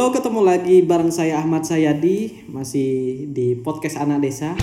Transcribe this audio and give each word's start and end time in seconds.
Halo, 0.00 0.16
ketemu 0.16 0.40
lagi 0.40 0.80
bareng 0.80 1.12
saya 1.12 1.44
Ahmad 1.44 1.68
Sayadi, 1.68 2.48
masih 2.48 3.28
di 3.36 3.52
podcast 3.52 4.00
Anak 4.00 4.24
Desa. 4.24 4.56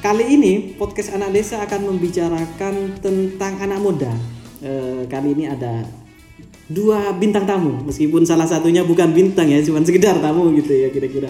Kali 0.00 0.24
ini 0.24 0.72
podcast 0.80 1.12
Anak 1.12 1.36
Desa 1.36 1.60
akan 1.60 1.92
membicarakan 1.92 2.96
tentang 2.96 3.60
anak 3.60 3.76
muda. 3.84 4.08
Eh, 4.64 5.04
kali 5.04 5.36
ini 5.36 5.52
ada 5.52 5.84
dua 6.64 7.12
bintang 7.12 7.44
tamu, 7.44 7.84
meskipun 7.84 8.24
salah 8.24 8.48
satunya 8.48 8.80
bukan 8.80 9.12
bintang 9.12 9.52
ya, 9.52 9.60
cuma 9.60 9.84
sekedar 9.84 10.16
tamu 10.16 10.56
gitu 10.56 10.72
ya 10.72 10.88
kira-kira. 10.88 11.28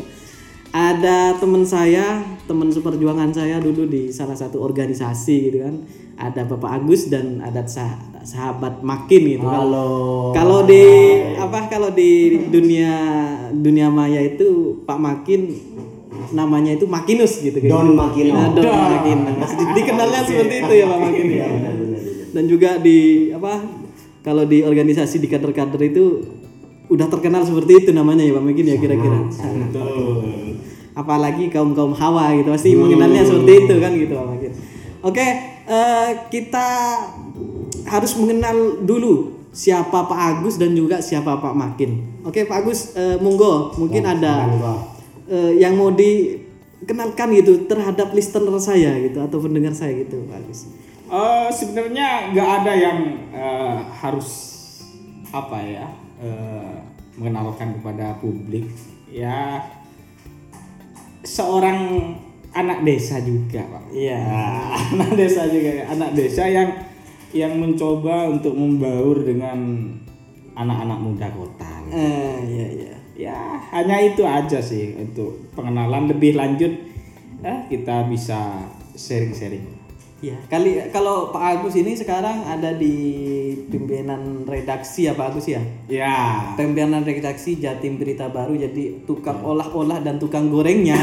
Ada 0.71 1.43
teman 1.43 1.67
saya, 1.67 2.23
teman 2.47 2.69
seperjuangan 2.69 3.31
saya 3.31 3.59
dulu 3.59 3.85
di 3.85 4.09
salah 4.09 4.35
satu 4.35 4.59
organisasi 4.59 5.37
gitu 5.45 5.59
kan. 5.61 5.75
Ada 6.17 6.47
Bapak 6.47 6.81
Agus 6.81 7.07
dan 7.07 7.39
ada 7.39 7.61
sah- 7.63 7.93
sahabat 8.23 8.81
Makin 8.81 9.23
gitu 9.29 9.45
kan. 9.45 9.53
Kalau 10.33 10.59
di 10.63 10.85
apa 11.37 11.67
kalau 11.67 11.91
di 11.91 12.11
dunia 12.47 12.95
dunia 13.53 13.87
maya 13.89 14.19
itu 14.19 14.47
Pak 14.83 14.97
Makin 14.97 15.41
namanya 16.29 16.73
itu 16.73 16.87
Makinus 16.87 17.39
gitu 17.41 17.59
kan. 17.59 17.69
Don 17.69 17.93
Makino. 17.93 18.33
Nah, 18.33 18.49
Don 18.51 18.65
Makinus. 18.65 19.51
Di- 19.53 19.69
Dikenalnya 19.77 20.21
seperti 20.25 20.55
itu 20.59 20.73
ya 20.75 20.87
Pak 20.87 20.99
Makin. 21.01 21.27
ya. 21.29 21.47
Dan 22.33 22.45
juga 22.47 22.71
di 22.77 22.99
apa 23.31 23.61
kalau 24.21 24.43
di 24.43 24.61
organisasi 24.61 25.19
di 25.19 25.27
kader-kader 25.27 25.83
itu 25.85 26.05
udah 26.87 27.07
terkenal 27.07 27.43
seperti 27.43 27.83
itu 27.83 27.91
namanya 27.91 28.23
ya 28.23 28.33
Pak 28.33 28.45
Makin 28.47 28.65
ya 28.65 28.77
kira-kira. 28.79 29.19
Apalagi 30.97 31.53
kaum-kaum 31.53 31.93
Hawa 31.93 32.33
gitu 32.41 32.49
pasti 32.57 32.73
mengenalnya 32.73 33.21
seperti 33.21 33.53
itu 33.69 33.75
kan 33.77 33.93
gitu 33.93 34.13
Pak 34.17 34.27
Makin. 34.33 34.53
Oke, 35.05 35.27
eh, 35.69 36.11
kita 36.33 36.69
harus 37.85 38.17
mengenal 38.17 38.81
dulu 38.81 39.37
siapa 39.53 40.09
Pak 40.09 40.21
Agus 40.41 40.57
dan 40.57 40.73
juga 40.73 41.05
siapa 41.05 41.37
Pak 41.37 41.53
Makin. 41.53 42.25
Oke 42.25 42.49
Pak 42.49 42.65
Agus, 42.65 42.97
eh, 42.97 43.21
monggo 43.21 43.77
mungkin 43.77 44.09
ada 44.09 44.49
eh, 45.29 45.53
yang 45.61 45.77
mau 45.77 45.93
dikenalkan 45.93 47.37
gitu 47.45 47.69
terhadap 47.69 48.17
listener 48.17 48.57
saya 48.57 48.97
gitu 49.05 49.21
atau 49.21 49.37
pendengar 49.37 49.77
saya 49.77 49.93
gitu 50.01 50.25
Pak 50.27 50.41
Agus. 50.41 50.65
Eh, 51.07 51.49
sebenarnya 51.55 52.35
nggak 52.35 52.49
ada 52.63 52.73
yang 52.75 52.99
eh, 53.31 53.79
harus 54.03 54.29
apa 55.31 55.63
ya 55.63 55.87
eh, 56.19 56.77
mengenalkan 57.15 57.79
kepada 57.79 58.19
publik 58.19 58.67
ya 59.07 59.63
seorang 61.27 62.15
anak 62.55 62.87
desa 62.87 63.21
juga 63.21 63.61
pak 63.67 63.85
Iya. 63.93 64.23
Nah, 64.23 64.73
anak 64.97 65.11
desa 65.19 65.43
juga 65.51 65.85
anak 65.91 66.11
desa 66.17 66.47
yang 66.49 66.71
yang 67.35 67.53
mencoba 67.59 68.31
untuk 68.33 68.57
membaur 68.57 69.21
dengan 69.21 69.91
anak-anak 70.57 70.99
muda 71.05 71.29
kota 71.37 71.73
gitu. 71.85 72.01
Eh, 72.01 72.37
iya 72.49 72.67
iya. 72.73 72.95
ya 73.17 73.39
hanya 73.77 73.97
itu 74.01 74.25
aja 74.25 74.57
sih 74.57 74.97
untuk 74.97 75.53
pengenalan 75.53 76.09
lebih 76.09 76.33
lanjut 76.33 76.73
eh, 77.45 77.59
kita 77.69 78.09
bisa 78.09 78.65
sharing-sharing 78.97 79.76
Iya, 80.17 80.33
kali 80.49 80.81
kalau 80.97 81.29
Pak 81.29 81.61
Agus 81.61 81.77
ini 81.77 81.93
sekarang 81.93 82.49
ada 82.49 82.73
di 82.73 82.97
pimpinan 83.69 84.49
redaksi 84.49 85.05
ya 85.05 85.13
Pak 85.13 85.37
Agus 85.37 85.45
ya. 85.45 85.61
ya 85.93 86.57
Pimpinan 86.57 87.05
redaksi 87.05 87.61
Jatim 87.61 88.01
Berita 88.01 88.33
Baru 88.33 88.57
jadi 88.57 89.05
tukang 89.05 89.45
olah-olah 89.45 90.01
dan 90.01 90.17
tukang 90.17 90.49
gorengnya 90.49 90.97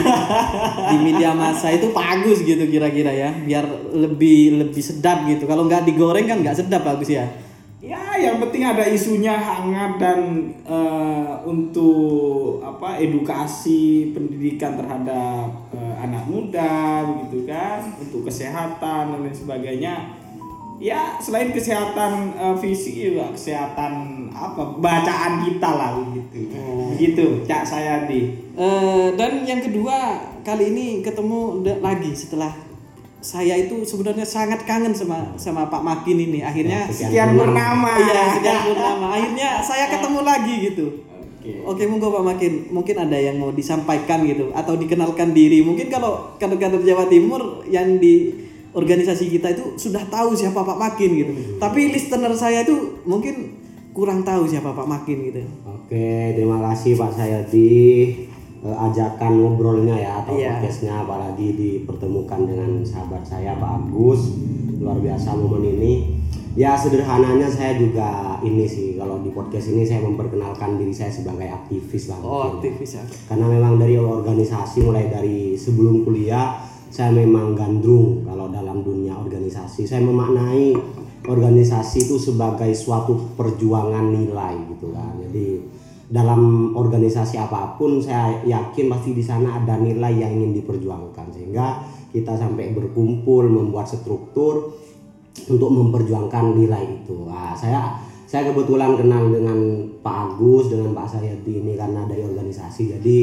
di 0.89 0.97
media 1.05 1.29
massa 1.37 1.69
itu 1.69 1.93
Pak 1.93 2.25
Agus 2.25 2.41
gitu 2.41 2.65
kira-kira 2.65 3.13
ya, 3.13 3.29
biar 3.37 3.93
lebih 3.93 4.65
lebih 4.65 4.81
sedap 4.81 5.29
gitu. 5.29 5.45
Kalau 5.45 5.69
nggak 5.69 5.85
digoreng 5.85 6.25
kan 6.25 6.41
nggak 6.41 6.65
sedap 6.65 6.81
Pak 6.81 6.97
Agus 6.97 7.13
ya. 7.13 7.29
Ya, 7.83 8.15
yang 8.15 8.39
penting 8.39 8.63
ada 8.63 8.87
isunya 8.87 9.35
hangat 9.35 9.99
dan 9.99 10.19
eh, 10.63 11.33
untuk 11.43 12.63
apa 12.63 12.95
edukasi 12.95 14.15
pendidikan 14.15 14.79
terhadap 14.79 15.51
eh, 15.75 15.82
anak 16.03 16.23
muda 16.27 17.03
begitu 17.07 17.47
kan, 17.47 17.79
untuk 17.95 18.27
kesehatan 18.27 19.15
dan 19.15 19.19
lain 19.23 19.35
sebagainya. 19.35 19.95
Ya, 20.83 21.15
selain 21.23 21.55
kesehatan 21.55 22.35
eh, 22.35 22.55
fisik 22.59 23.15
juga 23.15 23.31
kesehatan 23.31 24.27
apa 24.35 24.75
bacaan 24.83 25.47
kita 25.47 25.69
lah 25.69 25.95
begitu. 26.01 26.51
Begitu, 26.91 27.25
Cak 27.47 27.63
saya 27.63 28.03
di. 28.03 28.35
Eh, 28.57 29.07
dan 29.15 29.47
yang 29.47 29.63
kedua 29.63 30.19
kali 30.43 30.75
ini 30.75 30.99
ketemu 30.99 31.63
lagi 31.79 32.11
setelah 32.11 32.51
saya 33.23 33.55
itu 33.55 33.87
sebenarnya 33.87 34.27
sangat 34.27 34.67
kangen 34.67 34.91
sama 34.91 35.31
sama 35.39 35.71
Pak 35.71 35.79
Makin 35.79 36.17
ini. 36.19 36.43
Akhirnya 36.43 36.91
Sekian 36.91 37.39
bernama. 37.39 37.95
Iya, 37.95 38.23
sekian 38.35 38.59
purnama. 38.67 39.05
Akhirnya 39.15 39.49
saya 39.63 39.87
ketemu 39.87 40.19
lagi 40.27 40.55
gitu. 40.67 40.87
Oke. 41.43 41.59
Oke, 41.67 41.83
monggo 41.91 42.07
Pak 42.07 42.23
Makin. 42.23 42.53
Mungkin 42.71 42.95
ada 42.95 43.19
yang 43.19 43.35
mau 43.35 43.51
disampaikan 43.51 44.23
gitu 44.23 44.55
atau 44.55 44.79
dikenalkan 44.79 45.35
diri. 45.35 45.59
Mungkin 45.59 45.91
kalau 45.91 46.39
kader-kader 46.39 46.79
Jawa 46.79 47.11
Timur 47.11 47.67
yang 47.67 47.99
di 47.99 48.31
organisasi 48.71 49.27
kita 49.27 49.51
itu 49.51 49.75
sudah 49.75 50.07
tahu 50.07 50.31
siapa 50.31 50.63
Pak 50.63 50.79
Makin 50.79 51.09
gitu. 51.19 51.31
Tapi 51.59 51.91
listener 51.91 52.31
saya 52.31 52.63
itu 52.63 53.03
mungkin 53.03 53.59
kurang 53.91 54.23
tahu 54.23 54.47
siapa 54.47 54.71
Pak 54.71 54.87
Makin 54.87 55.17
gitu. 55.27 55.43
Oke, 55.67 56.31
terima 56.39 56.63
kasih 56.71 56.95
Pak 56.95 57.11
Sayadi 57.11 57.75
Eh, 58.63 58.71
ajakan 58.71 59.43
ngobrolnya 59.43 59.91
ya 59.91 60.23
atau 60.23 60.39
Iya. 60.39 60.55
podcastnya 60.55 61.03
apalagi 61.03 61.51
dipertemukan 61.51 62.47
dengan 62.47 62.79
sahabat 62.79 63.19
saya 63.27 63.59
Pak 63.59 63.91
Agus 63.91 64.39
luar 64.79 65.03
biasa 65.03 65.35
momen 65.35 65.67
ini 65.67 66.22
ya 66.53 66.77
sederhananya 66.77 67.49
saya 67.49 67.81
juga 67.81 68.37
ini 68.45 68.69
sih 68.69 68.93
kalau 68.93 69.17
di 69.25 69.33
podcast 69.33 69.73
ini 69.73 69.81
saya 69.81 70.05
memperkenalkan 70.05 70.77
diri 70.77 70.93
saya 70.93 71.09
sebagai 71.09 71.49
aktivis 71.49 72.13
lah 72.13 72.19
Oh, 72.21 72.41
ya. 72.45 72.49
aktivis 72.61 72.91
ya. 72.93 73.03
karena 73.25 73.45
memang 73.49 73.81
dari 73.81 73.97
organisasi 73.97 74.85
mulai 74.85 75.09
dari 75.09 75.57
sebelum 75.57 76.05
kuliah 76.05 76.61
saya 76.93 77.09
memang 77.09 77.57
gandrung 77.57 78.21
kalau 78.21 78.53
dalam 78.53 78.85
dunia 78.85 79.17
organisasi 79.17 79.89
saya 79.89 80.05
memaknai 80.05 80.77
organisasi 81.25 82.05
itu 82.05 82.21
sebagai 82.21 82.69
suatu 82.77 83.33
perjuangan 83.33 84.13
nilai 84.13 84.53
gitu 84.77 84.93
kan 84.93 85.17
jadi 85.25 85.57
dalam 86.13 86.73
organisasi 86.77 87.41
apa 87.41 87.73
pun 87.81 87.97
saya 87.97 88.45
yakin 88.45 88.85
pasti 88.93 89.17
di 89.17 89.23
sana 89.25 89.57
ada 89.57 89.81
nilai 89.81 90.13
yang 90.21 90.37
ingin 90.37 90.61
diperjuangkan 90.61 91.33
sehingga 91.33 91.81
kita 92.13 92.37
sampai 92.37 92.77
berkumpul 92.77 93.49
membuat 93.49 93.89
struktur 93.89 94.77
untuk 95.49 95.69
memperjuangkan 95.73 96.55
nilai 96.55 97.03
itu. 97.03 97.25
Nah, 97.25 97.57
saya 97.57 97.97
saya 98.29 98.49
kebetulan 98.49 98.97
kenal 98.97 99.29
dengan 99.29 99.85
Pak 100.01 100.37
Agus 100.37 100.73
dengan 100.73 100.97
Pak 100.97 101.05
Sayati 101.05 101.53
ini 101.63 101.77
karena 101.77 102.05
dari 102.09 102.25
organisasi. 102.25 102.97
Jadi 102.97 103.17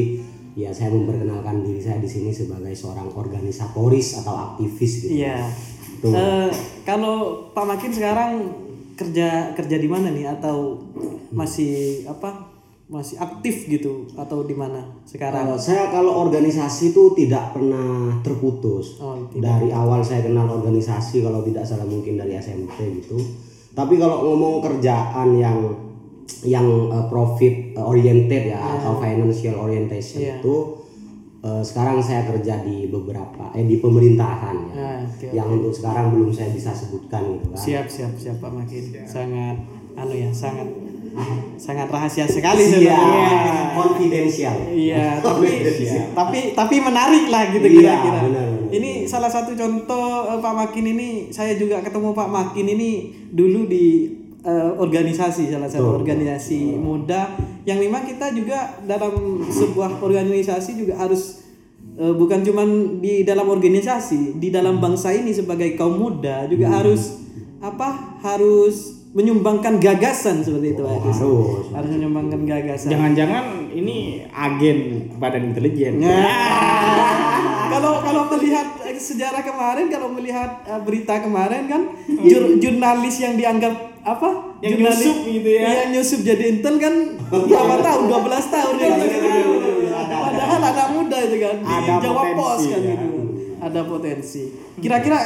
ya 0.55 0.71
saya 0.75 0.91
memperkenalkan 0.91 1.63
diri 1.63 1.79
saya 1.79 1.99
di 1.99 2.07
sini 2.07 2.31
sebagai 2.31 2.75
seorang 2.75 3.11
organisatoris 3.15 4.19
atau 4.23 4.35
aktivis 4.35 5.07
gitu. 5.07 5.19
Iya. 5.23 5.47
Tuh. 6.03 6.11
Eh, 6.11 6.49
kalau 6.83 7.47
Pak 7.51 7.65
Makin 7.67 7.91
sekarang 7.91 8.31
kerja 8.95 9.55
kerja 9.55 9.77
di 9.79 9.89
mana 9.89 10.11
nih 10.11 10.27
atau 10.27 10.79
masih 11.31 12.03
apa? 12.07 12.50
Masih 12.91 13.15
aktif 13.17 13.71
gitu 13.71 14.03
atau 14.13 14.43
di 14.43 14.51
mana 14.51 14.83
sekarang? 15.07 15.47
Kalau 15.47 15.55
saya 15.55 15.87
kalau 15.87 16.27
organisasi 16.27 16.91
itu 16.91 17.15
tidak 17.15 17.55
pernah 17.55 18.19
terputus. 18.19 18.99
Oh, 18.99 19.15
Dari 19.31 19.71
awal 19.71 20.03
saya 20.03 20.27
kenal 20.27 20.43
organisasi 20.51 21.23
kalau 21.23 21.39
tidak 21.39 21.63
salah 21.63 21.87
mungkin 21.87 22.19
dari 22.19 22.35
SMP 22.35 22.99
gitu. 22.99 23.15
Tapi 23.71 23.95
kalau 23.95 24.27
ngomong 24.27 24.59
kerjaan 24.59 25.39
yang 25.39 25.71
yang 26.43 26.67
uh, 26.91 27.07
profit 27.07 27.71
oriented 27.75 28.51
ya 28.51 28.59
atau 28.59 28.99
financial 28.99 29.55
orientation 29.55 30.19
Iya. 30.19 30.35
itu 30.39 30.55
uh, 31.41 31.63
sekarang 31.63 31.99
saya 31.99 32.27
kerja 32.27 32.59
di 32.59 32.87
beberapa 32.87 33.51
eh 33.51 33.63
di 33.63 33.79
pemerintahan 33.79 34.57
ya. 34.67 34.75
Ah, 34.75 34.99
oke, 35.01 35.27
yang 35.31 35.47
untuk 35.47 35.71
sekarang 35.71 36.11
belum 36.11 36.31
saya 36.31 36.51
bisa 36.51 36.71
sebutkan 36.71 37.39
gitu 37.39 37.55
kan. 37.55 37.59
Siap 37.59 37.85
siap 37.87 38.13
siap 38.15 38.35
Pak 38.39 38.51
Makin. 38.51 38.83
Sangat 39.03 39.57
anu 39.91 40.13
ya, 40.13 40.29
sangat 40.31 40.67
sangat 41.55 41.87
rahasia 41.87 42.25
sekali 42.25 42.63
Iya, 42.63 42.71
sebenarnya. 42.95 43.29
confidential. 43.73 44.55
Iya, 44.69 45.05
tapi 45.19 45.49
tapi 46.17 46.39
tapi 46.51 46.75
menarik 46.77 47.27
lah 47.27 47.49
gitu 47.49 47.63
Iya, 47.63 47.75
kira-kira. 47.95 48.19
benar, 48.23 48.47
benar. 48.47 48.47
Ini 48.71 48.91
salah 49.03 49.27
satu 49.27 49.51
contoh 49.53 50.05
eh, 50.27 50.39
Pak 50.39 50.53
Makin 50.55 50.85
ini 50.89 51.09
saya 51.29 51.53
juga 51.53 51.79
ketemu 51.79 52.11
Pak 52.11 52.29
Makin 52.29 52.65
ini 52.65 52.89
dulu 53.29 53.67
di 53.67 54.07
eh, 54.41 54.71
organisasi 54.73 55.47
salah 55.47 55.67
satu 55.67 55.91
Betul, 55.91 55.99
organisasi 56.01 56.59
muda 56.75 57.35
yang 57.61 57.77
memang 57.77 58.03
kita 58.03 58.31
juga 58.31 58.79
dalam 58.81 59.11
sebuah 59.43 59.99
organisasi 59.99 60.71
juga 60.77 60.97
harus 60.97 61.43
eh, 61.93 62.09
bukan 62.09 62.41
cuman 62.41 62.67
di 62.97 63.21
dalam 63.21 63.45
organisasi, 63.45 64.39
di 64.39 64.49
dalam 64.49 64.79
bangsa 64.79 65.11
ini 65.11 65.29
sebagai 65.29 65.75
kaum 65.75 65.99
muda 65.99 66.47
juga 66.47 66.71
harus 66.71 67.19
apa? 67.59 68.17
Harus 68.23 69.00
menyumbangkan 69.11 69.75
gagasan 69.75 70.39
seperti 70.39 70.71
itu 70.71 70.83
Agus. 70.83 71.19
Harus. 71.19 71.67
harus 71.69 71.89
menyumbangkan 71.91 72.41
gagasan. 72.41 72.89
Jangan-jangan 72.89 73.43
ini 73.69 73.95
agen 74.25 74.77
badan 75.17 75.51
intelijen. 75.51 75.99
Nah, 75.99 77.67
kalau 77.71 77.99
kalau 77.99 78.23
melihat 78.29 78.71
eh, 78.81 78.95
sejarah 78.95 79.41
kemarin, 79.41 79.87
kalau 79.87 80.07
melihat 80.09 80.63
eh, 80.63 80.79
berita 80.79 81.19
kemarin 81.19 81.67
kan 81.67 81.81
jur- 82.21 82.55
jurnalis 82.55 83.19
yang 83.19 83.35
dianggap 83.35 83.73
apa 84.01 84.29
Yang 84.59 84.71
jurnalis- 84.73 85.03
nyusup 85.03 85.17
gitu 85.29 85.49
ya. 85.51 85.61
Iya 85.61 85.83
nyusup 85.91 86.19
jadi 86.23 86.43
intel 86.49 86.75
kan 86.77 86.93
berapa 87.27 87.75
tahun 87.85 88.03
12 88.07 88.15
tahun 88.49 88.73
ya. 88.73 88.87
Ada, 89.91 90.15
Padahal 90.23 90.61
anak 90.65 90.87
muda 90.89 91.17
itu 91.19 91.35
kan 91.37 91.55
di 91.57 91.67
Ada 91.69 91.93
Jawa 91.99 92.21
Pos 92.33 92.61
kan 92.63 92.79
ya. 92.79 92.95
gitu. 92.95 93.09
Ada 93.59 93.81
potensi. 93.83 94.43
Kira-kira 94.77 95.19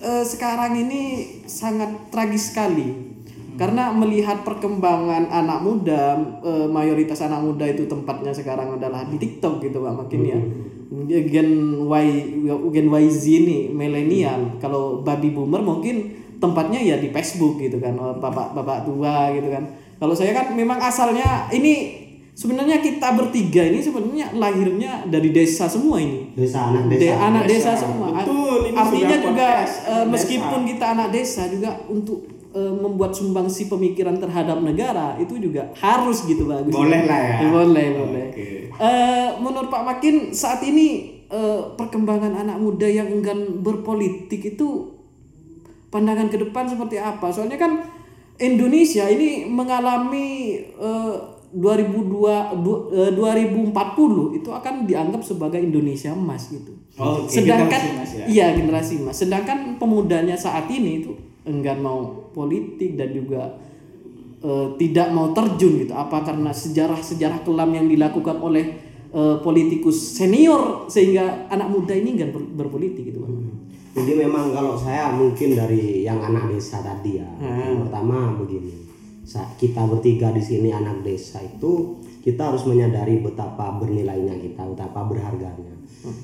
eh, 0.00 0.24
sekarang 0.24 0.72
ini 0.78 1.00
sangat 1.44 2.08
tragis 2.08 2.48
sekali. 2.48 3.12
Karena 3.56 3.88
melihat 3.90 4.40
perkembangan 4.40 5.26
anak 5.26 5.58
muda, 5.60 6.14
eh, 6.40 6.66
mayoritas 6.66 7.18
anak 7.20 7.40
muda 7.40 7.64
itu 7.64 7.84
tempatnya 7.84 8.30
sekarang 8.30 8.76
adalah 8.76 9.02
di 9.02 9.16
TikTok 9.16 9.60
gitu 9.60 9.80
Pak 9.80 9.94
makin 9.96 10.20
ya. 10.22 10.38
Gen 11.06 11.50
Y 11.82 12.06
Gen 12.70 12.86
YZ 12.86 13.22
ini 13.26 13.58
milenial. 13.70 14.56
Kalau 14.56 15.00
baby 15.00 15.30
boomer 15.30 15.58
mungkin 15.58 16.12
tempatnya 16.36 16.78
ya 16.78 16.96
di 16.96 17.08
Facebook 17.08 17.56
gitu 17.56 17.76
kan, 17.76 17.96
oh, 17.96 18.14
bapak-bapak 18.14 18.84
tua 18.84 19.32
gitu 19.32 19.48
kan. 19.48 19.64
Kalau 19.96 20.12
saya 20.12 20.30
kan 20.30 20.52
memang 20.52 20.76
asalnya 20.76 21.48
ini 21.48 22.04
sebenarnya 22.30 22.78
kita 22.78 23.16
bertiga 23.16 23.64
ini 23.64 23.80
sebenarnya 23.80 24.36
lahirnya 24.36 25.08
dari 25.08 25.32
desa 25.32 25.64
semua 25.66 25.96
ini. 25.96 26.36
Desa 26.36 26.68
anak 26.68 26.86
De- 26.86 27.00
desa. 27.00 27.16
anak 27.18 27.44
desa, 27.46 27.72
Desa. 27.72 27.82
semua. 27.82 28.06
Betul, 28.12 28.58
ini 28.68 28.76
Artinya 28.76 29.16
juga 29.16 29.48
podcast 29.56 29.74
eh, 29.80 29.92
desa. 29.96 30.10
meskipun 30.12 30.60
kita 30.68 30.86
anak 30.92 31.08
desa 31.10 31.42
juga 31.48 31.70
untuk 31.88 32.18
eh, 32.28 32.35
membuat 32.72 33.12
sumbangsi 33.12 33.66
pemikiran 33.66 34.16
terhadap 34.16 34.58
negara 34.58 35.16
itu 35.16 35.36
juga 35.36 35.68
harus 35.74 36.24
gitu 36.24 36.44
bagus. 36.44 36.70
Boleh 36.70 37.04
lah 37.04 37.20
ya. 37.20 37.36
Boleh, 37.46 37.86
boleh. 37.94 38.26
Oke. 38.30 38.48
Eh, 38.70 39.28
menurut 39.38 39.66
Pak 39.66 39.84
Makin 39.84 40.14
saat 40.30 40.60
ini 40.62 40.86
eh, 41.26 41.60
perkembangan 41.72 42.32
anak 42.38 42.56
muda 42.56 42.84
yang 42.84 43.08
enggan 43.10 43.60
berpolitik 43.60 44.42
itu 44.46 44.92
pandangan 45.88 46.26
ke 46.26 46.38
depan 46.38 46.66
seperti 46.66 46.96
apa? 46.96 47.28
Soalnya 47.28 47.56
kan 47.56 47.72
Indonesia 48.36 49.06
ini 49.06 49.44
mengalami 49.44 50.26
eh, 50.72 51.14
2002 51.48 52.04
du- 52.58 52.90
eh, 52.90 53.10
2040 53.10 53.72
itu 54.34 54.50
akan 54.50 54.84
dianggap 54.84 55.22
sebagai 55.22 55.56
Indonesia 55.58 56.12
emas 56.12 56.50
gitu. 56.50 56.74
Oke, 56.96 57.28
Sedangkan 57.32 57.68
generasi 57.72 57.88
emas 57.92 58.10
ya. 58.12 58.24
iya 58.26 58.46
generasi 58.52 58.92
emas. 58.98 59.16
Sedangkan 59.16 59.58
pemudanya 59.76 60.36
saat 60.36 60.68
ini 60.68 61.00
itu 61.00 61.12
enggan 61.46 61.78
mau 61.80 62.28
politik 62.34 62.98
dan 62.98 63.14
juga 63.14 63.56
eh, 64.42 64.66
tidak 64.76 65.08
mau 65.14 65.30
terjun 65.32 65.80
gitu. 65.86 65.94
Apa 65.96 66.26
karena 66.26 66.50
sejarah-sejarah 66.52 67.46
kelam 67.46 67.70
yang 67.72 67.86
dilakukan 67.86 68.42
oleh 68.42 68.76
eh, 69.14 69.36
politikus 69.40 70.18
senior 70.18 70.90
sehingga 70.90 71.48
anak 71.48 71.72
muda 71.72 71.94
ini 71.96 72.18
enggan 72.18 72.34
ber- 72.34 72.52
berpolitik 72.66 73.14
gitu, 73.14 73.24
Pak. 73.24 73.30
Jadi 73.96 74.12
memang 74.12 74.52
kalau 74.52 74.76
saya 74.76 75.08
mungkin 75.16 75.56
dari 75.56 76.04
yang 76.04 76.20
anak 76.20 76.52
desa 76.52 76.84
tadi 76.84 77.16
ya. 77.16 77.28
Yang 77.40 77.88
pertama 77.88 78.36
begini. 78.36 78.84
Kita 79.56 79.88
bertiga 79.88 80.30
di 80.30 80.38
sini 80.38 80.68
anak 80.70 81.02
desa 81.02 81.42
itu 81.42 81.98
kita 82.22 82.52
harus 82.52 82.62
menyadari 82.68 83.24
betapa 83.24 83.74
bernilainya 83.80 84.36
kita, 84.38 84.62
betapa 84.68 85.02
berharganya. 85.08 85.74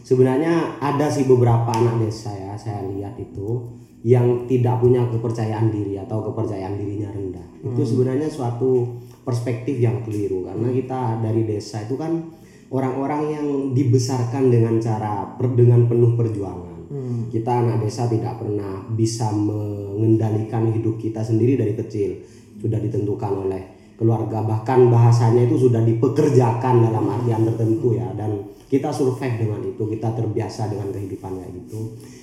Sebenarnya 0.07 0.79
ada 0.79 1.11
sih 1.11 1.27
beberapa 1.27 1.67
anak 1.73 1.99
desa 1.99 2.31
ya, 2.31 2.55
saya 2.55 2.87
lihat 2.93 3.19
itu 3.19 3.67
yang 4.03 4.51
tidak 4.51 4.83
punya 4.83 5.07
kepercayaan 5.07 5.71
diri 5.71 5.95
atau 5.99 6.27
kepercayaan 6.31 6.75
dirinya 6.75 7.11
rendah. 7.15 7.47
Itu 7.63 7.83
sebenarnya 7.87 8.27
suatu 8.27 8.99
perspektif 9.23 9.79
yang 9.79 10.03
keliru 10.03 10.43
karena 10.43 10.69
kita 10.75 11.23
dari 11.23 11.47
desa 11.47 11.87
itu 11.87 11.95
kan 11.95 12.35
orang-orang 12.75 13.23
yang 13.31 13.47
dibesarkan 13.71 14.51
dengan 14.51 14.83
cara 14.83 15.39
per- 15.39 15.55
dengan 15.55 15.87
penuh 15.87 16.19
perjuangan. 16.19 16.91
Kita 17.31 17.63
anak 17.65 17.87
desa 17.87 18.05
tidak 18.11 18.43
pernah 18.43 18.85
bisa 18.93 19.33
mengendalikan 19.33 20.69
hidup 20.75 21.01
kita 21.01 21.25
sendiri 21.25 21.57
dari 21.57 21.73
kecil. 21.73 22.21
Sudah 22.61 22.77
ditentukan 22.83 23.49
oleh 23.49 23.72
keluarga. 24.03 24.43
Bahkan 24.43 24.91
bahasanya 24.91 25.47
itu 25.47 25.71
sudah 25.71 25.87
dipekerjakan 25.87 26.91
dalam 26.91 27.07
artian 27.07 27.47
tertentu 27.47 27.95
ya. 27.95 28.11
Dan 28.19 28.51
kita 28.67 28.91
survive 28.91 29.39
dengan 29.39 29.63
itu 29.63 29.87
kita 29.87 30.11
terbiasa 30.19 30.67
dengan 30.67 30.91
kehidupan 30.91 31.39
kayak 31.39 31.53
gitu 31.55 31.81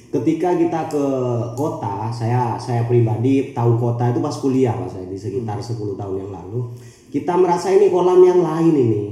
ketika 0.09 0.57
kita 0.57 0.81
ke 0.89 1.05
kota 1.53 2.09
saya 2.09 2.57
saya 2.57 2.81
pribadi 2.89 3.53
tahu 3.53 3.77
kota 3.77 4.09
itu 4.09 4.17
pas 4.17 4.33
kuliah 4.33 4.73
pas 4.73 4.89
saya 4.89 5.05
di 5.05 5.17
sekitar 5.17 5.61
10 5.61 5.77
tahun 5.93 6.15
yang 6.25 6.31
lalu. 6.33 6.73
Kita 7.09 7.33
merasa 7.37 7.73
ini 7.73 7.89
kolam 7.89 8.21
yang 8.21 8.41
lain 8.41 8.73
ini. 8.73 9.03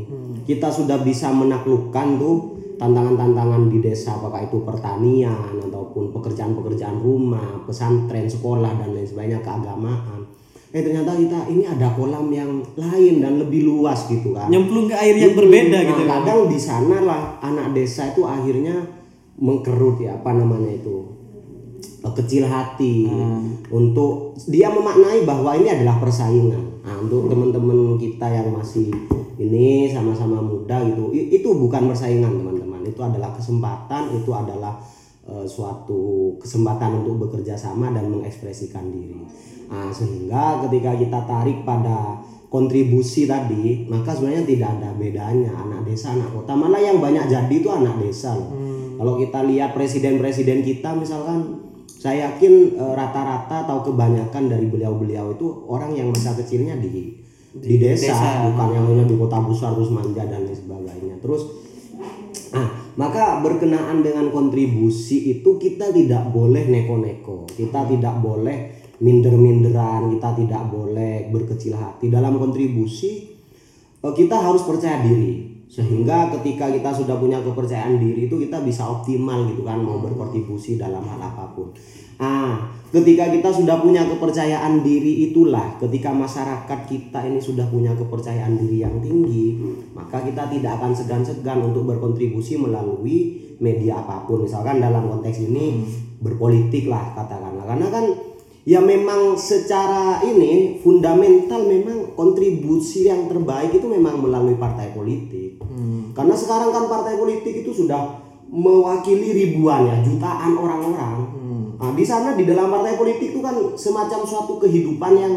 Kita 0.45 0.69
sudah 0.69 1.01
bisa 1.01 1.33
menaklukkan 1.33 2.07
tuh 2.21 2.35
tantangan-tantangan 2.77 3.73
di 3.73 3.81
desa 3.81 4.21
apakah 4.21 4.45
itu 4.45 4.61
pertanian 4.61 5.57
ataupun 5.57 6.13
pekerjaan-pekerjaan 6.13 7.01
rumah 7.01 7.65
pesantren 7.65 8.29
sekolah 8.29 8.69
dan 8.77 8.93
lain 8.93 9.05
sebagainya 9.09 9.41
keagamaan 9.41 10.26
eh 10.77 10.85
ternyata 10.85 11.17
kita 11.17 11.49
ini 11.49 11.65
ada 11.65 11.89
kolam 11.97 12.29
yang 12.29 12.61
lain 12.77 13.17
dan 13.17 13.41
lebih 13.41 13.65
luas 13.65 14.05
gitu 14.05 14.37
kan. 14.37 14.45
Nyemplung 14.45 14.85
ke 14.85 14.93
air 14.93 15.17
yang 15.17 15.33
berbeda 15.33 15.73
Nah, 15.73 15.89
gitu. 15.89 16.03
kan. 16.05 16.21
kadang 16.21 16.39
di 16.45 16.59
sana 16.61 16.97
lah 17.01 17.21
anak 17.41 17.73
desa 17.73 18.13
itu 18.13 18.21
akhirnya 18.21 18.85
mengkerut 19.41 19.97
ya 19.97 20.21
apa 20.21 20.37
namanya 20.37 20.69
itu? 20.77 21.17
Kecil 22.07 22.45
hati. 22.45 23.09
Untuk 23.67 24.37
dia 24.47 24.69
memaknai 24.69 25.25
bahwa 25.25 25.57
ini 25.57 25.67
adalah 25.73 25.97
persaingan. 25.97 26.85
Nah, 26.85 26.95
untuk 27.03 27.25
teman-teman 27.27 27.97
kita 27.97 28.23
yang 28.29 28.53
masih 28.53 28.93
ini 29.35 29.89
sama-sama 29.89 30.39
muda 30.39 30.77
gitu 30.87 31.09
itu 31.11 31.49
bukan 31.51 31.89
persaingan 31.89 32.37
teman-teman. 32.37 32.85
Itu 32.85 33.01
adalah 33.01 33.33
kesempatan 33.33 34.13
itu 34.13 34.29
adalah 34.29 34.77
eh, 35.27 35.47
suatu 35.47 36.35
kesempatan 36.39 37.03
untuk 37.03 37.27
bekerja 37.27 37.53
sama 37.53 37.91
dan 37.91 38.09
mengekspresikan 38.09 38.87
diri. 38.89 39.21
Nah, 39.67 39.91
sehingga 39.91 40.63
ketika 40.67 40.95
kita 40.95 41.19
tarik 41.27 41.67
pada 41.67 42.23
kontribusi 42.47 43.27
tadi 43.27 43.83
maka 43.91 44.15
sebenarnya 44.15 44.47
tidak 44.47 44.69
ada 44.79 44.89
bedanya 44.95 45.51
anak 45.51 45.83
desa 45.83 46.15
anak 46.15 46.31
kota. 46.31 46.55
Malah 46.55 46.79
yang 46.79 47.03
banyak 47.03 47.27
jadi 47.27 47.51
itu 47.51 47.67
anak 47.67 47.99
desa 47.99 48.33
loh. 48.33 48.51
Kalau 48.97 49.13
kita 49.19 49.45
lihat 49.45 49.75
presiden-presiden 49.77 50.63
kita 50.63 50.95
misalkan 50.95 51.67
saya 51.85 52.31
yakin 52.31 52.79
eh, 52.79 52.93
rata-rata 52.95 53.67
atau 53.67 53.83
kebanyakan 53.83 54.47
dari 54.47 54.71
beliau-beliau 54.71 55.35
itu 55.35 55.47
orang 55.67 55.91
yang 55.93 56.09
masa 56.09 56.33
kecilnya 56.33 56.79
di 56.79 57.19
di, 57.57 57.81
desa, 57.81 58.13
desa. 58.13 58.53
bukan 58.53 58.69
yang 58.69 59.09
di 59.09 59.17
kota 59.17 59.41
besar 59.41 59.73
terus 59.73 59.89
manja 59.89 60.23
dan 60.29 60.45
lain 60.45 60.53
sebagainya. 60.53 61.17
Terus 61.19 61.67
Nah, 62.53 62.67
maka 62.97 63.41
berkenaan 63.45 64.01
dengan 64.01 64.33
kontribusi 64.33 65.37
itu 65.37 65.57
kita 65.57 65.93
tidak 65.93 66.33
boleh 66.33 66.65
neko-neko. 66.65 67.45
Kita 67.49 67.85
tidak 67.85 68.17
boleh 68.21 68.57
minder-minderan, 69.01 70.09
kita 70.17 70.33
tidak 70.33 70.63
boleh 70.69 71.29
berkecil 71.29 71.77
hati 71.77 72.09
dalam 72.09 72.41
kontribusi. 72.41 73.37
eh, 74.01 74.13
Kita 74.13 74.41
harus 74.41 74.65
percaya 74.65 75.01
diri 75.05 75.56
sehingga 75.67 76.31
ketika 76.39 76.71
kita 76.71 76.89
sudah 76.95 77.19
punya 77.19 77.43
kepercayaan 77.43 77.99
diri 77.99 78.31
itu 78.31 78.39
kita 78.39 78.63
bisa 78.63 78.87
optimal 78.87 79.51
gitu 79.51 79.67
kan 79.67 79.83
mau 79.83 79.99
berkontribusi 79.99 80.79
dalam 80.79 81.03
hal 81.03 81.19
apa 81.19 81.51
pun. 81.51 81.75
Ah, 82.17 82.73
ketika 82.89 83.29
kita 83.29 83.51
sudah 83.53 83.77
punya 83.77 84.01
kepercayaan 84.07 84.81
diri 84.81 85.29
itulah 85.29 85.77
ketika 85.77 86.09
masyarakat 86.09 86.79
kita 86.89 87.19
ini 87.29 87.37
sudah 87.37 87.69
punya 87.69 87.93
kepercayaan 87.93 88.57
diri 88.57 88.81
yang 88.81 88.97
tinggi, 89.03 89.59
maka 89.93 90.23
kita 90.25 90.49
tidak 90.49 90.81
akan 90.81 90.97
segan-segan 90.97 91.61
untuk 91.61 91.85
berkontribusi 91.85 92.57
melalui 92.57 93.45
media 93.61 94.01
apa 94.01 94.25
pun. 94.25 94.47
Misalkan 94.47 94.81
dalam 94.81 95.05
konteks 95.13 95.45
ini 95.45 95.85
berpolitik 96.17 96.89
lah 96.89 97.13
katakanlah. 97.13 97.69
Karena 97.69 97.87
kan 97.93 98.05
ya 98.67 98.83
memang 98.83 99.39
secara 99.39 100.19
ini 100.27 100.83
fundamental 100.83 101.63
memang 101.63 102.11
kontribusi 102.19 103.07
yang 103.07 103.31
terbaik 103.31 103.71
itu 103.71 103.87
memang 103.87 104.19
melalui 104.19 104.59
partai 104.59 104.91
politik. 104.91 105.63
Karena 106.11 106.35
sekarang 106.35 106.75
kan 106.75 106.91
partai 106.91 107.15
politik 107.15 107.63
itu 107.63 107.71
sudah 107.71 108.19
mewakili 108.51 109.31
ribuan 109.31 109.87
ya 109.87 109.95
jutaan 110.03 110.59
orang-orang. 110.59 111.17
Nah, 111.77 111.93
di 111.93 112.01
sana 112.01 112.33
di 112.33 112.43
dalam 112.43 112.73
partai 112.73 112.97
politik 112.97 113.37
itu 113.37 113.39
kan 113.39 113.53
semacam 113.77 114.25
suatu 114.25 114.57
kehidupan 114.57 115.13
yang 115.13 115.33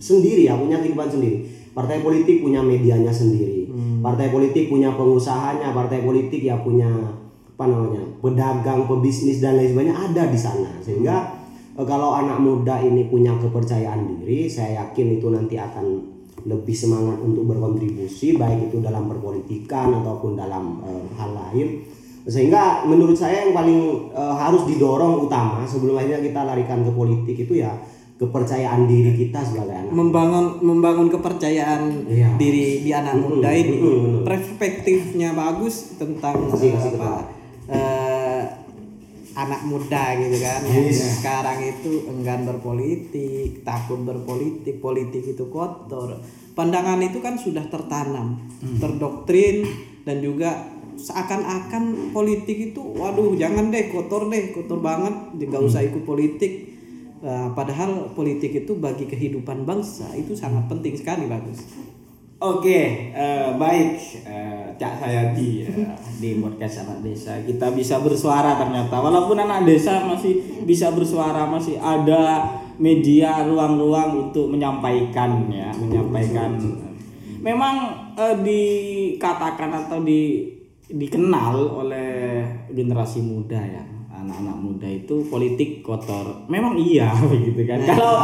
sendiri 0.00 0.48
ya 0.48 0.56
punya 0.56 0.80
kehidupan 0.80 1.12
sendiri. 1.12 1.46
Partai 1.76 2.00
politik 2.00 2.40
punya 2.40 2.64
medianya 2.64 3.12
sendiri. 3.12 3.68
Partai 4.00 4.32
politik 4.32 4.72
punya 4.72 4.96
pengusahanya. 4.96 5.76
Partai 5.76 6.00
politik 6.02 6.40
ya 6.40 6.56
punya 6.64 6.88
apa 7.54 7.64
namanya 7.70 8.02
pedagang, 8.18 8.90
pebisnis 8.90 9.38
dan 9.38 9.60
lain 9.60 9.70
sebagainya 9.76 9.94
ada 9.94 10.22
di 10.26 10.38
sana. 10.40 10.70
Sehingga 10.80 11.16
eh, 11.20 11.43
kalau 11.76 12.14
anak 12.14 12.38
muda 12.38 12.78
ini 12.78 13.04
punya 13.04 13.34
kepercayaan 13.34 14.00
diri, 14.16 14.46
saya 14.46 14.84
yakin 14.84 15.18
itu 15.18 15.26
nanti 15.28 15.54
akan 15.54 15.86
lebih 16.44 16.70
semangat 16.72 17.18
untuk 17.18 17.48
berkontribusi 17.48 18.36
baik 18.36 18.68
itu 18.68 18.78
dalam 18.78 19.06
perpolitikan 19.06 19.90
ataupun 19.96 20.34
dalam 20.34 20.78
eh, 20.82 21.04
hal 21.16 21.30
lain. 21.32 21.82
Sehingga 22.24 22.84
menurut 22.84 23.12
saya 23.14 23.42
yang 23.42 23.52
paling 23.52 23.80
eh, 24.08 24.34
harus 24.34 24.62
didorong 24.64 25.24
utama 25.24 25.64
sebelum 25.64 25.96
akhirnya 25.96 26.22
kita 26.22 26.40
larikan 26.42 26.80
ke 26.80 26.90
politik 26.90 27.36
itu 27.40 27.58
ya 27.58 27.74
kepercayaan 28.14 28.86
diri 28.86 29.10
kita 29.18 29.42
sebagai 29.42 29.74
anak 29.74 29.90
membangun 29.90 30.62
membangun 30.62 31.10
kepercayaan 31.10 32.06
Iya. 32.06 32.38
diri 32.38 32.80
di 32.80 32.90
anak 32.92 33.18
muda 33.18 33.50
ini. 33.50 33.74
Perspektifnya 34.22 35.34
bagus 35.34 35.98
tentang 35.98 36.46
Kasih, 36.46 36.70
kasih. 36.72 36.94
apa 36.94 37.26
eh, 37.66 38.13
anak 39.34 39.66
muda 39.66 40.14
gitu 40.14 40.38
kan 40.38 40.62
yang 40.62 40.94
sekarang 40.94 41.58
itu 41.66 42.06
enggan 42.06 42.46
berpolitik 42.46 43.66
takut 43.66 43.98
berpolitik 44.02 44.78
politik 44.78 45.34
itu 45.34 45.50
kotor. 45.50 46.22
Pandangan 46.54 47.02
itu 47.02 47.18
kan 47.18 47.34
sudah 47.34 47.66
tertanam 47.66 48.38
terdoktrin 48.78 49.66
dan 50.06 50.22
juga 50.22 50.70
seakan-akan 50.94 52.14
politik 52.14 52.70
itu 52.70 52.80
waduh 52.94 53.34
jangan 53.34 53.74
deh 53.74 53.90
kotor 53.90 54.30
deh 54.30 54.54
kotor 54.54 54.78
banget 54.78 55.14
nggak 55.34 55.62
usah 55.62 55.82
ikut 55.82 56.06
politik. 56.06 56.70
Nah, 57.24 57.56
padahal 57.56 58.12
politik 58.12 58.52
itu 58.52 58.76
bagi 58.76 59.08
kehidupan 59.08 59.64
bangsa 59.64 60.12
itu 60.12 60.36
sangat 60.36 60.68
penting 60.68 60.92
sekali 60.92 61.24
bagus 61.24 61.56
Oke, 62.42 63.14
eh, 63.14 63.48
baik 63.54 63.94
eh, 64.26 64.66
Cak 64.74 64.94
Sayati 64.98 65.48
ya, 65.62 65.70
di 66.18 66.42
podcast 66.42 66.82
anak 66.82 67.06
desa. 67.06 67.38
Kita 67.46 67.70
bisa 67.70 68.02
bersuara 68.02 68.58
ternyata. 68.58 68.98
Walaupun 68.98 69.38
anak 69.38 69.62
desa 69.62 70.02
masih 70.02 70.66
bisa 70.66 70.90
bersuara 70.90 71.46
masih 71.46 71.78
ada 71.78 72.42
media 72.74 73.46
ruang-ruang 73.46 74.28
untuk 74.28 74.50
menyampaikan 74.50 75.46
ya 75.46 75.70
menyampaikan. 75.78 76.58
Memang 77.38 77.74
eh, 78.18 78.36
dikatakan 78.42 79.70
atau 79.86 80.02
di 80.02 80.50
dikenal 80.90 81.54
oleh 81.86 82.44
generasi 82.68 83.24
muda 83.24 83.56
ya 83.56 83.84
anak-anak 84.14 84.56
muda 84.62 84.88
itu 84.88 85.26
politik 85.26 85.82
kotor. 85.82 86.46
Memang 86.46 86.78
iya 86.78 87.10
begitu 87.26 87.64
kan. 87.70 87.82
Kalau 87.82 88.14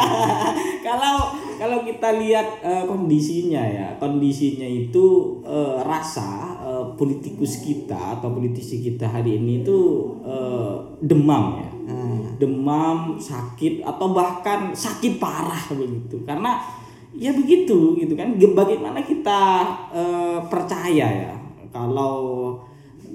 kalau 0.86 1.14
kalau 1.60 1.78
kita 1.86 2.18
lihat 2.18 2.64
eh, 2.64 2.84
kondisinya 2.88 3.62
ya 3.62 3.86
kondisinya 4.00 4.66
itu 4.66 5.38
eh, 5.44 5.78
rasa 5.84 6.58
eh, 6.64 6.84
politikus 6.96 7.62
kita 7.62 8.18
atau 8.18 8.34
politisi 8.34 8.82
kita 8.82 9.06
hari 9.06 9.38
ini 9.38 9.62
itu 9.62 9.78
eh, 10.24 10.74
demam 11.04 11.60
ya. 11.60 11.70
Demam 12.42 13.22
sakit 13.22 13.86
atau 13.86 14.10
bahkan 14.10 14.74
sakit 14.74 15.22
parah 15.22 15.62
begitu. 15.78 16.26
Karena 16.26 16.58
ya 17.14 17.30
begitu 17.30 17.94
gitu 17.94 18.18
kan. 18.18 18.34
Bagaimana 18.34 18.98
kita 19.04 19.40
eh, 19.94 20.38
percaya 20.50 21.06
ya? 21.06 21.32
Kalau 21.70 22.58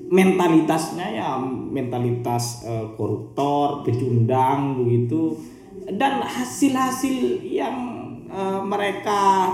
mentalitasnya 0.08 1.08
ya 1.12 1.36
mentalitas 1.44 2.64
eh, 2.64 2.86
koruptor 2.96 3.84
pecundang 3.84 4.84
begitu. 4.84 5.36
Dan 5.88 6.24
hasil-hasil 6.24 7.44
yang 7.48 7.76
eh, 8.28 8.62
mereka 8.64 9.52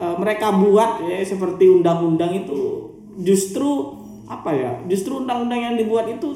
eh, 0.00 0.16
mereka 0.16 0.52
buat 0.56 1.04
ya 1.04 1.20
seperti 1.24 1.80
undang-undang 1.80 2.44
itu 2.44 2.88
justru 3.20 3.96
apa 4.26 4.50
ya 4.52 4.72
justru 4.90 5.22
undang-undang 5.22 5.60
yang 5.62 5.74
dibuat 5.78 6.10
itu 6.10 6.34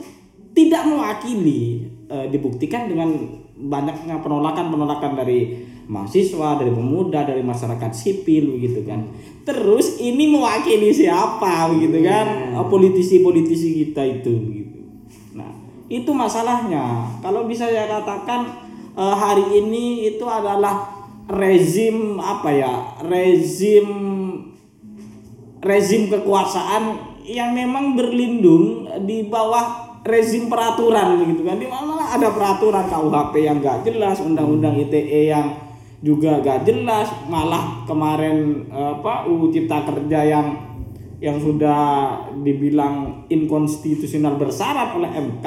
tidak 0.55 0.87
mewakili 0.87 1.91
eh, 2.09 2.27
dibuktikan 2.31 2.91
dengan 2.91 3.13
banyaknya 3.61 4.19
penolakan-penolakan 4.25 5.13
dari 5.21 5.69
mahasiswa, 5.91 6.63
dari 6.63 6.71
pemuda, 6.71 7.27
dari 7.27 7.43
masyarakat 7.43 7.91
sipil 7.91 8.55
begitu 8.55 8.87
kan. 8.87 9.11
Terus 9.43 9.99
ini 9.99 10.31
mewakili 10.31 10.95
siapa 10.95 11.67
begitu 11.75 11.99
kan? 12.07 12.55
Eh, 12.55 12.67
Politisi-politisi 12.71 13.69
kita 13.83 14.07
itu 14.07 14.31
begitu. 14.31 14.79
Nah, 15.35 15.51
itu 15.91 16.11
masalahnya. 16.15 17.11
Kalau 17.19 17.51
bisa 17.51 17.67
saya 17.67 17.91
katakan 17.91 18.47
eh, 18.95 19.15
hari 19.19 19.59
ini 19.59 20.15
itu 20.15 20.23
adalah 20.31 20.87
rezim 21.27 22.23
apa 22.23 22.51
ya? 22.55 22.75
Rezim 23.03 23.87
rezim 25.61 26.09
kekuasaan 26.09 27.11
yang 27.27 27.53
memang 27.53 27.99
berlindung 27.99 28.89
di 29.05 29.27
bawah 29.29 30.01
rezim 30.01 30.49
peraturan 30.49 31.21
begitu 31.21 31.45
kan 31.45 31.61
di 31.61 31.69
mana 31.69 32.17
ada 32.17 32.33
peraturan 32.33 32.89
KUHP 32.89 33.35
yang 33.45 33.61
gak 33.61 33.85
jelas 33.85 34.25
undang-undang 34.25 34.81
ITE 34.81 35.29
yang 35.29 35.70
juga 36.01 36.41
gak 36.41 36.65
jelas. 36.65 37.09
Malah 37.29 37.85
kemarin 37.85 38.69
apa 38.73 39.29
UU 39.29 39.53
Cipta 39.53 39.85
Kerja 39.85 40.21
yang 40.25 40.47
yang 41.21 41.37
sudah 41.37 42.17
dibilang 42.41 43.29
inkonstitusional 43.29 44.41
bersyarat 44.41 44.97
oleh 44.97 45.13
MK 45.13 45.47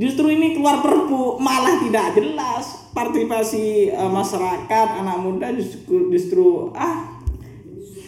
justru 0.00 0.32
ini 0.32 0.56
keluar 0.56 0.80
perpu. 0.80 1.36
Malah 1.36 1.84
tidak 1.84 2.16
jelas 2.16 2.88
partisipasi 2.96 3.92
eh, 3.92 4.10
masyarakat 4.12 4.88
anak 5.00 5.18
muda 5.20 5.48
justru 5.52 6.12
justru 6.12 6.72
ah 6.76 7.20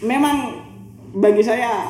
memang 0.05 0.65
bagi 1.15 1.41
saya 1.41 1.89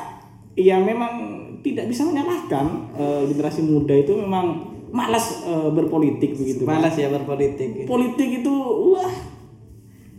ya 0.56 0.80
memang 0.80 1.44
tidak 1.64 1.92
bisa 1.92 2.08
menyalahkan 2.08 2.92
eh, 2.96 3.22
generasi 3.32 3.64
muda 3.64 3.96
itu 3.96 4.16
memang 4.16 4.76
malas 4.92 5.44
eh, 5.48 5.70
berpolitik 5.72 6.36
begitu. 6.36 6.64
Malas 6.68 6.96
ya 6.96 7.08
berpolitik. 7.12 7.88
Politik 7.88 8.44
itu 8.44 8.54
wah 8.96 9.35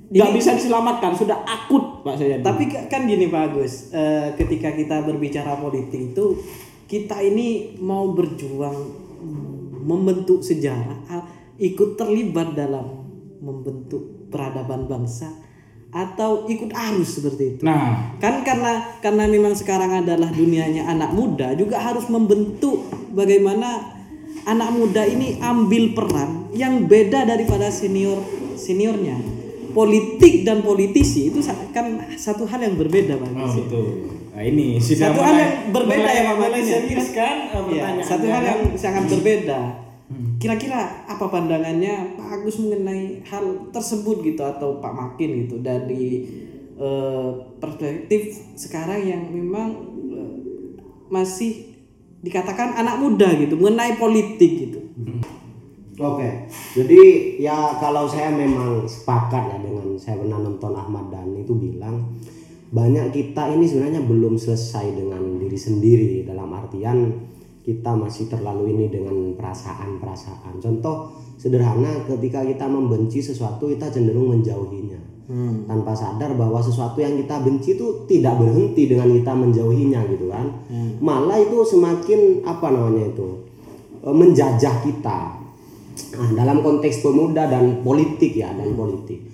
nggak 0.07 0.31
bisa 0.39 0.55
diselamatkan 0.55 1.13
sudah 1.19 1.43
akut 1.43 2.07
pak 2.07 2.15
saya 2.15 2.39
Tapi 2.39 2.71
ka- 2.71 2.87
kan 2.87 3.11
gini 3.11 3.27
Pak 3.27 3.43
Agus, 3.51 3.91
eh, 3.91 4.31
ketika 4.39 4.71
kita 4.71 5.03
berbicara 5.03 5.59
politik 5.59 6.15
itu 6.15 6.39
kita 6.87 7.19
ini 7.19 7.75
mau 7.83 8.15
berjuang 8.15 9.03
membentuk 9.87 10.43
sejarah, 10.43 10.99
ah, 11.11 11.23
ikut 11.59 11.99
terlibat 11.99 12.55
dalam 12.55 13.07
membentuk 13.39 14.31
peradaban 14.31 14.87
bangsa 14.87 15.31
atau 15.91 16.45
ikut 16.47 16.71
arus 16.71 17.23
seperti 17.23 17.57
itu. 17.57 17.63
nah 17.63 18.15
Kan 18.19 18.43
karena 18.43 18.99
karena 19.01 19.25
memang 19.27 19.55
sekarang 19.55 20.03
adalah 20.03 20.29
dunianya 20.29 20.87
anak 20.87 21.15
muda 21.15 21.55
juga 21.55 21.79
harus 21.81 22.07
membentuk 22.07 22.85
bagaimana 23.11 23.95
anak 24.45 24.71
muda 24.71 25.03
ini 25.03 25.39
ambil 25.41 25.95
peran 25.97 26.51
yang 26.53 26.87
beda 26.87 27.25
daripada 27.25 27.71
senior 27.71 28.19
seniornya. 28.55 29.46
Politik 29.77 30.49
dan 30.49 30.65
politisi 30.65 31.29
itu 31.29 31.45
kan 31.71 32.01
satu 32.17 32.49
hal 32.49 32.65
yang 32.65 32.81
berbeda 32.81 33.21
Pak. 33.21 33.29
oh, 33.37 33.53
betul 33.61 33.87
nah 34.33 34.45
ini 34.45 34.77
sudah 34.77 35.13
Satu 35.13 35.21
hal 35.21 35.37
yang 35.37 35.53
berbeda 35.73 36.09
ya, 36.09 36.23
Pak 36.33 36.49
ya. 36.53 36.61
serius 36.61 37.09
kan 37.13 37.37
Iya, 37.49 37.53
pertanyaannya 37.53 38.05
satu 38.05 38.27
hal 38.29 38.41
kan? 38.41 38.49
yang 38.49 38.61
sangat 38.77 39.05
berbeda. 39.09 39.61
Kira-kira 40.37 40.81
apa 41.05 41.25
pandangannya 41.27 42.15
Pak 42.15 42.29
Agus 42.31 42.61
mengenai 42.61 43.25
hal 43.25 43.73
tersebut 43.73 44.21
gitu 44.23 44.45
atau 44.45 44.77
Pak 44.79 44.93
Makin 44.93 45.31
gitu 45.45 45.65
dari 45.65 46.29
eh, 46.77 47.31
perspektif 47.57 48.21
sekarang 48.55 49.01
yang 49.03 49.23
memang 49.33 49.69
eh, 50.13 50.37
masih 51.09 51.73
dikatakan 52.21 52.77
anak 52.77 53.01
muda 53.01 53.29
gitu 53.35 53.57
mengenai 53.57 53.97
politik 53.97 54.53
gitu. 54.69 54.81
Oke, 55.97 56.29
jadi 56.77 57.01
ya 57.41 57.81
kalau 57.81 58.05
saya 58.05 58.29
memang 58.29 58.85
sepakat 58.85 59.49
ya 59.49 59.59
dengan 59.65 59.97
saya 59.97 60.21
pernah 60.21 60.37
nonton 60.45 60.77
Ahmad 60.77 61.09
Dhani 61.09 61.41
itu 61.41 61.57
bilang 61.57 62.21
banyak 62.69 63.17
kita 63.17 63.49
ini 63.57 63.65
sebenarnya 63.65 64.05
belum 64.05 64.37
selesai 64.37 64.93
dengan 64.93 65.41
diri 65.41 65.57
sendiri 65.57 66.11
dalam 66.29 66.53
artian 66.53 67.17
kita 67.65 67.97
masih 67.97 68.29
terlalu 68.29 68.77
ini 68.77 68.93
dengan 68.93 69.33
perasaan-perasaan. 69.41 70.61
Contoh 70.61 71.17
sederhana 71.41 72.05
ketika 72.05 72.45
kita 72.45 72.69
membenci 72.69 73.25
sesuatu 73.25 73.67
kita 73.73 73.89
cenderung 73.89 74.37
menjauhinya 74.37 75.17
tanpa 75.67 75.91
sadar 75.91 76.39
bahwa 76.39 76.63
sesuatu 76.63 77.03
yang 77.03 77.19
kita 77.19 77.43
benci 77.43 77.75
itu 77.75 78.07
tidak 78.07 78.39
berhenti 78.39 78.87
dengan 78.87 79.11
kita 79.11 79.33
menjauhinya 79.35 80.01
gitu 80.13 80.31
kan. 80.31 80.47
Malah 81.03 81.43
itu 81.43 81.67
semakin 81.67 82.47
apa 82.47 82.71
namanya 82.71 83.11
itu 83.11 83.43
e, 84.05 84.09
menjajah 84.15 84.87
kita. 84.87 85.46
Dalam 86.37 86.61
konteks 86.61 87.01
pemuda 87.01 87.49
dan 87.49 87.81
politik 87.81 88.37
ya 88.37 88.53
dan 88.53 88.77
politik. 88.77 89.25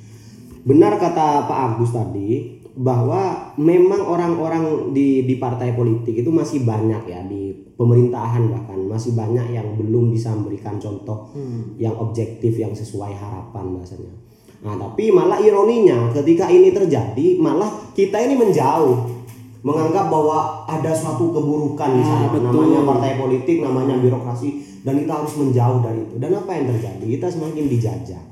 Benar 0.63 0.95
kata 0.97 1.51
Pak 1.51 1.59
Agus 1.75 1.91
tadi 1.91 2.63
bahwa 2.73 3.53
memang 3.61 4.01
orang-orang 4.01 4.95
di 4.97 5.29
di 5.29 5.37
partai 5.37 5.77
politik 5.77 6.25
itu 6.25 6.31
masih 6.33 6.65
banyak 6.65 7.05
ya 7.05 7.21
di 7.29 7.53
pemerintahan 7.77 8.49
bahkan 8.49 8.81
masih 8.89 9.13
banyak 9.13 9.53
yang 9.53 9.77
belum 9.77 10.09
bisa 10.09 10.33
memberikan 10.33 10.81
contoh 10.81 11.29
yang 11.77 11.93
objektif 12.01 12.57
yang 12.57 12.73
sesuai 12.73 13.13
harapan 13.13 13.77
bahasanya. 13.77 14.15
Nah, 14.63 14.79
tapi 14.79 15.11
malah 15.11 15.43
ironinya 15.43 16.15
ketika 16.15 16.47
ini 16.47 16.71
terjadi 16.71 17.37
malah 17.43 17.69
kita 17.93 18.17
ini 18.23 18.39
menjauh. 18.39 19.21
Menganggap 19.63 20.11
bahwa 20.11 20.67
ada 20.67 20.91
suatu 20.91 21.31
keburukan 21.31 21.95
di 21.95 22.03
sana. 22.03 22.35
namanya 22.35 22.83
partai 22.83 23.15
politik 23.15 23.63
namanya 23.63 23.95
birokrasi 23.95 24.59
dan 24.83 24.95
kita 24.99 25.13
harus 25.15 25.35
menjauh 25.39 25.79
dari 25.83 26.01
itu. 26.03 26.15
Dan 26.19 26.31
apa 26.35 26.51
yang 26.59 26.67
terjadi? 26.75 27.05
Kita 27.07 27.27
semakin 27.31 27.65
dijajah. 27.71 28.23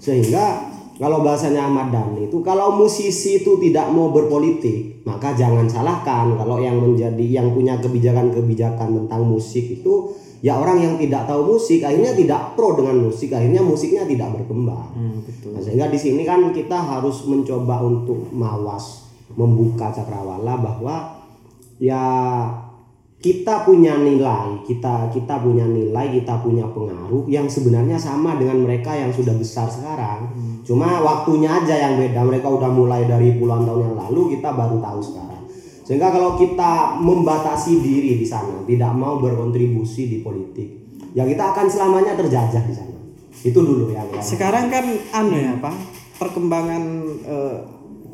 Sehingga 0.00 0.44
kalau 0.96 1.20
bahasanya 1.20 1.68
Ahmad 1.68 1.92
Dhani 1.92 2.28
itu 2.28 2.40
kalau 2.40 2.72
musisi 2.72 3.44
itu 3.44 3.60
tidak 3.60 3.92
mau 3.92 4.08
berpolitik 4.08 5.04
maka 5.04 5.36
jangan 5.36 5.68
salahkan 5.68 6.34
kalau 6.40 6.56
yang 6.56 6.80
menjadi 6.80 7.20
yang 7.20 7.52
punya 7.52 7.76
kebijakan-kebijakan 7.78 9.04
tentang 9.04 9.22
musik 9.28 9.76
itu 9.76 10.16
ya 10.40 10.56
orang 10.56 10.80
yang 10.80 10.94
tidak 10.96 11.28
tahu 11.28 11.56
musik 11.56 11.84
akhirnya 11.84 12.16
tidak 12.16 12.56
pro 12.56 12.76
dengan 12.80 12.96
musik 13.08 13.28
akhirnya 13.28 13.60
musiknya 13.60 14.08
tidak 14.08 14.40
berkembang. 14.40 14.88
Nah, 15.52 15.60
sehingga 15.60 15.92
di 15.92 15.98
sini 16.00 16.24
kan 16.24 16.48
kita 16.50 16.76
harus 16.76 17.28
mencoba 17.28 17.84
untuk 17.84 18.32
mawas 18.32 19.12
membuka 19.36 19.92
cakrawala 19.92 20.56
bahwa 20.60 21.22
ya 21.76 22.02
kita 23.26 23.66
punya 23.66 23.98
nilai, 23.98 24.62
kita 24.62 25.10
kita 25.10 25.42
punya 25.42 25.66
nilai, 25.66 26.14
kita 26.14 26.38
punya 26.46 26.62
pengaruh 26.70 27.26
yang 27.26 27.50
sebenarnya 27.50 27.98
sama 27.98 28.38
dengan 28.38 28.62
mereka 28.62 28.94
yang 28.94 29.10
sudah 29.10 29.34
besar 29.34 29.66
sekarang. 29.66 30.30
Cuma 30.62 31.02
waktunya 31.02 31.50
aja 31.50 31.74
yang 31.74 31.98
beda. 31.98 32.22
Mereka 32.22 32.46
udah 32.46 32.70
mulai 32.70 33.02
dari 33.10 33.34
puluhan 33.34 33.66
tahun 33.66 33.90
yang 33.90 33.96
lalu, 33.98 34.38
kita 34.38 34.54
baru 34.54 34.78
tahu 34.78 35.00
sekarang. 35.02 35.42
Sehingga 35.82 36.14
kalau 36.14 36.38
kita 36.38 37.02
membatasi 37.02 37.82
diri 37.82 38.14
di 38.14 38.26
sana, 38.26 38.62
tidak 38.62 38.94
mau 38.94 39.18
berkontribusi 39.18 40.06
di 40.06 40.18
politik, 40.22 40.86
ya 41.10 41.26
kita 41.26 41.50
akan 41.50 41.66
selamanya 41.66 42.14
terjajah 42.14 42.62
di 42.62 42.74
sana. 42.78 42.94
Itu 43.42 43.58
dulu 43.58 43.90
yang 43.90 44.06
yang 44.06 44.22
Sekarang 44.22 44.70
kan 44.70 44.86
anu 45.10 45.34
ya, 45.34 45.58
Pak, 45.58 45.74
perkembangan 46.22 46.82
eh, 47.26 47.58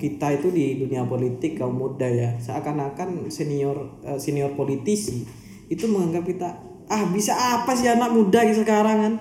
kita 0.03 0.35
itu 0.35 0.51
di 0.51 0.83
dunia 0.83 1.07
politik 1.07 1.55
kaum 1.55 1.79
muda 1.79 2.11
ya, 2.11 2.35
seakan-akan 2.43 3.31
senior 3.31 4.03
eh, 4.03 4.19
senior 4.19 4.59
politisi 4.59 5.23
itu 5.71 5.87
menganggap 5.87 6.27
kita 6.27 6.49
ah 6.91 7.07
bisa 7.15 7.33
apa 7.33 7.71
sih 7.79 7.87
anak 7.87 8.11
muda 8.11 8.43
sekarang 8.51 8.99
kan? 8.99 9.15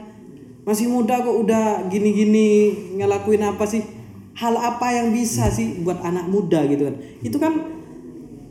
Masih 0.65 0.89
muda 0.89 1.21
kok 1.21 1.37
udah 1.45 1.85
gini-gini 1.89 2.73
ngelakuin 2.97 3.45
apa 3.45 3.69
sih? 3.69 3.85
Hal 4.33 4.57
apa 4.57 4.89
yang 4.89 5.13
bisa 5.13 5.53
sih 5.53 5.85
buat 5.85 6.01
anak 6.01 6.25
muda 6.25 6.65
gitu 6.65 6.89
kan? 6.89 6.95
Itu 7.21 7.37
kan 7.37 7.53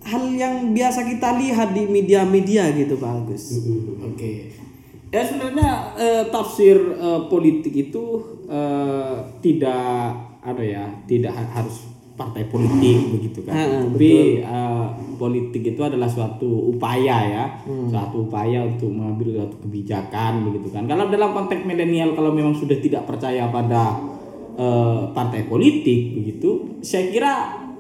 hal 0.07 0.23
yang 0.33 0.73
biasa 0.73 1.05
kita 1.05 1.37
lihat 1.37 1.75
di 1.77 1.85
media-media 1.91 2.73
gitu 2.73 2.97
Pak 2.97 3.11
Agus. 3.11 3.59
Oke. 4.07 4.55
Ya 5.11 5.27
sebenarnya 5.27 5.99
eh, 5.99 6.25
tafsir 6.31 6.79
eh, 6.79 7.21
politik 7.27 7.75
itu 7.75 8.05
eh, 8.47 9.17
tidak 9.43 10.15
ada 10.41 10.63
ya, 10.65 10.87
tidak 11.05 11.35
ha- 11.35 11.61
harus 11.61 11.90
partai 12.21 12.45
politik 12.53 13.17
begitu 13.17 13.41
kan. 13.49 13.57
Ha, 13.57 13.65
Tapi 13.89 14.45
eh, 14.45 14.87
politik 15.17 15.65
itu 15.73 15.81
adalah 15.81 16.05
suatu 16.05 16.69
upaya 16.69 17.17
ya, 17.25 17.45
suatu 17.89 18.29
upaya 18.29 18.61
untuk 18.69 18.93
mengambil 18.93 19.41
suatu 19.41 19.57
kebijakan 19.65 20.45
begitu 20.53 20.69
kan. 20.69 20.85
Kalau 20.85 21.09
dalam 21.09 21.33
konteks 21.33 21.65
milenial 21.65 22.13
kalau 22.13 22.37
memang 22.37 22.53
sudah 22.53 22.77
tidak 22.77 23.09
percaya 23.09 23.49
pada 23.49 23.97
eh, 24.61 25.01
partai 25.17 25.49
politik 25.49 26.21
begitu, 26.21 26.77
saya 26.85 27.09
kira 27.09 27.33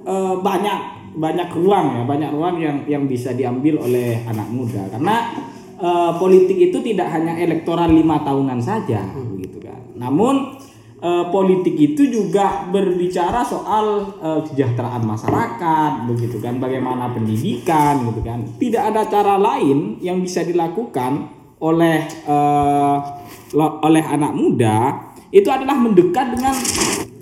eh, 0.08 0.34
banyak 0.40 0.80
banyak 1.20 1.48
ruang 1.52 2.00
ya, 2.00 2.02
banyak 2.08 2.30
ruang 2.32 2.56
yang 2.56 2.76
yang 2.88 3.04
bisa 3.04 3.36
diambil 3.36 3.84
oleh 3.84 4.24
anak 4.24 4.48
muda 4.48 4.88
karena 4.88 5.36
eh, 5.76 6.12
politik 6.16 6.56
itu 6.56 6.80
tidak 6.80 7.12
hanya 7.12 7.36
elektoral 7.36 7.92
lima 7.92 8.24
tahunan 8.24 8.60
saja 8.64 9.04
begitu 9.36 9.60
kan. 9.60 9.80
Namun 10.00 10.56
eh, 11.00 11.24
politik 11.32 11.74
itu 11.74 12.06
juga 12.06 12.68
berbicara 12.68 13.42
soal 13.42 14.14
eh, 14.20 14.40
kesejahteraan 14.46 15.02
masyarakat 15.04 15.92
begitu 16.06 16.36
kan, 16.38 16.60
bagaimana 16.60 17.10
pendidikan 17.10 18.06
gitu 18.12 18.20
kan. 18.22 18.40
Tidak 18.56 18.82
ada 18.92 19.08
cara 19.08 19.40
lain 19.40 19.98
yang 20.04 20.22
bisa 20.22 20.44
dilakukan 20.46 21.40
oleh 21.60 22.04
eh, 22.06 22.96
oleh 23.58 24.04
anak 24.06 24.32
muda 24.32 25.10
itu 25.30 25.46
adalah 25.50 25.76
mendekat 25.76 26.38
dengan 26.38 26.54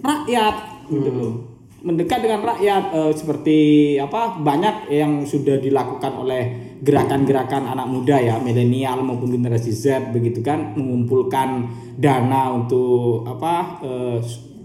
rakyat 0.04 0.54
gitu 0.88 1.10
loh. 1.12 1.32
Mendekat 1.78 2.18
dengan 2.20 2.42
rakyat 2.42 2.84
eh, 2.92 3.12
seperti 3.14 3.58
apa 3.98 4.36
banyak 4.38 4.92
yang 4.92 5.22
sudah 5.24 5.58
dilakukan 5.58 6.12
oleh 6.18 6.67
gerakan-gerakan 6.78 7.74
anak 7.74 7.86
muda 7.90 8.16
ya 8.22 8.38
milenial 8.38 9.02
maupun 9.02 9.34
generasi 9.34 9.74
Z 9.74 10.14
begitu 10.14 10.42
kan 10.44 10.78
mengumpulkan 10.78 11.66
dana 11.98 12.54
untuk 12.54 13.26
apa 13.26 13.82
eh, 13.82 14.18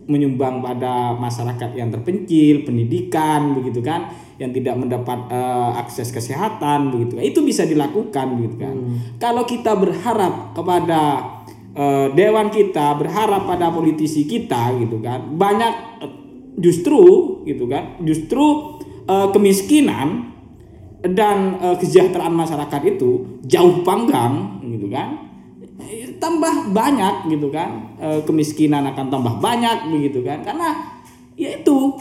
menyumbang 0.08 0.60
pada 0.60 1.16
masyarakat 1.16 1.80
yang 1.80 1.88
terpencil 1.88 2.68
pendidikan 2.68 3.56
begitu 3.56 3.80
kan 3.80 4.12
yang 4.42 4.52
tidak 4.52 4.76
mendapat 4.76 5.30
eh, 5.32 5.72
akses 5.80 6.12
kesehatan 6.12 6.92
begitu. 6.92 7.18
Kan 7.22 7.26
itu 7.26 7.40
bisa 7.46 7.64
dilakukan 7.64 8.26
begitu 8.38 8.56
kan. 8.60 8.76
Kalau 9.22 9.48
kita 9.48 9.78
berharap 9.78 10.52
kepada 10.58 11.02
eh, 11.74 12.08
dewan 12.14 12.52
kita 12.54 12.98
berharap 12.98 13.48
pada 13.48 13.74
politisi 13.74 14.26
kita 14.30 14.78
gitu 14.82 15.02
kan 15.02 15.34
banyak 15.34 15.74
justru 16.60 17.02
gitu 17.48 17.66
kan 17.66 17.98
justru 18.06 18.78
eh, 19.10 19.28
kemiskinan 19.34 20.33
dan 21.04 21.60
eh, 21.60 21.76
kesejahteraan 21.76 22.32
masyarakat 22.32 22.82
itu 22.96 23.40
jauh 23.44 23.84
panggang 23.84 24.64
gitu 24.64 24.88
kan. 24.88 25.20
Tambah 26.24 26.72
banyak 26.72 27.28
gitu 27.28 27.52
kan. 27.52 28.00
Eh, 28.00 28.20
kemiskinan 28.24 28.88
akan 28.96 29.12
tambah 29.12 29.36
banyak 29.44 29.92
begitu 29.92 30.24
kan. 30.24 30.40
Karena 30.48 30.72
ya 31.36 31.60
itu 31.60 32.00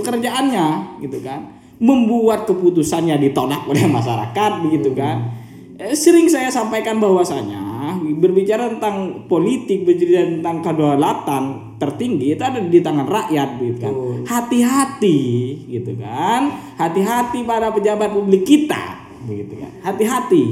pekerjaannya 0.00 1.00
gitu 1.04 1.20
kan. 1.20 1.44
Membuat 1.84 2.48
keputusannya 2.48 3.20
ditolak 3.20 3.68
oleh 3.68 3.84
masyarakat 3.84 4.52
begitu 4.64 4.96
kan. 4.96 5.28
Eh, 5.76 5.92
sering 5.92 6.24
saya 6.24 6.48
sampaikan 6.48 6.96
bahwasanya 6.96 7.74
berbicara 8.00 8.72
tentang 8.72 9.28
politik 9.28 9.84
berbicara 9.84 10.40
tentang 10.40 10.64
kedaulatan 10.64 11.42
tertinggi 11.84 12.32
itu 12.32 12.42
ada 12.42 12.58
di 12.60 12.80
tangan 12.80 13.04
rakyat 13.04 13.48
gitu 13.60 13.78
kan. 13.84 13.94
Hati-hati 14.24 15.20
gitu 15.68 15.92
kan. 16.00 16.42
Hati-hati 16.80 17.44
para 17.44 17.68
pejabat 17.70 18.08
publik 18.10 18.48
kita 18.48 19.04
begitu 19.28 19.60
kan. 19.60 19.70
Hati-hati. 19.84 20.44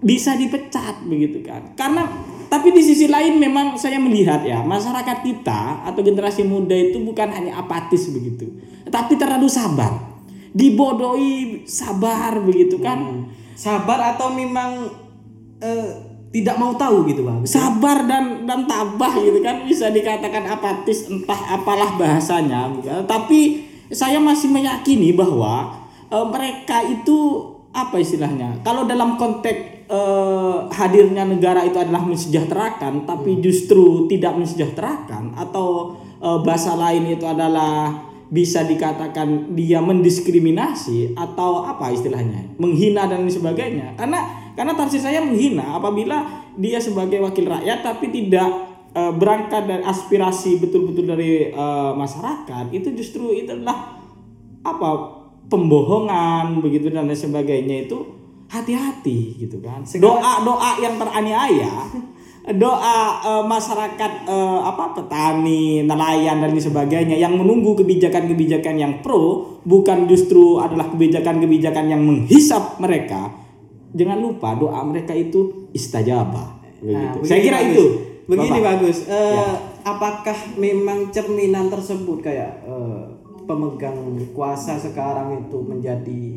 Bisa 0.00 0.36
dipecat 0.36 1.04
begitu 1.08 1.40
kan. 1.40 1.72
Karena 1.76 2.04
tapi 2.52 2.74
di 2.74 2.82
sisi 2.82 3.06
lain 3.06 3.38
memang 3.38 3.78
saya 3.78 4.02
melihat 4.02 4.42
ya 4.42 4.60
masyarakat 4.60 5.22
kita 5.22 5.86
atau 5.86 6.00
generasi 6.02 6.42
muda 6.42 6.74
itu 6.74 6.98
bukan 6.98 7.30
hanya 7.30 7.62
apatis 7.62 8.10
begitu 8.10 8.70
tapi 8.90 9.14
terlalu 9.14 9.46
sabar. 9.46 10.10
Dibodohi 10.50 11.62
sabar 11.62 12.42
begitu 12.42 12.82
kan. 12.82 13.30
Sabar 13.54 14.18
atau 14.18 14.34
memang 14.34 14.90
eh, 15.62 16.09
tidak 16.30 16.56
mau 16.56 16.78
tahu 16.78 17.10
gitu 17.10 17.26
Pak 17.26 17.42
Agus? 17.42 17.50
sabar 17.50 17.98
dan 18.06 18.46
dan 18.46 18.64
tabah 18.64 19.18
gitu 19.18 19.42
kan 19.42 19.66
bisa 19.66 19.90
dikatakan 19.90 20.46
apatis 20.46 21.10
entah 21.10 21.58
apalah 21.58 21.98
bahasanya 21.98 22.70
gitu. 22.78 22.90
tapi 23.10 23.66
saya 23.90 24.22
masih 24.22 24.46
meyakini 24.54 25.10
bahwa 25.10 25.74
eh, 26.06 26.26
mereka 26.30 26.86
itu 26.86 27.50
apa 27.70 27.98
istilahnya 27.98 28.62
kalau 28.62 28.86
dalam 28.86 29.18
konteks 29.18 29.90
eh, 29.90 30.58
hadirnya 30.70 31.26
negara 31.26 31.66
itu 31.66 31.82
adalah 31.82 32.06
mensejahterakan 32.06 33.10
tapi 33.10 33.42
justru 33.42 34.06
tidak 34.06 34.38
mensejahterakan 34.38 35.34
atau 35.34 35.98
eh, 36.22 36.38
bahasa 36.46 36.78
lain 36.78 37.10
itu 37.10 37.26
adalah 37.26 38.06
bisa 38.30 38.62
dikatakan 38.62 39.58
dia 39.58 39.82
mendiskriminasi 39.82 41.18
atau 41.18 41.66
apa 41.66 41.90
istilahnya 41.90 42.54
menghina 42.62 43.10
dan 43.10 43.26
sebagainya 43.26 43.98
karena 43.98 44.49
karena 44.60 44.76
tafsir 44.76 45.00
saya 45.00 45.24
menghina 45.24 45.80
apabila 45.80 46.44
dia 46.60 46.76
sebagai 46.76 47.16
wakil 47.24 47.48
rakyat 47.48 47.80
tapi 47.80 48.12
tidak 48.12 48.68
eh, 48.92 49.08
berangkat 49.08 49.64
dari 49.64 49.80
aspirasi 49.88 50.60
betul-betul 50.60 51.08
dari 51.08 51.48
eh, 51.48 51.92
masyarakat 51.96 52.68
itu 52.68 52.92
justru 52.92 53.32
itu 53.32 53.56
adalah 53.56 53.96
apa 54.60 54.88
pembohongan 55.48 56.60
begitu 56.60 56.92
dan 56.92 57.08
lain 57.08 57.16
sebagainya 57.16 57.88
itu 57.88 58.04
hati-hati 58.52 59.40
gitu 59.40 59.64
kan. 59.64 59.80
Doa 59.96 60.44
doa 60.44 60.76
yang 60.76 61.00
teraniaya 61.00 61.88
doa 62.60 62.98
eh, 63.24 63.44
masyarakat 63.48 64.12
eh, 64.28 64.60
apa 64.60 64.92
petani 64.92 65.88
nelayan 65.88 66.36
dan 66.36 66.52
lain 66.52 66.60
sebagainya 66.60 67.16
yang 67.16 67.32
menunggu 67.32 67.72
kebijakan-kebijakan 67.80 68.76
yang 68.76 68.92
pro 69.00 69.56
bukan 69.64 70.04
justru 70.04 70.60
adalah 70.60 70.92
kebijakan-kebijakan 70.92 71.96
yang 71.96 72.04
menghisap 72.04 72.76
mereka 72.76 73.39
jangan 73.90 74.18
lupa 74.18 74.54
doa 74.54 74.80
mereka 74.82 75.12
itu 75.12 75.70
istajabah 75.70 76.60
Nah, 76.80 77.12
begitu. 77.12 77.28
saya 77.28 77.38
begini, 77.38 77.44
kira 77.44 77.58
Pak 77.58 77.68
itu. 77.68 77.84
Begini 78.24 78.48
Bapak. 78.56 78.68
bagus. 78.72 78.98
Eh, 79.04 79.34
Ya. 79.36 79.48
Apakah 79.80 80.38
memang 80.56 81.08
cerminan 81.08 81.68
tersebut 81.68 82.20
kayak 82.20 82.64
eh, 82.64 83.00
pemegang 83.44 83.96
kuasa 84.30 84.76
sekarang 84.76 85.44
itu 85.44 85.56
menjadi 85.60 86.36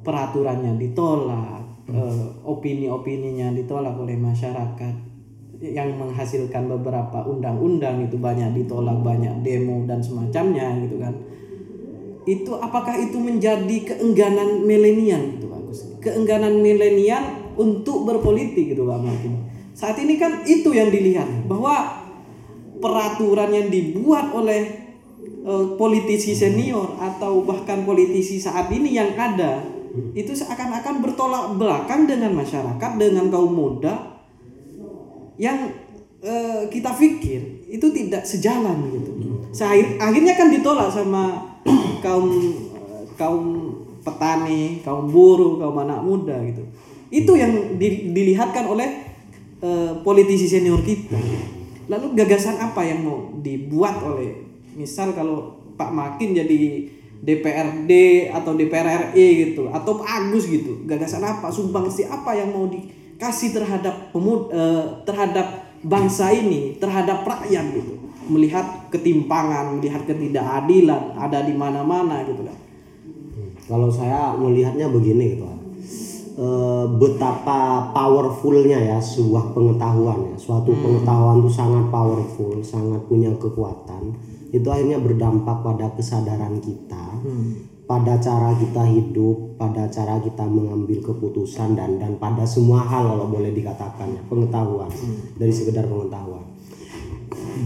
peraturannya 0.00 0.76
ditolak, 0.76 1.64
eh, 1.88 2.24
opini-opininya 2.44 3.52
ditolak 3.52 3.96
oleh 3.96 4.16
masyarakat 4.16 4.94
yang 5.62 5.94
menghasilkan 5.94 6.66
beberapa 6.66 7.22
undang-undang 7.22 8.02
itu 8.02 8.16
banyak 8.16 8.52
ditolak, 8.52 8.98
banyak 9.00 9.40
demo 9.40 9.84
dan 9.84 10.02
semacamnya 10.02 10.76
gitu 10.82 10.98
kan. 10.98 11.14
Itu 12.24 12.56
apakah 12.56 12.96
itu 12.96 13.16
menjadi 13.16 13.76
keengganan 13.84 14.64
milenial 14.64 15.22
gitu 15.36 15.46
bagus. 15.46 15.51
Keengganan 16.00 16.60
milenial 16.60 17.54
untuk 17.56 18.04
berpolitik 18.08 18.72
gitu 18.76 18.84
Pak 18.88 19.00
Martin. 19.00 19.34
Saat 19.72 19.96
ini 20.00 20.20
kan 20.20 20.44
itu 20.44 20.72
yang 20.72 20.92
dilihat 20.92 21.48
bahwa 21.48 22.04
peraturan 22.82 23.50
yang 23.54 23.68
dibuat 23.72 24.34
oleh 24.36 24.62
eh, 25.24 25.66
politisi 25.80 26.36
senior 26.36 26.98
atau 27.00 27.46
bahkan 27.46 27.86
politisi 27.86 28.36
saat 28.42 28.68
ini 28.68 28.92
yang 28.92 29.14
ada 29.16 29.64
itu 30.16 30.32
seakan-akan 30.32 31.04
bertolak 31.04 31.52
belakang 31.60 32.08
dengan 32.08 32.32
masyarakat 32.32 32.90
dengan 32.96 33.28
kaum 33.28 33.52
muda 33.52 34.20
yang 35.36 35.68
eh, 36.24 36.68
kita 36.72 36.96
pikir 36.96 37.68
itu 37.68 37.86
tidak 37.92 38.24
sejalan 38.24 38.88
gitu. 38.92 39.10
Sehir- 39.52 40.00
akhirnya 40.00 40.32
kan 40.36 40.48
ditolak 40.48 40.88
sama 40.88 41.52
kaum 42.04 42.28
kaum 43.20 43.46
petani, 44.02 44.82
kaum 44.82 45.08
buruh, 45.08 45.62
kaum 45.62 45.78
anak 45.82 46.02
muda 46.02 46.36
gitu. 46.44 46.62
Itu 47.08 47.38
yang 47.38 47.78
di- 47.78 48.10
dilihatkan 48.10 48.66
oleh 48.66 48.88
eh, 49.62 49.92
politisi 50.02 50.50
senior 50.50 50.82
kita. 50.82 51.14
Lalu 51.86 52.18
gagasan 52.18 52.58
apa 52.58 52.82
yang 52.82 53.06
mau 53.06 53.30
dibuat 53.38 54.02
oleh 54.02 54.42
misal 54.74 55.14
kalau 55.14 55.54
Pak 55.78 55.90
Makin 55.92 56.34
jadi 56.34 56.58
DPRD 57.22 57.90
atau 58.34 58.58
DPR 58.58 59.14
RI 59.14 59.54
gitu 59.54 59.70
atau 59.70 60.02
Pak 60.02 60.08
Agus 60.10 60.50
gitu. 60.50 60.82
Gagasan 60.84 61.22
apa, 61.22 61.54
sumbangsi 61.54 62.02
apa 62.02 62.34
yang 62.34 62.50
mau 62.50 62.66
dikasih 62.66 63.54
terhadap 63.54 64.10
pemud 64.10 64.50
eh, 64.50 65.06
terhadap 65.06 65.70
bangsa 65.86 66.34
ini, 66.34 66.78
terhadap 66.82 67.22
rakyat 67.22 67.70
gitu. 67.74 67.94
Melihat 68.26 68.90
ketimpangan, 68.90 69.78
melihat 69.78 70.02
ketidakadilan 70.06 71.14
ada 71.14 71.42
di 71.46 71.54
mana-mana 71.54 72.22
gitu 72.26 72.42
kan. 72.42 72.71
Kalau 73.66 73.88
saya 73.88 74.34
melihatnya 74.34 74.90
begini 74.90 75.38
gitu 75.38 75.44
kan. 75.46 75.62
Eh, 76.32 76.86
betapa 76.96 77.92
powerfulnya 77.92 78.80
ya 78.80 78.96
sebuah 78.96 79.52
pengetahuan 79.52 80.32
ya. 80.32 80.36
Suatu 80.40 80.72
pengetahuan 80.72 81.44
itu 81.44 81.52
sangat 81.52 81.92
powerful, 81.92 82.56
sangat 82.64 83.04
punya 83.04 83.28
kekuatan. 83.36 84.16
Itu 84.48 84.64
akhirnya 84.72 84.96
berdampak 84.96 85.60
pada 85.60 85.92
kesadaran 85.92 86.56
kita, 86.60 87.20
pada 87.84 88.16
cara 88.16 88.56
kita 88.56 88.84
hidup, 88.88 89.60
pada 89.60 89.88
cara 89.92 90.20
kita 90.24 90.44
mengambil 90.48 91.04
keputusan 91.04 91.76
dan 91.76 92.00
dan 92.00 92.16
pada 92.16 92.48
semua 92.48 92.80
hal 92.80 93.12
kalau 93.12 93.28
boleh 93.28 93.52
dikatakan 93.52 94.16
ya, 94.16 94.22
pengetahuan 94.28 94.88
dari 95.36 95.52
sekedar 95.52 95.84
pengetahuan. 95.84 96.44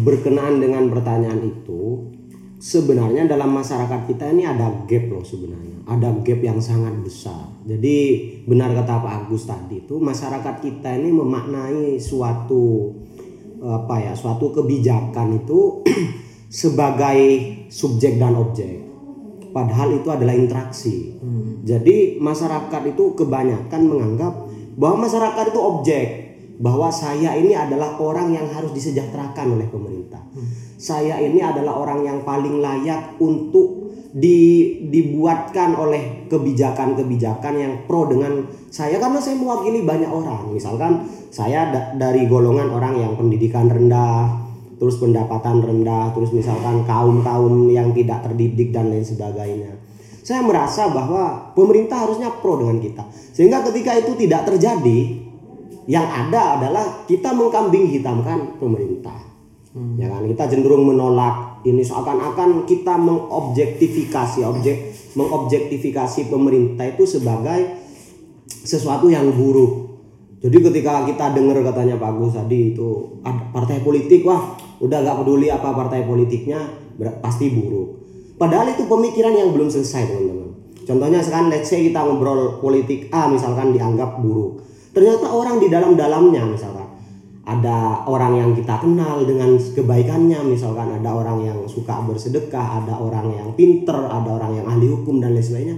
Berkenaan 0.02 0.58
dengan 0.58 0.90
pertanyaan 0.90 1.42
itu, 1.42 2.14
sebenarnya 2.56 3.28
dalam 3.28 3.52
masyarakat 3.52 4.08
kita 4.08 4.32
ini 4.32 4.48
ada 4.48 4.72
gap 4.88 5.04
loh 5.12 5.24
sebenarnya. 5.24 5.84
Ada 5.86 6.08
gap 6.24 6.40
yang 6.42 6.58
sangat 6.58 6.98
besar. 7.04 7.46
Jadi 7.62 7.96
benar 8.48 8.74
kata 8.74 9.02
Pak 9.02 9.12
Agus 9.26 9.46
tadi 9.46 9.84
itu 9.84 10.00
masyarakat 10.00 10.54
kita 10.62 10.90
ini 10.98 11.10
memaknai 11.14 12.00
suatu 12.00 12.94
apa 13.56 13.98
ya 13.98 14.12
suatu 14.12 14.52
kebijakan 14.52 15.42
itu 15.42 15.82
sebagai 16.62 17.18
subjek 17.68 18.18
dan 18.18 18.34
objek. 18.36 18.82
Padahal 19.54 19.96
itu 19.96 20.08
adalah 20.12 20.36
interaksi. 20.36 21.16
Jadi 21.64 22.20
masyarakat 22.20 22.82
itu 22.92 23.16
kebanyakan 23.16 23.82
menganggap 23.88 24.32
bahwa 24.76 25.08
masyarakat 25.08 25.44
itu 25.48 25.60
objek. 25.60 26.08
Bahwa 26.56 26.88
saya 26.88 27.36
ini 27.36 27.52
adalah 27.52 28.00
orang 28.00 28.32
yang 28.32 28.48
harus 28.48 28.72
disejahterakan 28.72 29.60
oleh 29.60 29.68
pemerintah. 29.68 30.24
Saya 30.86 31.18
ini 31.18 31.42
adalah 31.42 31.82
orang 31.82 32.06
yang 32.06 32.18
paling 32.22 32.62
layak 32.62 33.18
untuk 33.18 33.90
di, 34.14 34.38
dibuatkan 34.86 35.74
oleh 35.74 36.30
kebijakan-kebijakan 36.30 37.54
yang 37.58 37.72
pro 37.90 38.06
dengan 38.06 38.46
saya 38.70 39.02
karena 39.02 39.18
saya 39.18 39.34
mewakili 39.34 39.82
banyak 39.82 40.06
orang. 40.06 40.54
Misalkan 40.54 41.10
saya 41.34 41.74
da- 41.74 41.90
dari 41.98 42.30
golongan 42.30 42.70
orang 42.70 43.02
yang 43.02 43.18
pendidikan 43.18 43.66
rendah, 43.66 44.30
terus 44.78 45.02
pendapatan 45.02 45.58
rendah, 45.58 46.14
terus 46.14 46.30
misalkan 46.30 46.86
kaum-kaum 46.86 47.66
yang 47.66 47.90
tidak 47.90 48.22
terdidik 48.22 48.70
dan 48.70 48.86
lain 48.86 49.02
sebagainya. 49.02 49.74
Saya 50.22 50.46
merasa 50.46 50.86
bahwa 50.86 51.50
pemerintah 51.58 52.06
harusnya 52.06 52.30
pro 52.30 52.62
dengan 52.62 52.78
kita. 52.78 53.02
Sehingga 53.34 53.66
ketika 53.66 53.90
itu 53.98 54.14
tidak 54.14 54.46
terjadi, 54.54 55.18
yang 55.90 56.06
ada 56.06 56.62
adalah 56.62 57.02
kita 57.10 57.34
mengkambing 57.34 57.90
hitamkan 57.90 58.54
pemerintah 58.62 59.25
ya 59.96 60.06
kan? 60.08 60.22
Kita 60.24 60.44
cenderung 60.48 60.88
menolak 60.88 61.62
ini 61.68 61.82
seakan-akan 61.84 62.64
kita 62.64 62.94
mengobjektifikasi 62.96 64.40
objek 64.46 64.76
mengobjektifikasi 65.16 66.28
pemerintah 66.28 66.84
itu 66.92 67.08
sebagai 67.08 67.80
sesuatu 68.46 69.08
yang 69.08 69.32
buruk. 69.32 69.96
Jadi 70.44 70.60
ketika 70.60 71.08
kita 71.08 71.32
dengar 71.32 71.58
katanya 71.64 71.96
Pak 71.96 72.12
Agus 72.12 72.36
tadi 72.36 72.76
itu 72.76 73.18
partai 73.24 73.80
politik 73.80 74.22
wah 74.28 74.54
udah 74.78 75.00
gak 75.00 75.24
peduli 75.24 75.48
apa 75.48 75.72
partai 75.72 76.04
politiknya 76.04 76.60
pasti 77.24 77.48
buruk. 77.48 78.04
Padahal 78.36 78.68
itu 78.76 78.84
pemikiran 78.84 79.32
yang 79.32 79.56
belum 79.56 79.72
selesai 79.72 80.12
teman-teman. 80.12 80.52
Contohnya 80.84 81.24
sekarang 81.24 81.48
let's 81.48 81.72
say 81.72 81.88
kita 81.88 81.98
ngobrol 82.04 82.60
politik 82.60 83.08
A 83.10 83.26
misalkan 83.32 83.72
dianggap 83.72 84.20
buruk. 84.20 84.60
Ternyata 84.92 85.32
orang 85.32 85.56
di 85.56 85.72
dalam-dalamnya 85.72 86.44
misalkan 86.44 86.85
ada 87.46 88.02
orang 88.10 88.42
yang 88.42 88.50
kita 88.58 88.74
kenal 88.82 89.22
dengan 89.22 89.54
kebaikannya 89.54 90.42
misalkan 90.50 90.98
ada 90.98 91.14
orang 91.14 91.46
yang 91.46 91.58
suka 91.70 92.02
bersedekah 92.02 92.82
ada 92.82 92.98
orang 92.98 93.30
yang 93.38 93.48
pinter 93.54 93.94
ada 93.94 94.26
orang 94.26 94.58
yang 94.58 94.66
ahli 94.66 94.90
hukum 94.90 95.22
dan 95.22 95.30
lain 95.30 95.46
sebagainya. 95.46 95.76